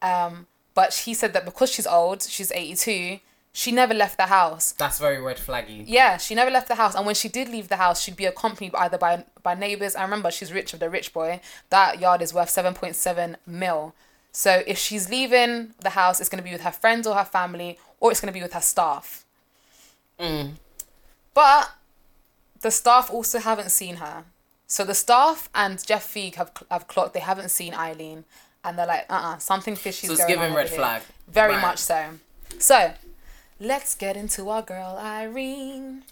[0.01, 3.19] Um, but he said that because she's old, she's 82,
[3.53, 4.71] she never left the house.
[4.71, 5.83] That's very red flaggy.
[5.85, 8.25] Yeah, she never left the house, and when she did leave the house, she'd be
[8.25, 9.95] accompanied either by by neighbors.
[9.95, 11.41] I remember she's rich of the rich boy.
[11.69, 13.93] That yard is worth seven point seven mil.
[14.31, 17.77] So if she's leaving the house, it's gonna be with her friends or her family,
[17.99, 19.25] or it's gonna be with her staff.
[20.19, 20.51] Mm.
[21.33, 21.71] But
[22.61, 24.23] the staff also haven't seen her.
[24.67, 28.23] So the staff and Jeff Feig have have clocked they haven't seen Eileen,
[28.63, 30.07] and they're like, uh, uh something fishy.
[30.07, 30.77] So it's going giving red here.
[30.77, 31.01] flag.
[31.27, 31.61] Very Right.
[31.61, 32.19] much so.
[32.59, 32.93] So,
[33.59, 36.03] let's get into our girl Irene.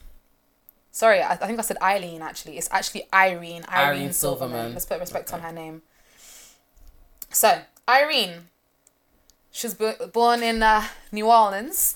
[0.92, 2.58] Sorry, I, I think I said Eileen actually.
[2.58, 3.64] It's actually Irene.
[3.70, 4.14] Irene, Irene Silverman.
[4.14, 4.74] Silverman.
[4.74, 5.82] Let's put respect on her name.
[7.32, 8.48] So, Irene.
[9.52, 11.96] She was bo- born in uh, New Orleans.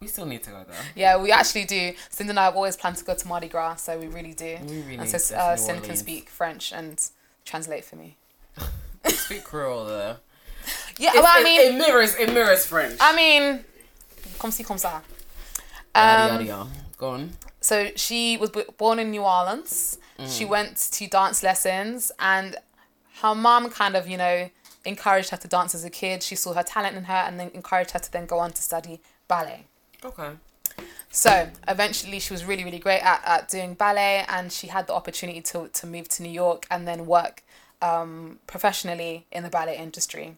[0.00, 0.76] We still need to go there.
[0.94, 1.92] yeah, we actually do.
[2.08, 4.56] Cindy and I have always planned to go to Mardi Gras, so we really do.
[4.68, 7.04] We really and so uh, Cindy can speak French and
[7.44, 8.16] translate for me.
[9.06, 10.18] Speak Creole there.
[10.98, 12.98] Yeah, well, I mean, it mirrors it mirrors French.
[13.00, 13.64] I mean,
[14.38, 15.02] comme si, comme ça.
[15.94, 16.70] yada, Um, yada, yada.
[16.98, 17.32] Go on.
[17.60, 19.98] So she was b- born in New Orleans.
[20.28, 22.56] She went to dance lessons, and
[23.22, 24.50] her mom kind of, you know,
[24.84, 26.22] encouraged her to dance as a kid.
[26.22, 28.62] She saw her talent in her, and then encouraged her to then go on to
[28.62, 29.64] study ballet.
[30.04, 30.30] Okay.
[31.10, 34.94] So eventually, she was really, really great at, at doing ballet, and she had the
[34.94, 37.42] opportunity to to move to New York and then work
[37.82, 40.36] um, professionally in the ballet industry.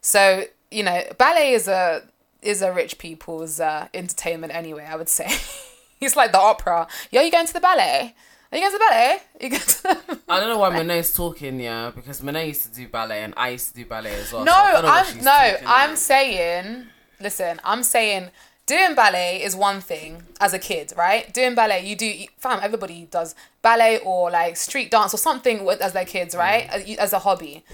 [0.00, 2.02] So you know, ballet is a
[2.42, 4.86] is a rich people's uh, entertainment anyway.
[4.88, 5.26] I would say
[6.00, 6.86] it's like the opera.
[7.10, 8.14] Yo, you going to the ballet?
[8.52, 9.18] Are you going to the ballet?
[9.40, 9.62] You going
[10.16, 10.20] to.
[10.28, 13.50] I don't know why Monet's talking, yeah, because Monet used to do ballet and I
[13.50, 14.44] used to do ballet as well.
[14.44, 16.86] No, so I don't know what I'm no, talking I'm saying.
[17.20, 18.30] Listen, I'm saying
[18.66, 21.32] doing ballet is one thing as a kid, right?
[21.32, 22.60] Doing ballet, you do, fam.
[22.62, 26.66] Everybody does ballet or like street dance or something with, as their kids, right?
[26.68, 26.92] Mm.
[26.92, 27.64] As, as a hobby.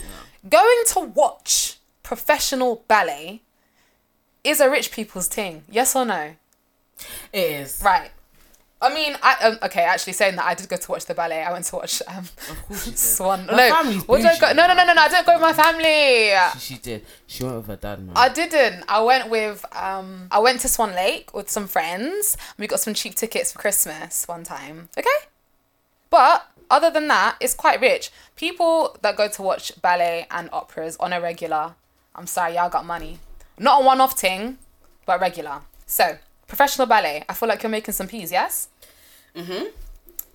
[0.48, 3.42] Going to watch professional ballet
[4.42, 5.64] is a rich people's thing.
[5.70, 6.34] Yes or no?
[7.32, 7.82] It is.
[7.84, 8.10] Right.
[8.82, 9.82] I mean, I um, okay.
[9.82, 11.42] Actually, saying that, I did go to watch the ballet.
[11.42, 12.98] I went to watch um, Of course she did.
[12.98, 13.40] Swan.
[13.40, 15.02] Her no, well, don't go, no, no, no, no, no.
[15.02, 16.32] I don't go with my family.
[16.54, 17.04] She, she did.
[17.26, 18.16] She went with her dad, man.
[18.16, 18.84] I didn't.
[18.88, 22.38] I went with um I went to Swan Lake with some friends.
[22.58, 24.88] We got some cheap tickets for Christmas one time.
[24.96, 25.08] Okay?
[26.08, 28.10] But other than that, it's quite rich.
[28.36, 31.74] People that go to watch ballet and operas on a regular,
[32.14, 33.18] I'm sorry, y'all got money.
[33.58, 34.58] Not a one off thing,
[35.04, 35.60] but regular.
[35.86, 36.18] So,
[36.50, 37.24] professional ballet.
[37.28, 38.68] I feel like you're making some peas, yes?
[39.34, 39.66] Mm-hmm.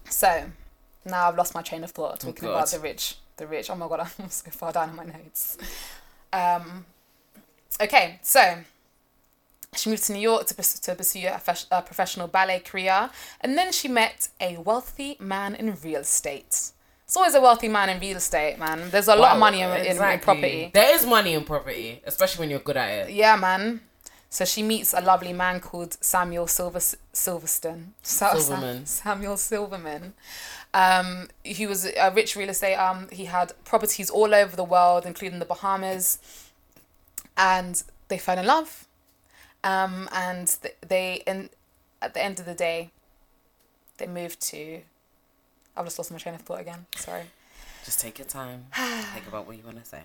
[0.10, 0.46] So,
[1.06, 2.56] now I've lost my train of thought talking God.
[2.56, 3.18] about the rich.
[3.38, 3.70] The rich.
[3.70, 5.58] Oh my god, I'm so far down in my notes.
[6.32, 6.86] Um,
[7.80, 8.60] okay, so
[9.76, 13.10] she moved to New York to, to pursue a, a professional ballet career,
[13.42, 16.72] and then she met a wealthy man in real estate.
[17.06, 18.90] It's always a wealthy man in real estate, man.
[18.90, 20.72] There's a lot of money in, in- in, property.
[20.74, 23.14] There is money in property, especially when you're good at it.
[23.14, 23.82] Yeah, man.
[24.36, 27.92] So she meets a lovely man called Samuel Silver Silverstone.
[28.04, 28.86] Silverman.
[28.86, 30.14] Samuel Silverman.
[30.74, 32.76] Um, he was a rich real estate.
[32.76, 36.20] Um, he had properties all over the world, including the Bahamas,
[37.38, 38.86] and they fell in love.
[39.64, 41.50] Um, and th- they, in
[42.02, 42.92] at the end of the day,
[44.00, 44.82] they moved to.
[45.78, 46.88] I've just lost my train of thought again.
[46.98, 47.24] Sorry.
[47.86, 48.66] Just take your time.
[48.74, 50.02] Think about what you want to say.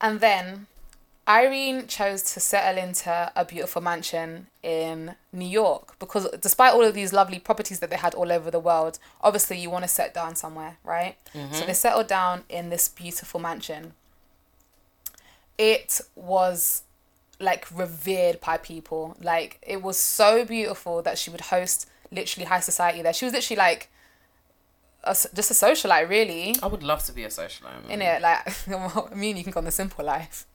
[0.00, 0.66] And then
[1.28, 6.94] Irene chose to settle into a beautiful mansion in New York because despite all of
[6.94, 10.12] these lovely properties that they had all over the world, obviously you want to set
[10.12, 11.16] down somewhere, right?
[11.32, 11.66] So mm-hmm.
[11.66, 13.92] they settled down in this beautiful mansion.
[15.56, 16.82] It was
[17.38, 19.16] like revered by people.
[19.22, 23.12] Like it was so beautiful that she would host literally high society there.
[23.12, 23.90] She was literally like
[25.04, 26.56] a just a socialite, really.
[26.62, 27.88] I would love to be a socialite.
[27.88, 28.66] In it, like
[29.14, 30.46] me and you can go on the simple life.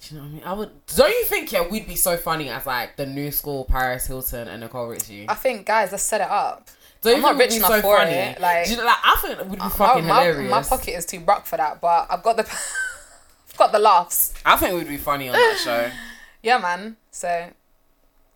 [0.00, 0.42] Do you know what I mean?
[0.44, 0.86] I would.
[0.96, 4.46] Don't you think yeah, we'd be so funny as like the new school Paris Hilton
[4.48, 5.26] and Nicole Richie?
[5.28, 6.68] I think, guys, let's set it up.
[7.02, 8.10] Don't I'm you not rich enough so for funny?
[8.12, 10.50] it, like- Do you know, like I think it would be My, fucking my, hilarious.
[10.50, 12.42] my pocket is too broke for that, but I've got the,
[13.50, 14.34] I've got the laughs.
[14.44, 15.90] I think we'd be funny on that show.
[16.40, 16.96] Yeah, man.
[17.10, 17.50] So,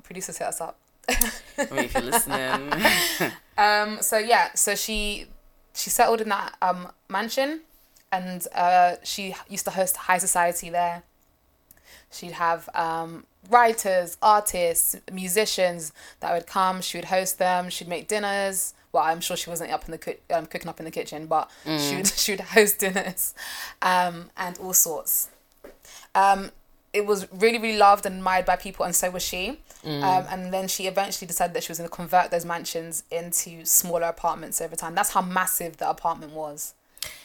[0.03, 0.77] producers hit us up.
[1.09, 1.15] I
[1.71, 2.73] mean, if you're listening,
[3.59, 3.99] Um.
[4.03, 4.49] So yeah.
[4.55, 5.27] So she,
[5.75, 7.61] she settled in that um mansion,
[8.11, 11.05] and uh she used to host high society there.
[12.13, 16.81] She'd have um writers, artists, musicians that would come.
[16.81, 17.71] She would host them.
[17.71, 18.75] She'd make dinners.
[18.93, 21.27] Well, I'm sure she wasn't up in the coo- um, cooking up in the kitchen,
[21.27, 23.35] but she would she would host dinners,
[23.81, 25.29] um, and all sorts.
[26.15, 26.51] Um,
[26.93, 29.61] it was really really loved and admired by people, and so was she.
[29.85, 33.65] Um, and then she eventually decided that she was going to convert those mansions into
[33.65, 34.95] smaller apartments over time.
[34.95, 36.75] That's how massive the apartment was.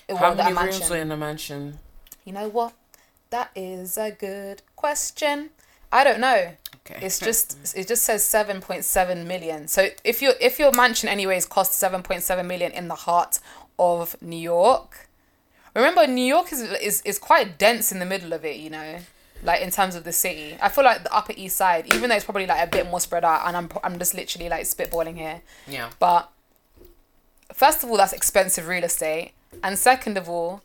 [0.08, 1.80] It how was many rooms were in the mansion?
[2.26, 2.74] You know what?
[3.30, 5.50] That is a good question.
[5.92, 6.52] I don't know.
[6.90, 9.68] Okay, It's just it just says seven point seven million.
[9.68, 13.40] So if your if your mansion anyways costs seven point seven million in the heart
[13.78, 15.10] of New York,
[15.74, 18.58] remember New York is is is quite dense in the middle of it.
[18.58, 19.00] You know,
[19.44, 20.58] like in terms of the city.
[20.62, 23.00] I feel like the Upper East Side, even though it's probably like a bit more
[23.00, 25.42] spread out, and I'm I'm just literally like spitballing here.
[25.68, 25.90] yeah.
[26.00, 26.30] But
[27.54, 29.32] first of all, that's expensive real estate,
[29.64, 30.62] and second of all,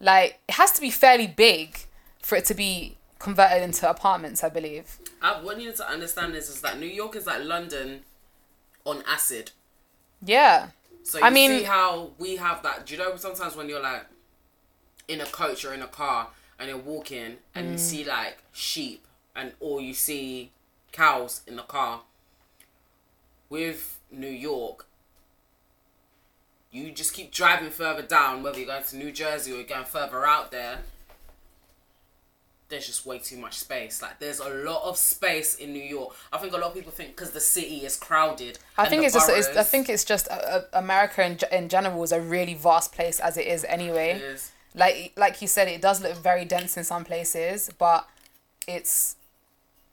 [0.00, 1.80] like it has to be fairly big
[2.26, 4.42] for it to be converted into apartments.
[4.42, 4.98] I believe.
[5.22, 8.00] Uh, what you need to understand is, is that New York is like London
[8.84, 9.52] on acid.
[10.22, 10.70] Yeah.
[11.04, 12.84] So I mean- see how we have that.
[12.86, 14.06] Do you know sometimes when you're like
[15.08, 16.28] in a coach or in a car
[16.58, 17.72] and you're walking and Mm.
[17.72, 20.50] you see like sheep and or you see
[20.92, 22.00] cows in the car.
[23.48, 24.86] With New York,
[26.72, 29.84] you just keep driving further down, whether you're going to New Jersey or you're going
[29.84, 30.80] further out there.
[32.68, 34.02] There's just way too much space.
[34.02, 36.16] Like there's a lot of space in New York.
[36.32, 38.58] I think a lot of people think because the city is crowded.
[38.76, 39.30] I think it's just.
[39.30, 42.92] It's, I think it's just uh, uh, America in, in general is a really vast
[42.92, 44.10] place as it is anyway.
[44.12, 44.50] it is.
[44.74, 48.08] Like like you said, it does look very dense in some places, but
[48.66, 49.14] it's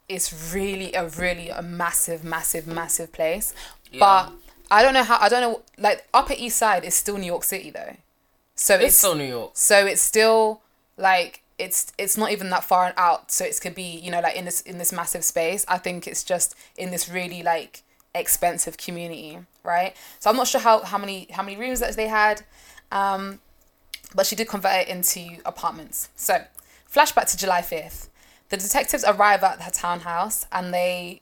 [0.09, 3.53] it's really a really a massive, massive, massive place.
[3.91, 3.99] Yeah.
[3.99, 4.33] But
[4.71, 5.19] I don't know how.
[5.21, 5.61] I don't know.
[5.77, 7.97] Like Upper East Side is still New York City though,
[8.55, 9.51] so It's it's still New York.
[9.53, 10.61] so it's still
[10.97, 14.19] like it's it's not even that far and out so it could be you know
[14.19, 15.65] like in this in this massive space.
[15.67, 17.83] I think it's just in this really like
[18.15, 19.95] expensive community right?
[20.19, 22.43] So i'm not sure how how many how many rooms that they had
[22.91, 23.39] um
[24.15, 26.09] but she did convert it into apartments.
[26.15, 26.43] So
[26.91, 28.09] flashback to july 5th
[28.49, 31.21] the detectives arrive at her townhouse and they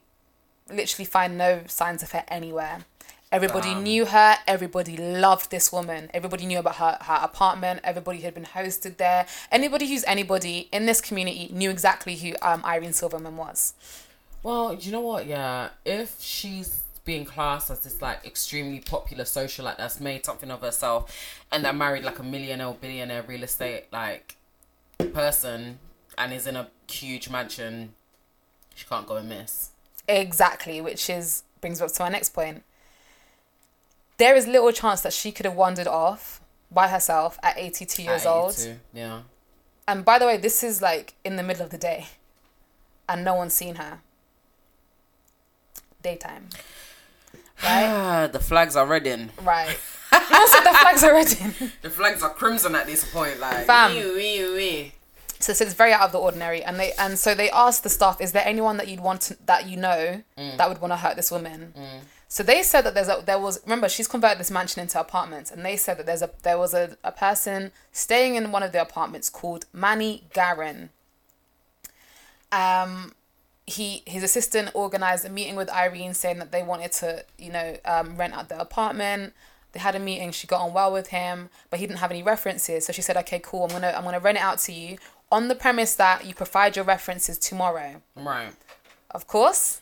[0.69, 2.85] literally find no signs of her anywhere
[3.31, 3.83] Everybody Damn.
[3.83, 4.35] knew her.
[4.45, 6.09] Everybody loved this woman.
[6.13, 7.79] Everybody knew about her, her apartment.
[7.83, 9.25] Everybody had been hosted there.
[9.51, 13.73] Anybody who's anybody in this community knew exactly who um, Irene Silverman was.
[14.43, 15.27] Well, you know what?
[15.27, 20.61] Yeah, if she's being classed as this like extremely popular socialite that's made something of
[20.61, 24.35] herself, and that married like a millionaire billionaire real estate like
[25.13, 25.79] person,
[26.17, 27.93] and is in a huge mansion,
[28.75, 29.69] she can't go amiss.
[30.07, 32.63] Exactly, which is brings us to our next point.
[34.22, 36.41] There is little chance that she could have wandered off
[36.72, 38.52] by herself at 82 years At old.
[38.52, 39.22] 82, Yeah.
[39.88, 42.06] And by the way, this is like in the middle of the day
[43.10, 43.99] and no one's seen her.
[46.03, 46.49] Daytime.
[47.64, 48.27] Right?
[48.31, 49.31] The flags are red in.
[49.41, 49.77] right.
[50.14, 51.72] You also the flags are red in.
[51.81, 53.39] The flags are crimson at this point.
[53.39, 53.95] Like, Fam.
[53.95, 54.93] wee, wee, wee.
[55.39, 57.89] So, so it's very out of the ordinary, and they and so they asked the
[57.89, 60.57] staff, "Is there anyone that you'd want to, that you know mm.
[60.57, 61.99] that would want to hurt this woman?" Mm.
[62.31, 65.51] So they said that there's a there was remember she's converted this mansion into apartments,
[65.51, 68.71] and they said that there's a there was a, a person staying in one of
[68.71, 70.91] the apartments called Manny Guerin.
[72.53, 73.15] Um,
[73.67, 77.75] he his assistant organized a meeting with Irene, saying that they wanted to you know
[77.83, 79.33] um, rent out the apartment.
[79.73, 80.31] They had a meeting.
[80.31, 82.85] She got on well with him, but he didn't have any references.
[82.85, 83.63] So she said, "Okay, cool.
[83.63, 84.99] I'm gonna I'm gonna rent it out to you
[85.29, 88.53] on the premise that you provide your references tomorrow." Right.
[89.09, 89.80] Of course.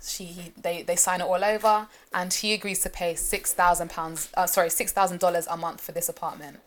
[0.00, 4.28] She they they sign it all over, and he agrees to pay six thousand pounds.
[4.34, 6.60] Uh, sorry, six thousand dollars a month for this apartment.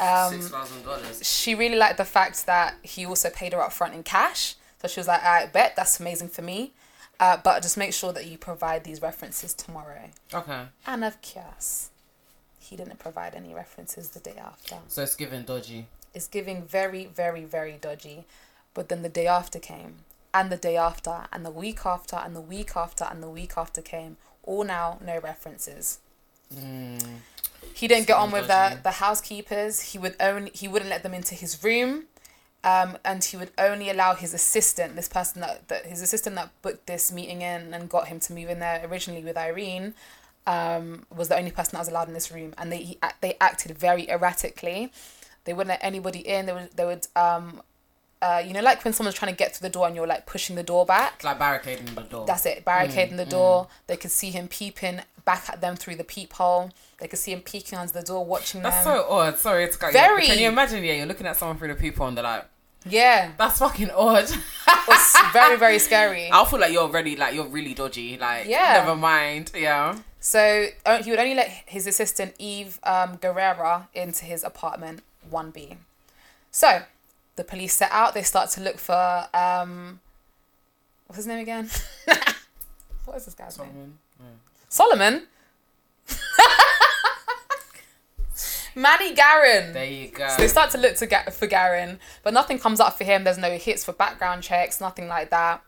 [0.00, 1.20] Um, Six thousand dollars.
[1.26, 4.56] She really liked the fact that he also paid her up front in cash.
[4.82, 6.72] So she was like, "I bet that's amazing for me,
[7.20, 10.62] uh, but just make sure that you provide these references tomorrow." Okay.
[10.86, 11.90] And of course,
[12.58, 14.76] he didn't provide any references the day after.
[14.88, 15.86] So it's giving dodgy.
[16.14, 18.24] It's giving very, very, very dodgy.
[18.74, 22.34] But then the day after came, and the day after, and the week after, and
[22.34, 24.16] the week after, and the week after came.
[24.42, 25.98] All now, no references.
[27.74, 29.80] He didn't get on with the, the housekeepers.
[29.92, 32.04] He would only he wouldn't let them into his room,
[32.64, 36.50] um, and he would only allow his assistant, this person that, that his assistant that
[36.62, 39.94] booked this meeting in and got him to move in there originally with Irene,
[40.46, 43.36] um, was the only person that was allowed in this room, and they he, they
[43.40, 44.92] acted very erratically.
[45.44, 46.46] They wouldn't let anybody in.
[46.46, 47.62] They would they would um,
[48.22, 50.26] uh, you know, like when someone's trying to get through the door and you're like
[50.26, 51.14] pushing the door back.
[51.16, 52.26] It's like barricading the door.
[52.26, 53.68] That's it, barricading the door.
[53.86, 56.70] They could see him peeping back at them through the peephole.
[56.98, 58.70] They could see him peeking under the door, watching them.
[58.70, 58.96] That's them.
[58.96, 59.38] so odd.
[59.38, 60.22] Sorry, it's cut Very.
[60.22, 60.28] You.
[60.28, 60.84] Can you imagine?
[60.84, 62.44] Yeah, you're looking at someone through the people and they're like,
[62.86, 64.24] yeah, "That's fucking odd."
[64.88, 66.28] it's very very scary.
[66.32, 68.18] I'll feel like you're really like you're really dodgy.
[68.18, 68.74] Like, Yeah.
[68.74, 69.52] never mind.
[69.54, 69.98] Yeah.
[70.20, 75.00] So uh, he would only let his assistant Eve um, Guerrera into his apartment
[75.32, 75.78] 1B.
[76.50, 76.82] So
[77.40, 78.12] the police set out.
[78.12, 80.00] They start to look for um,
[81.06, 81.70] what's his name again?
[83.06, 83.98] what is this guy's name?
[84.68, 84.68] Solomon.
[84.68, 85.26] Solomon.
[88.74, 89.72] Manny Guerin.
[89.72, 90.28] There you go.
[90.28, 93.24] So they start to look to get for Guerin, but nothing comes up for him.
[93.24, 95.62] There's no hits for background checks, nothing like that.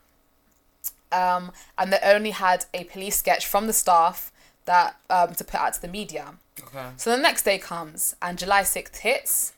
[1.10, 4.30] Um, and they only had a police sketch from the staff
[4.66, 6.34] that um, to put out to the media.
[6.62, 6.90] okay.
[6.98, 9.54] So the next day comes, and July sixth hits,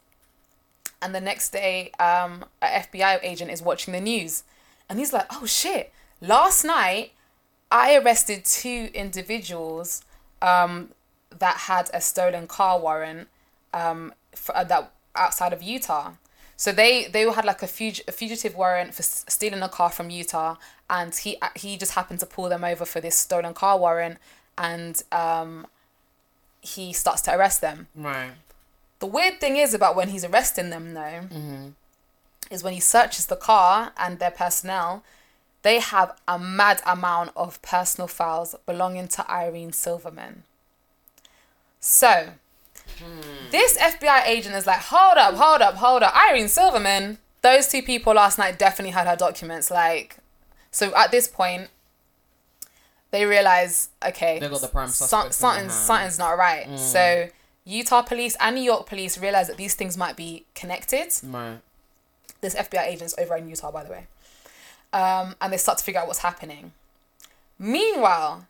[1.05, 4.43] and the next day, um, a FBI agent is watching the news,
[4.89, 5.93] and he's like, "Oh shit!
[6.21, 7.13] Last night,
[7.71, 10.03] I arrested two individuals
[10.41, 10.91] um,
[11.39, 13.29] that had a stolen car warrant
[13.75, 16.13] um, for, uh, that outside of Utah.
[16.57, 19.91] So they they had like a, fug- a fugitive warrant for s- stealing a car
[19.91, 20.57] from Utah,
[20.89, 24.19] and he uh, he just happened to pull them over for this stolen car warrant,
[24.57, 25.67] and um,
[26.61, 27.89] he starts to arrest them.
[27.95, 28.31] Right.
[29.05, 31.69] The weird thing is about when he's arresting them though, mm-hmm.
[32.51, 35.05] is when he searches the car and their personnel,
[35.61, 40.45] they have a mad amount of personal files belonging to Irene Silverman.
[41.81, 42.31] So,
[42.99, 43.51] hmm.
[43.51, 46.17] this FBI agent is like, hold up, hold up, hold up.
[46.17, 49.71] Irene Silverman, those two people last night definitely had her documents.
[49.71, 50.17] Like,
[50.71, 51.69] so at this point,
[53.11, 56.79] they realize, okay, They got the prime suspect something's, something's not right.
[56.79, 57.31] So, mm.
[57.65, 61.59] Utah police and New York police realize that these things might be connected Right.
[62.41, 64.07] this FBI agent's over in Utah, by the way.
[64.93, 66.73] Um, and they start to figure out what's happening.
[67.59, 68.47] Meanwhile,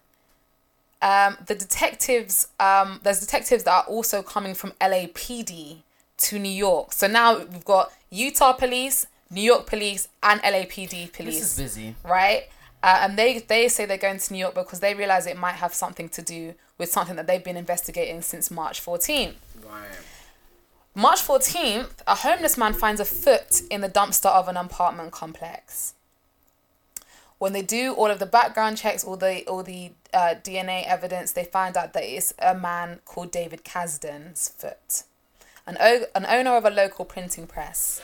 [1.00, 5.78] um, the detectives, um, there's detectives that are also coming from LAPD
[6.16, 6.92] to New York.
[6.92, 11.94] So now we've got Utah police, New York police, and LAPD police This is busy.
[12.04, 12.44] right?
[12.84, 15.54] Uh, and they they say they're going to New York because they realize it might
[15.54, 19.36] have something to do with something that they've been investigating since March 14th.
[19.64, 19.98] Right.
[20.94, 25.94] March 14th, a homeless man finds a foot in the dumpster of an apartment complex.
[27.38, 31.32] When they do all of the background checks, all the all the uh, DNA evidence,
[31.32, 35.04] they find out that it's a man called David Kazdin's foot,
[35.66, 38.02] an o- an owner of a local printing press.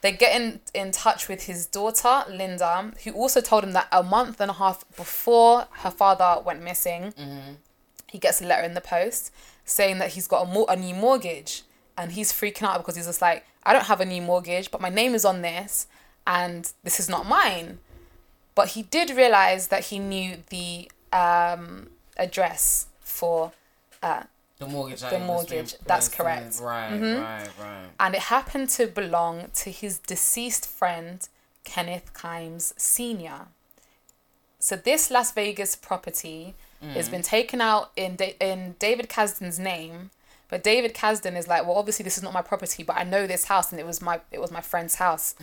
[0.00, 4.02] They get in, in touch with his daughter, Linda, who also told him that a
[4.02, 7.12] month and a half before her father went missing,
[8.08, 9.32] he gets a letter in the post
[9.64, 11.62] saying that he's got a, a new mortgage.
[11.96, 14.80] And he's freaking out because he's just like, I don't have a new mortgage, but
[14.80, 15.88] my name is on this,
[16.26, 17.80] and this is not mine.
[18.54, 23.52] But he did realize that he knew the um, address for
[24.02, 24.22] uh,
[24.58, 25.00] The mortgage.
[25.02, 26.58] The mortgage, that's correct.
[26.60, 27.22] Right, Mhm.
[27.22, 27.62] right, mm-hmm.
[27.62, 27.84] right.
[28.00, 31.26] and it happened to belong to his deceased friend
[31.64, 33.46] Kenneth Kimes Sr.
[34.58, 36.54] So this Las Vegas property
[36.94, 40.10] has been taken out in da- in David Kazdin's name,
[40.48, 43.26] but David Kazdin is like, well, obviously this is not my property, but I know
[43.28, 45.34] this house and it was my it was my friend's house.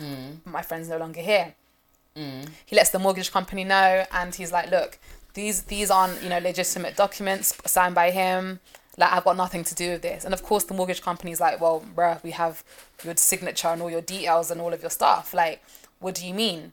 [0.44, 1.54] My friend's no longer here.
[2.14, 4.98] He lets the mortgage company know, and he's like, look,
[5.34, 8.60] these these aren't you know legitimate documents signed by him.
[8.96, 10.24] Like I've got nothing to do with this.
[10.24, 12.64] And of course, the mortgage company's like, well, bruh, we have
[13.04, 15.34] your signature and all your details and all of your stuff.
[15.34, 15.62] Like,
[15.98, 16.72] what do you mean?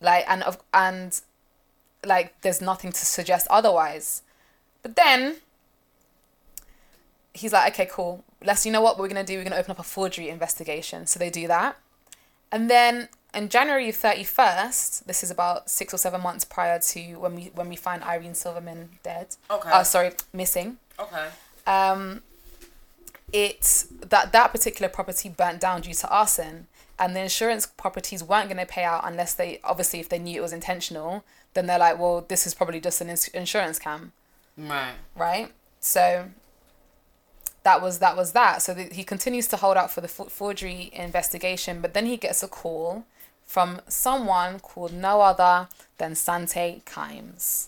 [0.00, 1.20] Like, and of and
[2.04, 4.22] like, there's nothing to suggest otherwise.
[4.82, 5.36] But then
[7.34, 8.24] he's like, okay, cool.
[8.42, 9.36] Let's, you know what we're gonna do?
[9.36, 11.06] We're gonna open up a forgery investigation.
[11.06, 11.76] So they do that,
[12.50, 17.14] and then in January thirty first, this is about six or seven months prior to
[17.16, 19.36] when we when we find Irene Silverman dead.
[19.50, 19.70] Okay.
[19.70, 20.78] Uh, sorry, missing.
[20.98, 21.28] Okay.
[21.70, 22.22] Um,
[23.32, 26.66] it that that particular property burnt down due to arson,
[26.98, 30.38] and the insurance properties weren't going to pay out unless they obviously if they knew
[30.40, 31.24] it was intentional.
[31.54, 34.10] Then they're like, well, this is probably just an ins- insurance scam
[34.56, 34.94] Right.
[35.16, 35.52] right?
[35.80, 36.26] So
[37.62, 38.62] that was that was that.
[38.62, 42.16] So that he continues to hold out for the for- forgery investigation, but then he
[42.16, 43.04] gets a call
[43.44, 45.68] from someone called no other
[45.98, 47.66] than Sante Kimes,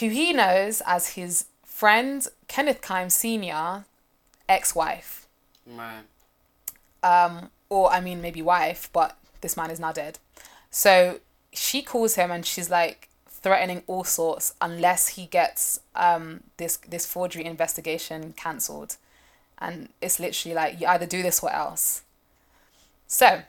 [0.00, 1.44] who he knows as his
[1.76, 3.84] friend Kenneth Kimes Senior,
[4.48, 5.26] ex-wife,
[5.66, 6.04] Right.
[7.02, 10.18] um, or I mean maybe wife, but this man is now dead.
[10.70, 11.20] So
[11.52, 17.04] she calls him and she's like threatening all sorts unless he gets um this this
[17.04, 18.96] forgery investigation cancelled,
[19.58, 22.02] and it's literally like you either do this or else.
[23.06, 23.42] So,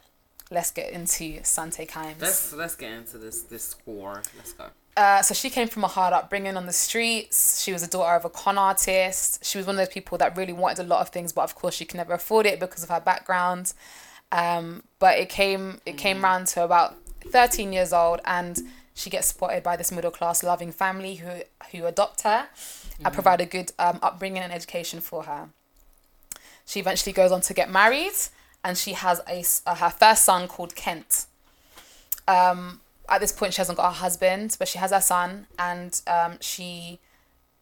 [0.52, 2.22] let's get into Sante Kimes.
[2.22, 4.22] Let's let's get into this this score.
[4.38, 4.66] Let's go.
[4.98, 7.62] Uh, so she came from a hard upbringing on the streets.
[7.62, 9.46] She was a daughter of a con artist.
[9.46, 11.54] She was one of those people that really wanted a lot of things, but of
[11.54, 13.74] course she could never afford it because of her background.
[14.32, 16.96] Um, but it came it came round to about
[17.30, 18.60] thirteen years old, and
[18.96, 22.48] she gets spotted by this middle class loving family who who adopt her
[23.06, 25.50] and provide a good um, upbringing and education for her.
[26.66, 28.18] She eventually goes on to get married,
[28.64, 31.28] and she has a uh, her first son called Kent
[32.28, 36.02] um, at this point she hasn't got a husband, but she has her son, and
[36.08, 37.00] um, she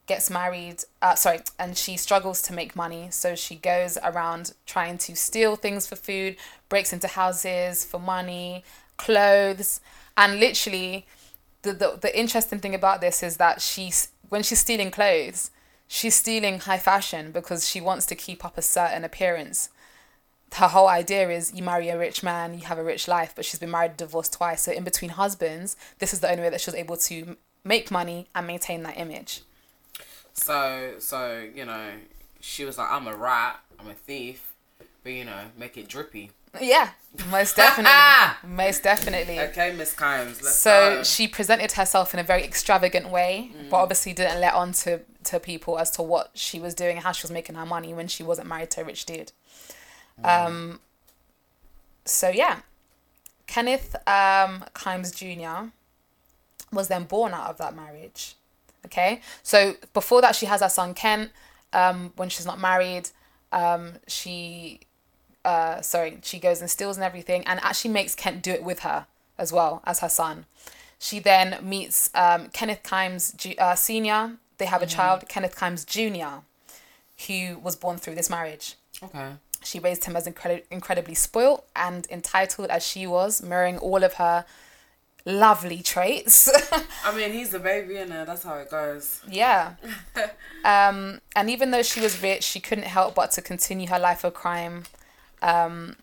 [0.07, 0.83] gets married.
[1.01, 5.55] Uh, sorry, and she struggles to make money, so she goes around trying to steal
[5.55, 6.35] things for food,
[6.69, 8.63] breaks into houses for money,
[8.97, 9.81] clothes,
[10.17, 11.05] and literally,
[11.61, 15.51] the the, the interesting thing about this is that she's when she's stealing clothes,
[15.87, 19.69] she's stealing high fashion because she wants to keep up a certain appearance
[20.55, 23.45] her whole idea is you marry a rich man, you have a rich life, but
[23.45, 24.63] she's been married and divorced twice.
[24.63, 27.91] So in between husbands, this is the only way that she was able to make
[27.91, 29.41] money and maintain that image.
[30.33, 31.91] So so you know,
[32.39, 34.53] she was like, I'm a rat, I'm a thief,
[35.03, 36.31] but you know, make it drippy.
[36.61, 36.89] Yeah,
[37.29, 37.91] most definitely,
[38.49, 39.39] most definitely.
[39.39, 40.41] Okay, Miss Kimes.
[40.41, 41.03] Let's So go.
[41.03, 43.69] she presented herself in a very extravagant way, mm-hmm.
[43.69, 47.03] but obviously didn't let on to, to people as to what she was doing and
[47.03, 49.33] how she was making her money when she wasn't married to a rich dude.
[50.23, 50.79] Um,
[52.05, 52.59] so yeah,
[53.47, 55.69] Kenneth um, Kimes Jr.
[56.71, 58.35] was then born out of that marriage.
[58.85, 61.31] Okay, so before that, she has her son Kent.
[61.73, 63.09] Um, when she's not married,
[63.51, 64.81] um, she
[65.43, 68.79] uh, sorry, she goes and steals and everything, and actually makes Kent do it with
[68.79, 70.45] her as well as her son.
[70.97, 74.37] She then meets um, Kenneth Kimes Ju- uh, Senior.
[74.57, 76.41] They have a child, Kenneth Kimes Junior,
[77.27, 78.75] who was born through this marriage.
[79.03, 79.33] Okay.
[79.65, 84.13] She raised him as incredi- incredibly spoilt and entitled as she was, mirroring all of
[84.15, 84.45] her
[85.25, 86.49] lovely traits.
[87.03, 89.21] I mean, he's the baby, and that's how it goes.
[89.29, 89.73] yeah.
[90.63, 94.23] Um, and even though she was rich, she couldn't help but to continue her life
[94.23, 94.85] of crime,
[95.43, 95.95] um,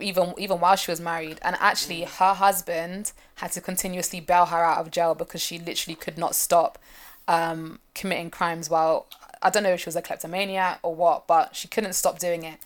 [0.00, 1.38] even even while she was married.
[1.42, 5.94] And actually, her husband had to continuously bail her out of jail because she literally
[5.94, 6.80] could not stop
[7.28, 8.68] um, committing crimes.
[8.68, 9.06] While
[9.40, 12.42] I don't know if she was a kleptomaniac or what, but she couldn't stop doing
[12.42, 12.58] it.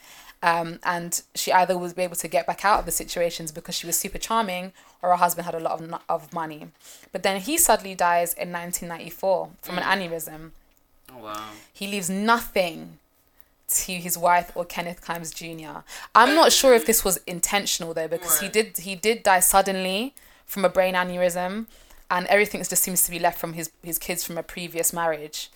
[0.47, 3.85] Um, and she either was able to get back out of the situations because she
[3.85, 6.68] was super charming, or her husband had a lot of of money.
[7.10, 10.52] But then he suddenly dies in 1994 from an aneurysm.
[11.12, 11.51] Oh wow.
[11.73, 12.98] He leaves nothing
[13.68, 15.81] to his wife or Kenneth Kimes Jr.
[16.14, 20.14] I'm not sure if this was intentional though, because he did he did die suddenly
[20.47, 21.66] from a brain aneurysm,
[22.09, 25.51] and everything just seems to be left from his his kids from a previous marriage.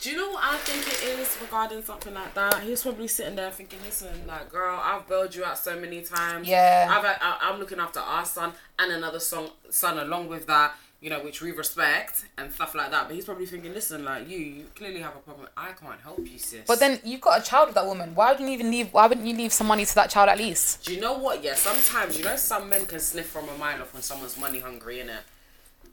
[0.00, 2.62] Do you know what I think it is regarding something like that?
[2.62, 6.48] He's probably sitting there thinking, "Listen, like, girl, I've bailed you out so many times.
[6.48, 6.88] Yeah.
[6.90, 10.74] I've, I, I'm looking after our son and another son, son along with that.
[11.02, 13.06] you know, which we respect and stuff like that.
[13.06, 15.48] But he's probably thinking, listen, like you, you clearly have a problem.
[15.56, 16.60] I can't help you, sis.
[16.66, 18.14] But then you've got a child with that woman.
[18.14, 18.92] Why wouldn't you even leave?
[18.92, 20.84] Why wouldn't you leave some money to that child at least?
[20.84, 21.42] do you know what?
[21.42, 24.60] Yeah, sometimes you know some men can sniff from a mile off when someone's money
[24.60, 25.20] hungry, innit?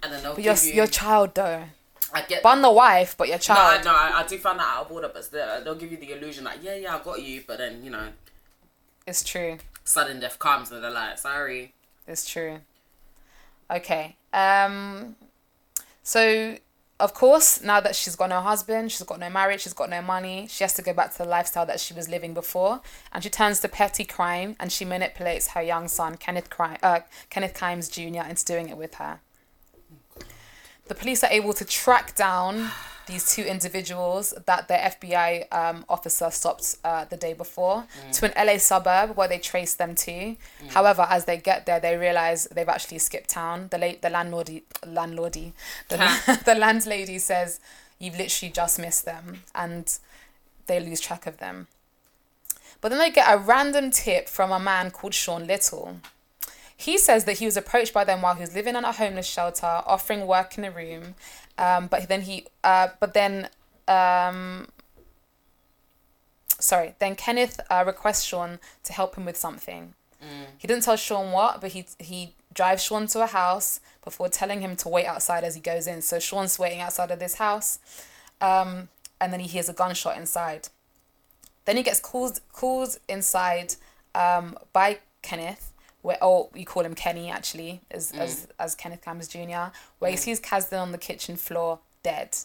[0.04, 0.74] And then they'll But your you.
[0.74, 1.64] your child though.
[2.14, 2.42] I get.
[2.44, 3.86] But the wife, but your no, child.
[3.86, 6.12] no, I, I do find that out of order, but still, they'll give you the
[6.14, 8.08] illusion like, yeah, yeah, I got you, but then you know,
[9.06, 9.58] It's true.
[9.84, 11.74] sudden death comes and they're like, sorry.
[12.08, 12.60] It's true.
[13.70, 14.16] Okay.
[14.34, 15.16] Um.
[16.04, 16.56] So,
[17.02, 20.02] of course, now that she's got no husband, she's got no marriage, she's got no
[20.02, 22.80] money, she has to go back to the lifestyle that she was living before,
[23.12, 27.02] and she turns to petty crime and she manipulates her young son, Kenneth Crime, uh,
[27.30, 29.20] Kenneth Kimes Jr., into doing it with her.
[30.88, 32.70] The police are able to track down
[33.08, 38.48] these two individuals that the FBI um, officer stopped uh, the day before to an
[38.48, 40.36] LA suburb where they trace them to.
[40.70, 43.70] However, as they get there, they realize they've actually skipped town.
[43.72, 45.54] The late the landlordy landlordy
[45.88, 47.60] the, the landlady says
[47.98, 49.98] you've literally just missed them, and
[50.68, 51.68] they lose track of them.
[52.82, 55.98] But then they get a random tip from a man called Sean Little.
[56.78, 59.26] He says that he was approached by them while he was living in a homeless
[59.26, 61.16] shelter, offering work in a room.
[61.58, 63.50] Um, but then he, uh, but then,
[63.88, 64.68] um,
[66.60, 69.94] sorry, then Kenneth uh, requests Sean to help him with something.
[70.58, 74.62] He didn't tell Sean what, but he he drives Sean to a house before telling
[74.62, 76.02] him to wait outside as he goes in.
[76.02, 77.80] So Sean's waiting outside of this house,
[78.42, 78.90] um,
[79.22, 80.70] and then he hears a gunshot inside.
[81.66, 83.76] Then he gets called called inside
[84.16, 85.67] um, by Kenneth,
[86.02, 90.18] where oh we call him Kenny actually, as as as Kenneth Campbell Jr., where he
[90.18, 92.38] sees Kazdin on the kitchen floor dead.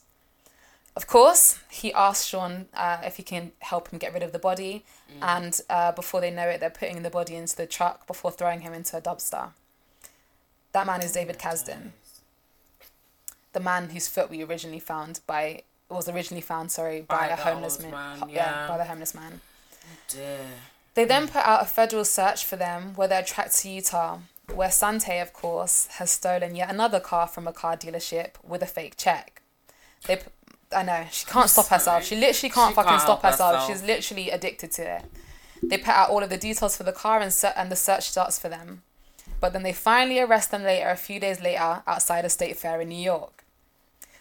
[0.95, 4.39] Of course, he asks Sean uh, if he can help him get rid of the
[4.39, 4.85] body,
[5.23, 8.61] and uh, before they know it, they're putting the body into the truck before throwing
[8.61, 9.51] him into a dumpster.
[10.73, 11.93] That man is David Kazdin,
[13.53, 17.37] the man whose foot we originally found by was originally found sorry by, By a
[17.37, 18.35] homeless man, man, yeah.
[18.35, 18.69] yeah.
[18.69, 19.41] by the homeless man.
[19.41, 20.39] Oh Dear.
[20.95, 24.19] They then put out a federal search for them where they're tracked to Utah,
[24.55, 28.67] where Sante, of course, has stolen yet another car from a car dealership with a
[28.67, 29.41] fake check.
[30.07, 30.21] They,
[30.75, 32.05] I know, she can't stop herself.
[32.05, 33.55] She literally can't She fucking can't stop herself.
[33.55, 33.71] herself.
[33.71, 35.05] She's literally addicted to it.
[35.63, 38.11] They put out all of the details for the car and, ser- and the search
[38.11, 38.83] starts for them.
[39.41, 42.81] But then they finally arrest them later, a few days later, outside a state fair
[42.81, 43.45] in New York.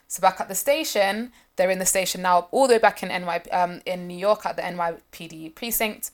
[0.08, 3.10] So back at the station, they're in the station now, all the way back in
[3.10, 6.12] NY, um, in New York at the NYPD precinct,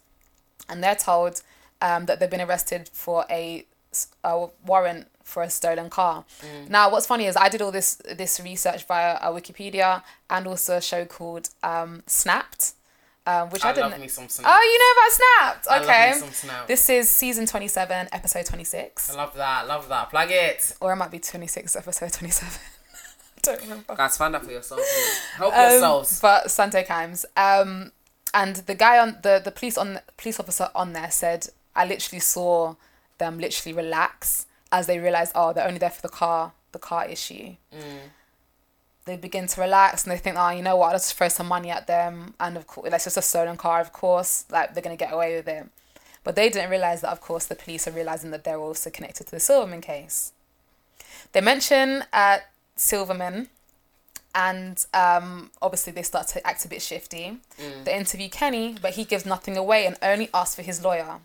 [0.70, 1.42] and they're told
[1.82, 3.66] um, that they've been arrested for a,
[4.24, 6.24] a warrant for a stolen car.
[6.70, 10.78] Now, what's funny is I did all this this research via uh, Wikipedia and also
[10.78, 12.74] a show called um, Snapped,
[13.26, 13.92] um, which I, I didn't.
[13.92, 14.50] love me some snap.
[14.50, 15.12] Oh, you know about
[15.66, 15.84] Snapped?
[15.84, 16.12] Okay.
[16.14, 16.68] me some snap.
[16.68, 19.68] This is season twenty seven, episode twenty six, I love that.
[19.68, 20.10] Love that.
[20.10, 20.74] Plug it.
[20.80, 22.54] or it might be twenty six, episode twenty seven.
[23.38, 23.96] I don't remember.
[23.96, 24.84] Guys, find out for yourselves.
[24.84, 25.36] innit?
[25.38, 26.20] Help Um, yourselves.
[26.22, 27.26] But Sante Kimes.
[27.36, 27.92] Um,
[28.38, 32.20] and the guy on the the police on police officer on there said, I literally
[32.20, 32.76] saw
[33.18, 37.08] them literally relax as they realized, oh, they're only there for the car, the car
[37.08, 37.56] issue.
[39.06, 40.92] They begin to relax and they think, oh, you know what?
[40.92, 43.80] Let's just throw some money at them, and of course, that's just a stolen car.
[43.82, 45.66] Of course, like they're gonna get away with it.
[46.24, 49.26] But they didn't realize that, of course, the police are realizing that they're also connected
[49.28, 50.34] to the Silverman case.
[51.32, 52.40] They mention uh,
[52.76, 53.50] Silverman
[54.36, 57.38] and um, obviously they start to act a bit shifty.
[57.86, 61.20] They interview Kenny, but he gives nothing away and only asks for his lawyer.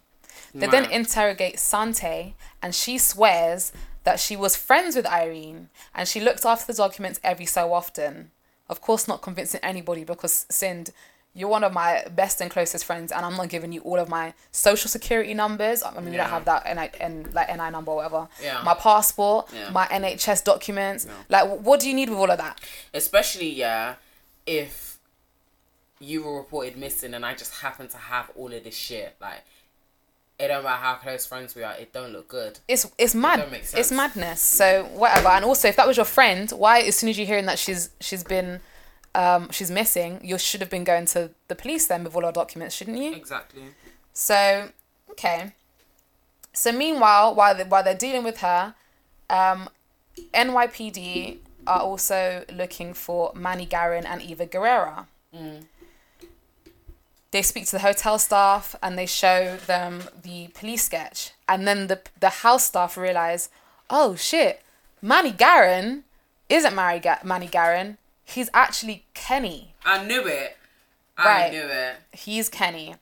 [0.54, 3.72] They then interrogate Sante, and she swears
[4.04, 8.30] that she was friends with Irene and she looked after the documents every so often.
[8.68, 10.90] Of course, not convincing anybody because Sind,
[11.34, 14.08] you're one of my best and closest friends, and I'm not giving you all of
[14.08, 15.82] my social security numbers.
[15.82, 18.28] I mean, we don't have that NI, N, like NI number or whatever.
[18.42, 18.60] Yeah.
[18.64, 19.70] My passport, Yeah.
[19.70, 21.06] my NHS documents.
[21.06, 21.12] No.
[21.30, 22.60] Like, what do you need with all of that?
[22.92, 23.94] Especially, yeah,
[24.46, 24.98] if
[26.00, 29.14] you were reported missing and I just happen to have all of this shit.
[29.20, 29.44] Like,
[30.38, 32.58] it don't matter how close friends we are, it don't look good.
[32.66, 33.48] it's it's mad.
[33.52, 34.40] make It's madness.
[34.40, 35.28] So whatever.
[35.28, 37.90] And also, if that was your friend, why as soon as you're hearing that she's
[38.00, 38.60] she's been
[39.14, 42.32] um she's missing, you should have been going to the police then with all our
[42.32, 43.12] documents, shouldn't you?
[43.14, 43.62] Exactly.
[44.12, 44.68] So
[45.10, 45.52] okay.
[46.54, 48.74] So meanwhile, while they, while they're dealing with her,
[49.30, 49.68] um,
[50.34, 55.06] NYPD are also looking for Manny Guerin and Eva Guerrera.
[57.30, 61.86] They speak to the hotel staff and they show them the police sketch, and then
[61.86, 63.48] the the house staff realize,
[63.88, 64.62] oh shit,
[65.00, 66.04] Manny Guerin
[66.50, 67.96] isn't Mary Ga- Manny Guerin.
[68.24, 69.74] He's actually Kenny.
[69.84, 70.56] I knew it.
[71.16, 71.52] I Right.
[71.52, 71.96] knew it.
[72.12, 72.96] He's Kenny.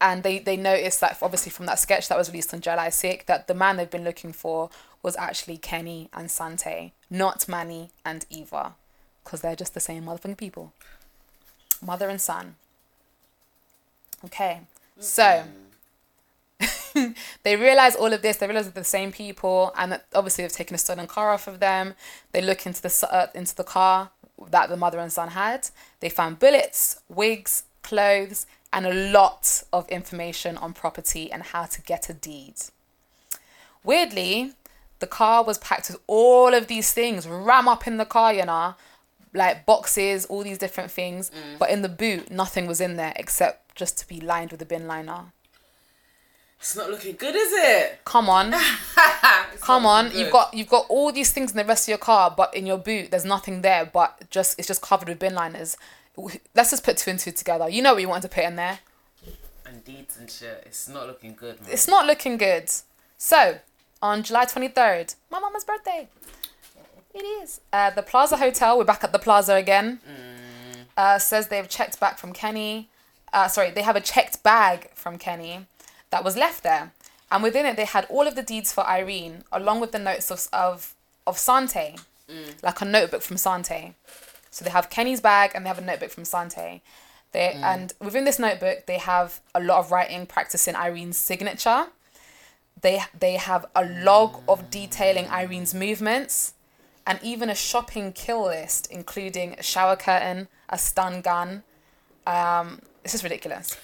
[0.00, 3.26] and they they noticed that obviously from that sketch that was released on July 6th
[3.26, 4.68] that the man they've been looking for
[5.00, 8.74] was actually Kenny and Sante, not Manny and Eva,
[9.22, 10.72] because they're just the same motherfucking people,
[11.80, 12.56] mother and son.
[14.24, 14.62] Okay,
[14.98, 15.44] so
[17.42, 18.36] they realize all of this.
[18.36, 21.60] They realize they're the same people, and obviously they've taken a stolen car off of
[21.60, 21.94] them.
[22.32, 24.10] They look into the uh, into the car
[24.50, 25.68] that the mother and son had.
[26.00, 31.82] They found bullets, wigs, clothes, and a lot of information on property and how to
[31.82, 32.54] get a deed.
[33.84, 34.52] Weirdly,
[35.00, 38.44] the car was packed with all of these things, ram up in the car, you
[38.46, 38.74] know,
[39.34, 41.30] like boxes, all these different things.
[41.58, 44.66] But in the boot, nothing was in there except just to be lined with a
[44.66, 45.32] bin liner.
[46.62, 47.98] It's not looking good, is it?
[48.04, 48.54] Come on,
[49.60, 50.04] come on.
[50.04, 52.54] looking You've got you've got all these things in the rest of your car, but
[52.54, 53.84] in your boot, there's nothing there.
[53.84, 55.76] But just it's just covered with bin liners.
[56.54, 57.68] Let's just put two and two together.
[57.68, 58.78] You know what you wanted to put in there.
[59.66, 60.62] and deeds and shit.
[60.64, 61.68] It's not looking good, man.
[61.72, 62.70] It's not looking good.
[63.18, 63.58] So,
[64.00, 66.06] on July 23rd, my mama's birthday.
[67.12, 67.60] It is.
[67.72, 69.98] Uh, the Plaza Hotel, we're back at the Plaza again,
[70.96, 72.88] uh, says they've checked back from Kenny.
[73.32, 75.66] Uh, sorry, they have a checked bag from Kenny
[76.12, 76.92] that was left there.
[77.32, 80.30] And within it, they had all of the deeds for Irene, along with the notes
[80.30, 80.94] of, of,
[81.26, 81.96] of Sante,
[82.62, 83.94] like a notebook from Sante.
[84.50, 86.82] So they have Kenny's bag and they have a notebook from Sante.
[87.32, 91.86] They, And within this notebook, they have a lot of writing practicing Irene's signature.
[92.82, 96.54] They they have a log of detailing Irene's movements,
[97.06, 101.62] and even a shopping kill list, including a shower curtain, a stun gun.
[102.26, 103.76] Um, it's just ridiculous.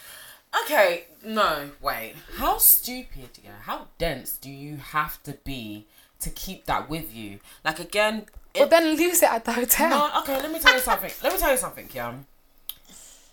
[0.65, 2.15] Okay, no, wait.
[2.37, 3.51] How stupid, yeah?
[3.62, 5.87] How dense do you have to be
[6.20, 7.41] to keep that with you?
[7.65, 9.91] Like again, But it, then lose it at the hotel.
[9.91, 10.20] no.
[10.20, 11.11] Okay, let me tell you something.
[11.23, 12.15] let me tell you something, yeah.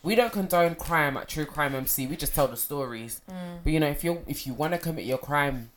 [0.03, 2.05] We don't condone crime at True Crime MC.
[2.05, 3.21] We just tell the stories.
[3.29, 3.59] Mm.
[3.63, 5.71] But you know, if you if you want to commit your crime,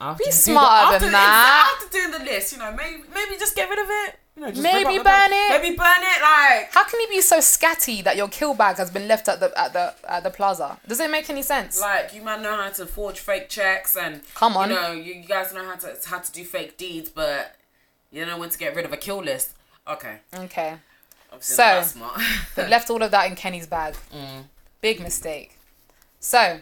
[0.00, 1.76] after Be do the- after than the- that.
[1.82, 4.18] After doing the list, you know, maybe maybe just get rid of it.
[4.36, 5.62] You know, Maybe burn it.
[5.62, 6.20] Maybe burn it.
[6.22, 9.38] Like How can you be so scatty that your kill bag has been left at
[9.38, 10.76] the at the at the plaza?
[10.88, 11.80] Does it make any sense?
[11.80, 14.70] Like you man know how to forge fake checks and Come on.
[14.70, 17.54] you know you, you guys know how to how to do fake deeds, but
[18.10, 19.52] you know when to get rid of a kill list.
[19.86, 20.74] Okay, Okay.
[21.32, 22.20] obviously So- not that smart.
[22.56, 23.94] They left all of that in Kenny's bag.
[24.12, 24.44] Mm.
[24.80, 25.58] Big mistake.
[26.18, 26.60] So,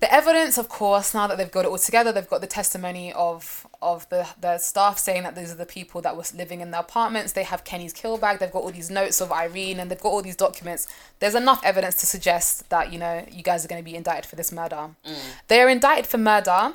[0.00, 3.12] the evidence, of course, now that they've got it all together, they've got the testimony
[3.12, 6.70] of of the, the staff saying that these are the people that were living in
[6.70, 7.32] the apartments.
[7.32, 8.38] They have Kenny's kill bag.
[8.38, 10.86] They've got all these notes of Irene, and they've got all these documents.
[11.18, 14.26] There's enough evidence to suggest that you know you guys are going to be indicted
[14.28, 14.90] for this murder.
[15.06, 15.14] Mm.
[15.48, 16.74] They are indicted for murder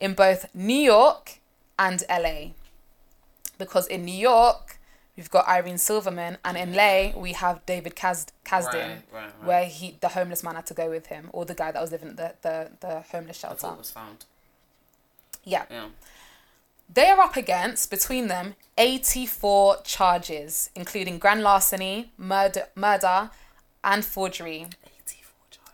[0.00, 1.40] in both New York
[1.78, 2.52] and LA,
[3.58, 4.78] because in New York
[5.16, 9.32] we've got Irene Silverman, and in LA we have David Kaz- Kazdin, Right, right, right.
[9.44, 11.90] where he the homeless man had to go with him, or the guy that was
[11.92, 13.74] living at the the, the homeless shelter.
[13.76, 14.24] was found.
[15.44, 15.86] Yeah, Yeah.
[16.92, 23.30] They are up against between them eighty four charges, including grand larceny, murder, murder,
[23.84, 24.66] and forgery.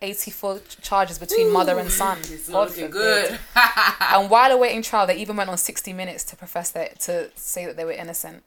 [0.02, 2.18] 84 charges between mother and son.
[2.50, 3.38] God looking good.
[4.00, 7.66] and while awaiting trial, they even went on 60 Minutes to profess that to say
[7.66, 8.42] that they were innocent.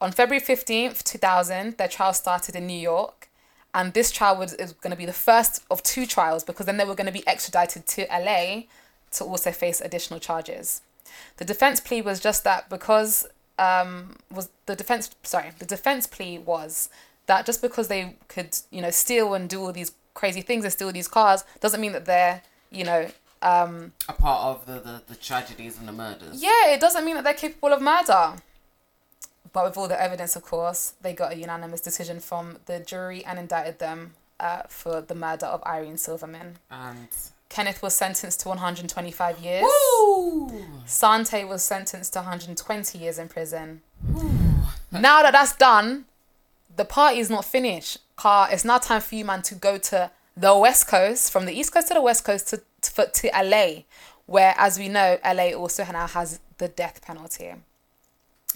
[0.00, 3.28] On February 15th, 2000, their trial started in New York.
[3.74, 6.76] And this trial was, is going to be the first of two trials because then
[6.76, 8.62] they were going to be extradited to LA
[9.12, 10.80] to also face additional charges.
[11.36, 13.26] The defense plea was just that because
[13.58, 16.88] um, was the defense sorry the defense plea was
[17.26, 20.72] that just because they could you know steal and do all these crazy things and
[20.72, 23.08] steal these cars doesn't mean that they're you know
[23.42, 26.42] um, A part of the, the, the tragedies and the murders.
[26.42, 28.34] yeah, it doesn't mean that they're capable of murder.
[29.52, 33.22] But with all the evidence, of course, they got a unanimous decision from the jury
[33.24, 36.56] and indicted them uh, for the murder of Irene Silverman.
[36.70, 37.08] And
[37.54, 39.62] Kenneth was sentenced to 125 years.
[39.62, 40.50] Woo!
[40.86, 43.80] Sante was sentenced to 120 years in prison.
[44.90, 46.06] now that that's done,
[46.74, 47.98] the party is not finished.
[48.16, 51.52] Car, it's now time for you, man, to go to the West Coast, from the
[51.52, 53.82] East Coast to the West Coast to, to, to LA,
[54.26, 57.54] where, as we know, LA also now has the death penalty.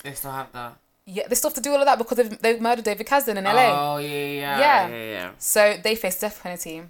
[0.03, 0.77] They still have that.
[1.07, 3.37] Yeah, they still have to do all of that because they've, they've murdered David Kazdin
[3.37, 3.95] in LA.
[3.95, 4.89] Oh yeah, yeah, Yeah.
[4.89, 5.31] yeah, yeah.
[5.39, 6.83] So they face death penalty.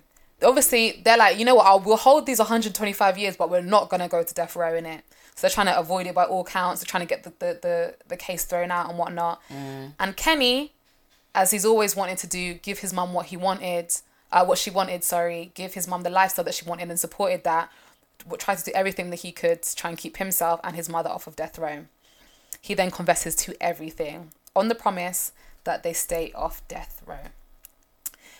[0.43, 3.89] Obviously, they're like, you know what, I'll, we'll hold these 125 years, but we're not
[3.89, 5.05] going to go to death row in it.
[5.35, 6.81] So they're trying to avoid it by all counts.
[6.81, 9.41] They're trying to get the, the, the, the case thrown out and whatnot.
[9.99, 10.73] And Kenny,
[11.35, 13.93] as he's always wanted to do, give his mum what he wanted,
[14.33, 17.45] uh, what she wanted, sorry, give his mum the lifestyle that she wanted and supported
[17.45, 17.71] that,
[18.39, 21.11] tried to do everything that he could to try and keep himself and his mother
[21.11, 21.85] off of death row.
[22.61, 25.33] He then confesses to everything on the promise
[25.65, 27.29] that they stay off death row.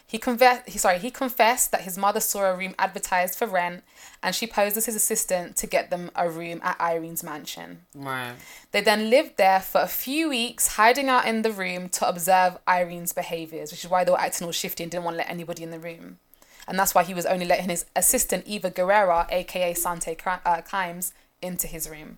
[0.09, 0.71] He confessed.
[0.71, 0.99] He sorry.
[0.99, 3.85] He confessed that his mother saw a room advertised for rent,
[4.23, 7.83] and she posed as his assistant to get them a room at Irene's mansion.
[7.95, 8.33] Right.
[8.73, 12.57] They then lived there for a few weeks, hiding out in the room to observe
[12.67, 15.31] Irene's behaviors, which is why they were acting all shifty and didn't want to let
[15.31, 16.19] anybody in the room.
[16.67, 21.13] And that's why he was only letting his assistant Eva Guerrera, aka Sante uh, Kimes,
[21.43, 22.17] into his room.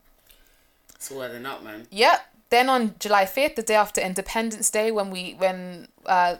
[0.94, 1.88] It's all adding up, man.
[1.90, 2.26] Yep.
[2.50, 6.36] Then on July fifth, the day after Independence Day, when we when uh,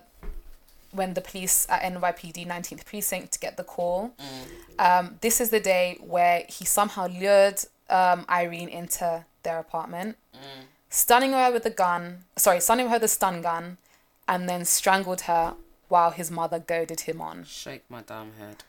[0.92, 4.12] when the police at NYPD nineteenth precinct get the call,
[4.78, 10.16] um, this is the day where he somehow lured um, Irene into their apartment,
[10.88, 12.24] stunning her with a gun.
[12.36, 13.78] Sorry, stunning her with a stun gun,
[14.28, 15.54] and then strangled her
[15.88, 17.44] while his mother goaded him on.
[17.44, 18.64] Shake my damn head.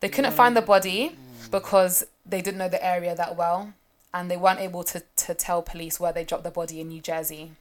[0.00, 1.16] They couldn't find the body
[1.50, 3.72] because they didn't know the area that well
[4.12, 7.00] and they weren't able to, to tell police where they dropped the body in New
[7.00, 7.52] Jersey.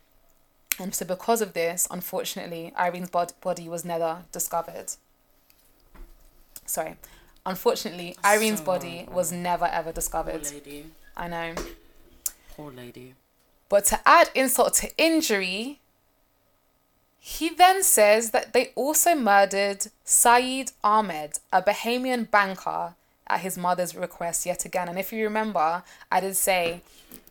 [0.80, 4.92] And so, because of this, unfortunately, Irene's bod- body was never discovered.
[6.66, 6.98] Sorry.
[7.46, 10.44] Unfortunately, That's Irene's so body was never ever Poor discovered.
[10.52, 10.88] lady.
[11.16, 11.56] I know.
[12.56, 13.14] Poor lady.
[13.70, 15.80] But to add insult to injury,
[17.20, 22.96] he then says that they also murdered Saeed Ahmed, a Bahamian banker,
[23.28, 24.88] at his mother's request yet again.
[24.90, 26.82] And if you remember, I did say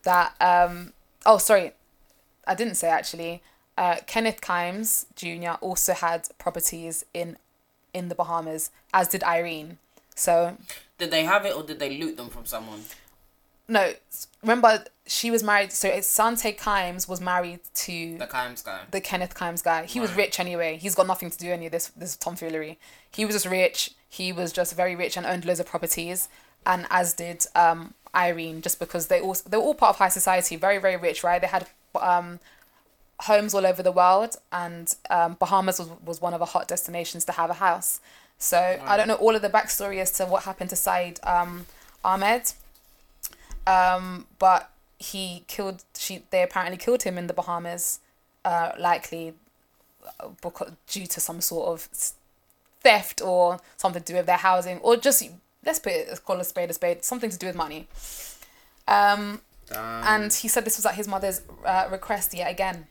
[0.02, 0.34] that.
[0.40, 0.92] Um,
[1.26, 1.72] oh, sorry,
[2.46, 3.42] I didn't say actually.
[3.76, 5.56] Uh, Kenneth Kimes Jr.
[5.60, 7.36] also had properties in
[7.92, 9.78] in the Bahamas, as did Irene.
[10.16, 10.56] So
[10.98, 12.82] Did they have it or did they loot them from someone?
[13.66, 13.94] no,
[14.42, 15.72] remember she was married.
[15.72, 18.80] So it's Sante Kimes was married to The Kimes guy.
[18.90, 19.86] the Kenneth Kimes guy.
[19.86, 20.76] He was rich anyway.
[20.76, 22.78] He's got nothing to do with any of this this tomfoolery.
[23.10, 23.90] He was just rich.
[24.08, 26.28] He was just very rich and owned loads of properties,
[26.64, 30.08] and as did um Irene, just because they all they were all part of high
[30.10, 31.40] society, very very rich, right?
[31.40, 31.66] They had
[32.02, 32.40] um
[33.20, 37.24] homes all over the world, and um, Bahamas was was one of the hot destinations
[37.26, 38.00] to have a house.
[38.38, 41.66] So I don't know all of the backstory as to what happened to Said um,
[42.04, 42.52] Ahmed,
[43.66, 45.84] um, but he killed.
[45.96, 48.00] She they apparently killed him in the Bahamas,
[48.44, 49.34] uh, likely
[50.20, 51.88] uh, because due to some sort of
[52.80, 55.22] theft or something to do with their housing, or just
[55.64, 57.86] let's put it call a spade a spade, something to do with money.
[58.86, 60.04] Um, Damn.
[60.22, 62.86] and he said this was at his mother's uh, request yet again.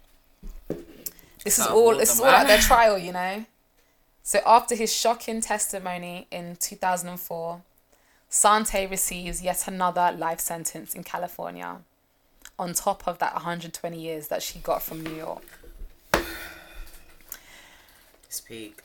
[1.43, 1.95] This is all.
[1.97, 3.45] This is all at their trial, you know.
[4.23, 7.61] So after his shocking testimony in two thousand and four,
[8.29, 11.77] Sante receives yet another life sentence in California,
[12.57, 15.43] on top of that one hundred twenty years that she got from New York.
[18.29, 18.81] Speak.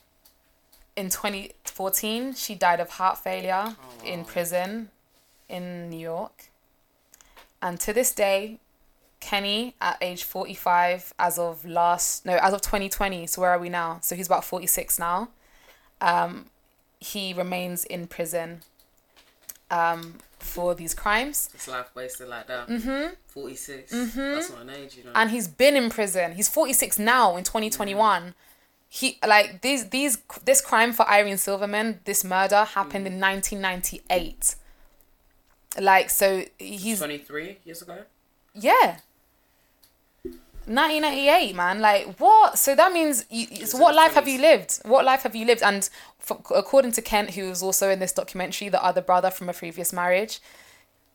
[0.97, 4.90] In twenty fourteen, she died of heart failure Oh, in prison
[5.48, 6.51] in New York.
[7.61, 8.61] And to this day,
[9.21, 13.69] Kenny at age 45 as of last no as of 2020 so where are we
[13.69, 15.29] now so he's about 46 now
[16.01, 16.47] um
[17.01, 18.61] he remains in prison
[19.73, 22.69] um for these crimes It's life wasted like that.
[22.69, 23.15] Mm-hmm.
[23.27, 23.91] 46.
[23.91, 25.11] That's not an age, you know.
[25.17, 28.35] and he's been in prison he's 46 now in 2021
[28.89, 34.55] he like these these this crime for Irene Silverman this murder happened in 1998
[35.81, 37.99] like so he's 23 years ago?
[38.55, 38.99] Yeah.
[40.67, 41.81] 1998, man.
[41.81, 42.59] Like what?
[42.59, 43.67] So that means you.
[43.67, 44.81] So what life have you lived?
[44.85, 45.63] What life have you lived?
[45.63, 45.89] And
[46.21, 49.55] f according to Kent, who was also in this documentary, the other brother from a
[49.55, 50.41] previous marriage,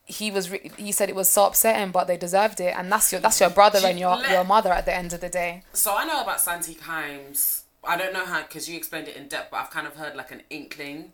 [0.04, 0.50] he was.
[0.50, 3.40] Re- he said it was so upsetting, but they deserved it, and that's your that's
[3.40, 5.62] your brother and your Let- your mother at the end of the day.
[5.72, 7.62] So I know about Sante Kimes.
[7.86, 10.16] I don't know how, because you explained it in depth, but I've kind of heard
[10.16, 11.12] like an inkling.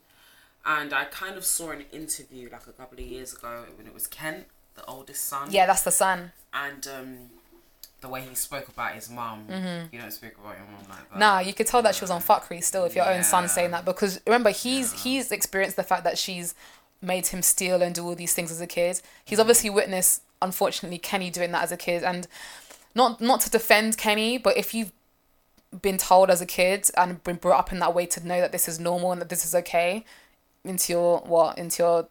[0.64, 3.94] And I kind of saw an interview like a couple of years ago when it
[3.94, 5.48] was Kent, the oldest son.
[5.50, 6.32] Yeah, that's the son.
[6.52, 7.16] And um,
[8.02, 9.44] the way he spoke about his mum.
[9.92, 11.18] You don't speak about your mum like that.
[11.18, 13.48] Nah, you could tell that she was on fuckery still if your own son Yeah.
[13.48, 16.54] saying that because remember he's he's experienced the fact that she's
[17.02, 19.00] made him steal and do all these things as a kid.
[19.24, 19.42] He's Mm.
[19.42, 22.26] obviously witnessed unfortunately Kenny doing that as a kid and
[22.94, 24.92] not not to defend Kenny, but if you've
[25.82, 28.50] been told as a kid and been brought up in that way to know that
[28.52, 30.04] this is normal and that this is okay
[30.64, 32.08] into your what into your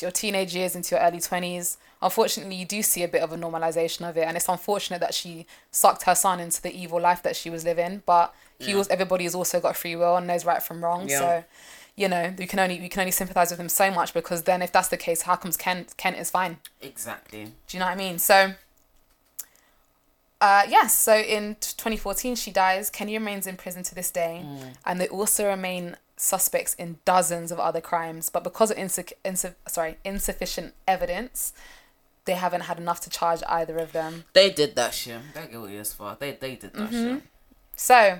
[0.00, 3.36] your teenage years into your early 20s unfortunately you do see a bit of a
[3.36, 7.20] normalization of it and it's unfortunate that she sucked her son into the evil life
[7.22, 8.76] that she was living but he Yeah.
[8.76, 11.18] was everybody has also got free will and knows right from wrong Yeah.
[11.18, 11.44] so
[11.96, 14.62] you know we can only we can only sympathize with him so much because then
[14.62, 17.46] if that's the case how comes kent kent is fine Exactly.
[17.46, 18.20] do you know what I mean?
[18.20, 18.54] So,
[20.40, 22.90] uh, yes, so in 2014, she dies.
[22.90, 24.46] Kenny remains in prison to this day,
[24.86, 28.28] and they also remain suspects in dozens of other crimes.
[28.30, 31.52] But because of insu- insu- sorry, insufficient evidence,
[32.24, 34.24] they haven't had enough to charge either of them.
[34.34, 35.20] They did that shit.
[35.34, 36.18] They're guilty as fuck.
[36.18, 37.14] They, they did that Mm-hmm.
[37.16, 37.22] shit.
[37.76, 38.18] So,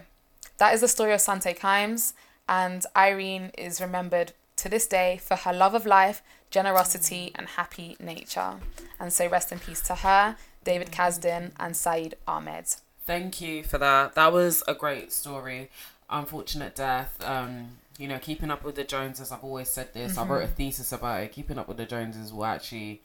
[0.59, 2.13] that is the story of Sante Kimes,
[2.49, 7.97] and Irene is remembered to this day for her love of life, generosity, and happy
[8.01, 8.55] nature.
[8.99, 12.67] And so rest in peace to her, David Kazdin, and Saeed Ahmed.
[13.07, 14.15] Thank you for that.
[14.15, 15.71] That was a great story.
[16.11, 17.17] Unfortunate death.
[17.25, 19.31] Um, you know, keeping up with the Joneses.
[19.33, 20.17] I've always said this.
[20.17, 21.33] I wrote a thesis about it.
[21.33, 23.03] Keeping up with the Joneses will actually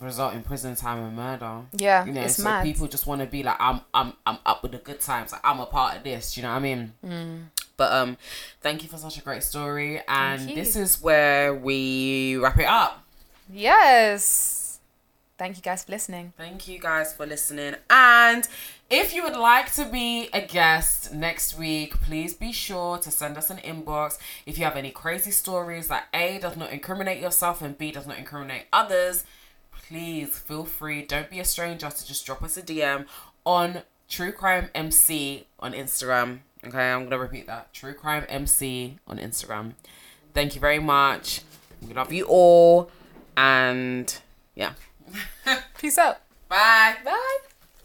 [0.00, 1.62] result in prison time and murder.
[1.72, 2.64] Yeah, You know, it's so mad.
[2.64, 5.32] people just want to be like, I'm, I'm, I'm up with the good times.
[5.32, 6.36] Like, I'm a part of this.
[6.36, 6.92] You know what I mean?
[7.04, 7.42] Mm.
[7.76, 8.16] But um,
[8.60, 10.00] thank you for such a great story.
[10.06, 13.02] And this is where we wrap it up.
[13.52, 14.78] Yes.
[15.36, 16.32] Thank you guys for listening.
[16.36, 17.74] Thank you guys for listening.
[17.90, 18.46] And
[18.90, 23.36] if you would like to be a guest next week, please be sure to send
[23.36, 24.18] us an inbox.
[24.46, 28.06] If you have any crazy stories that A does not incriminate yourself and B does
[28.06, 29.24] not incriminate others,
[29.72, 31.02] please feel free.
[31.02, 33.06] Don't be a stranger to just drop us a DM
[33.44, 36.40] on True Crime MC on Instagram.
[36.66, 37.72] Okay, I'm gonna repeat that.
[37.72, 39.72] True Crime MC on Instagram.
[40.34, 41.40] Thank you very much.
[41.86, 42.90] We love you all.
[43.36, 44.16] And
[44.54, 44.72] yeah.
[45.78, 46.18] Peace out.
[46.48, 46.96] Bye.
[47.04, 47.53] Bye.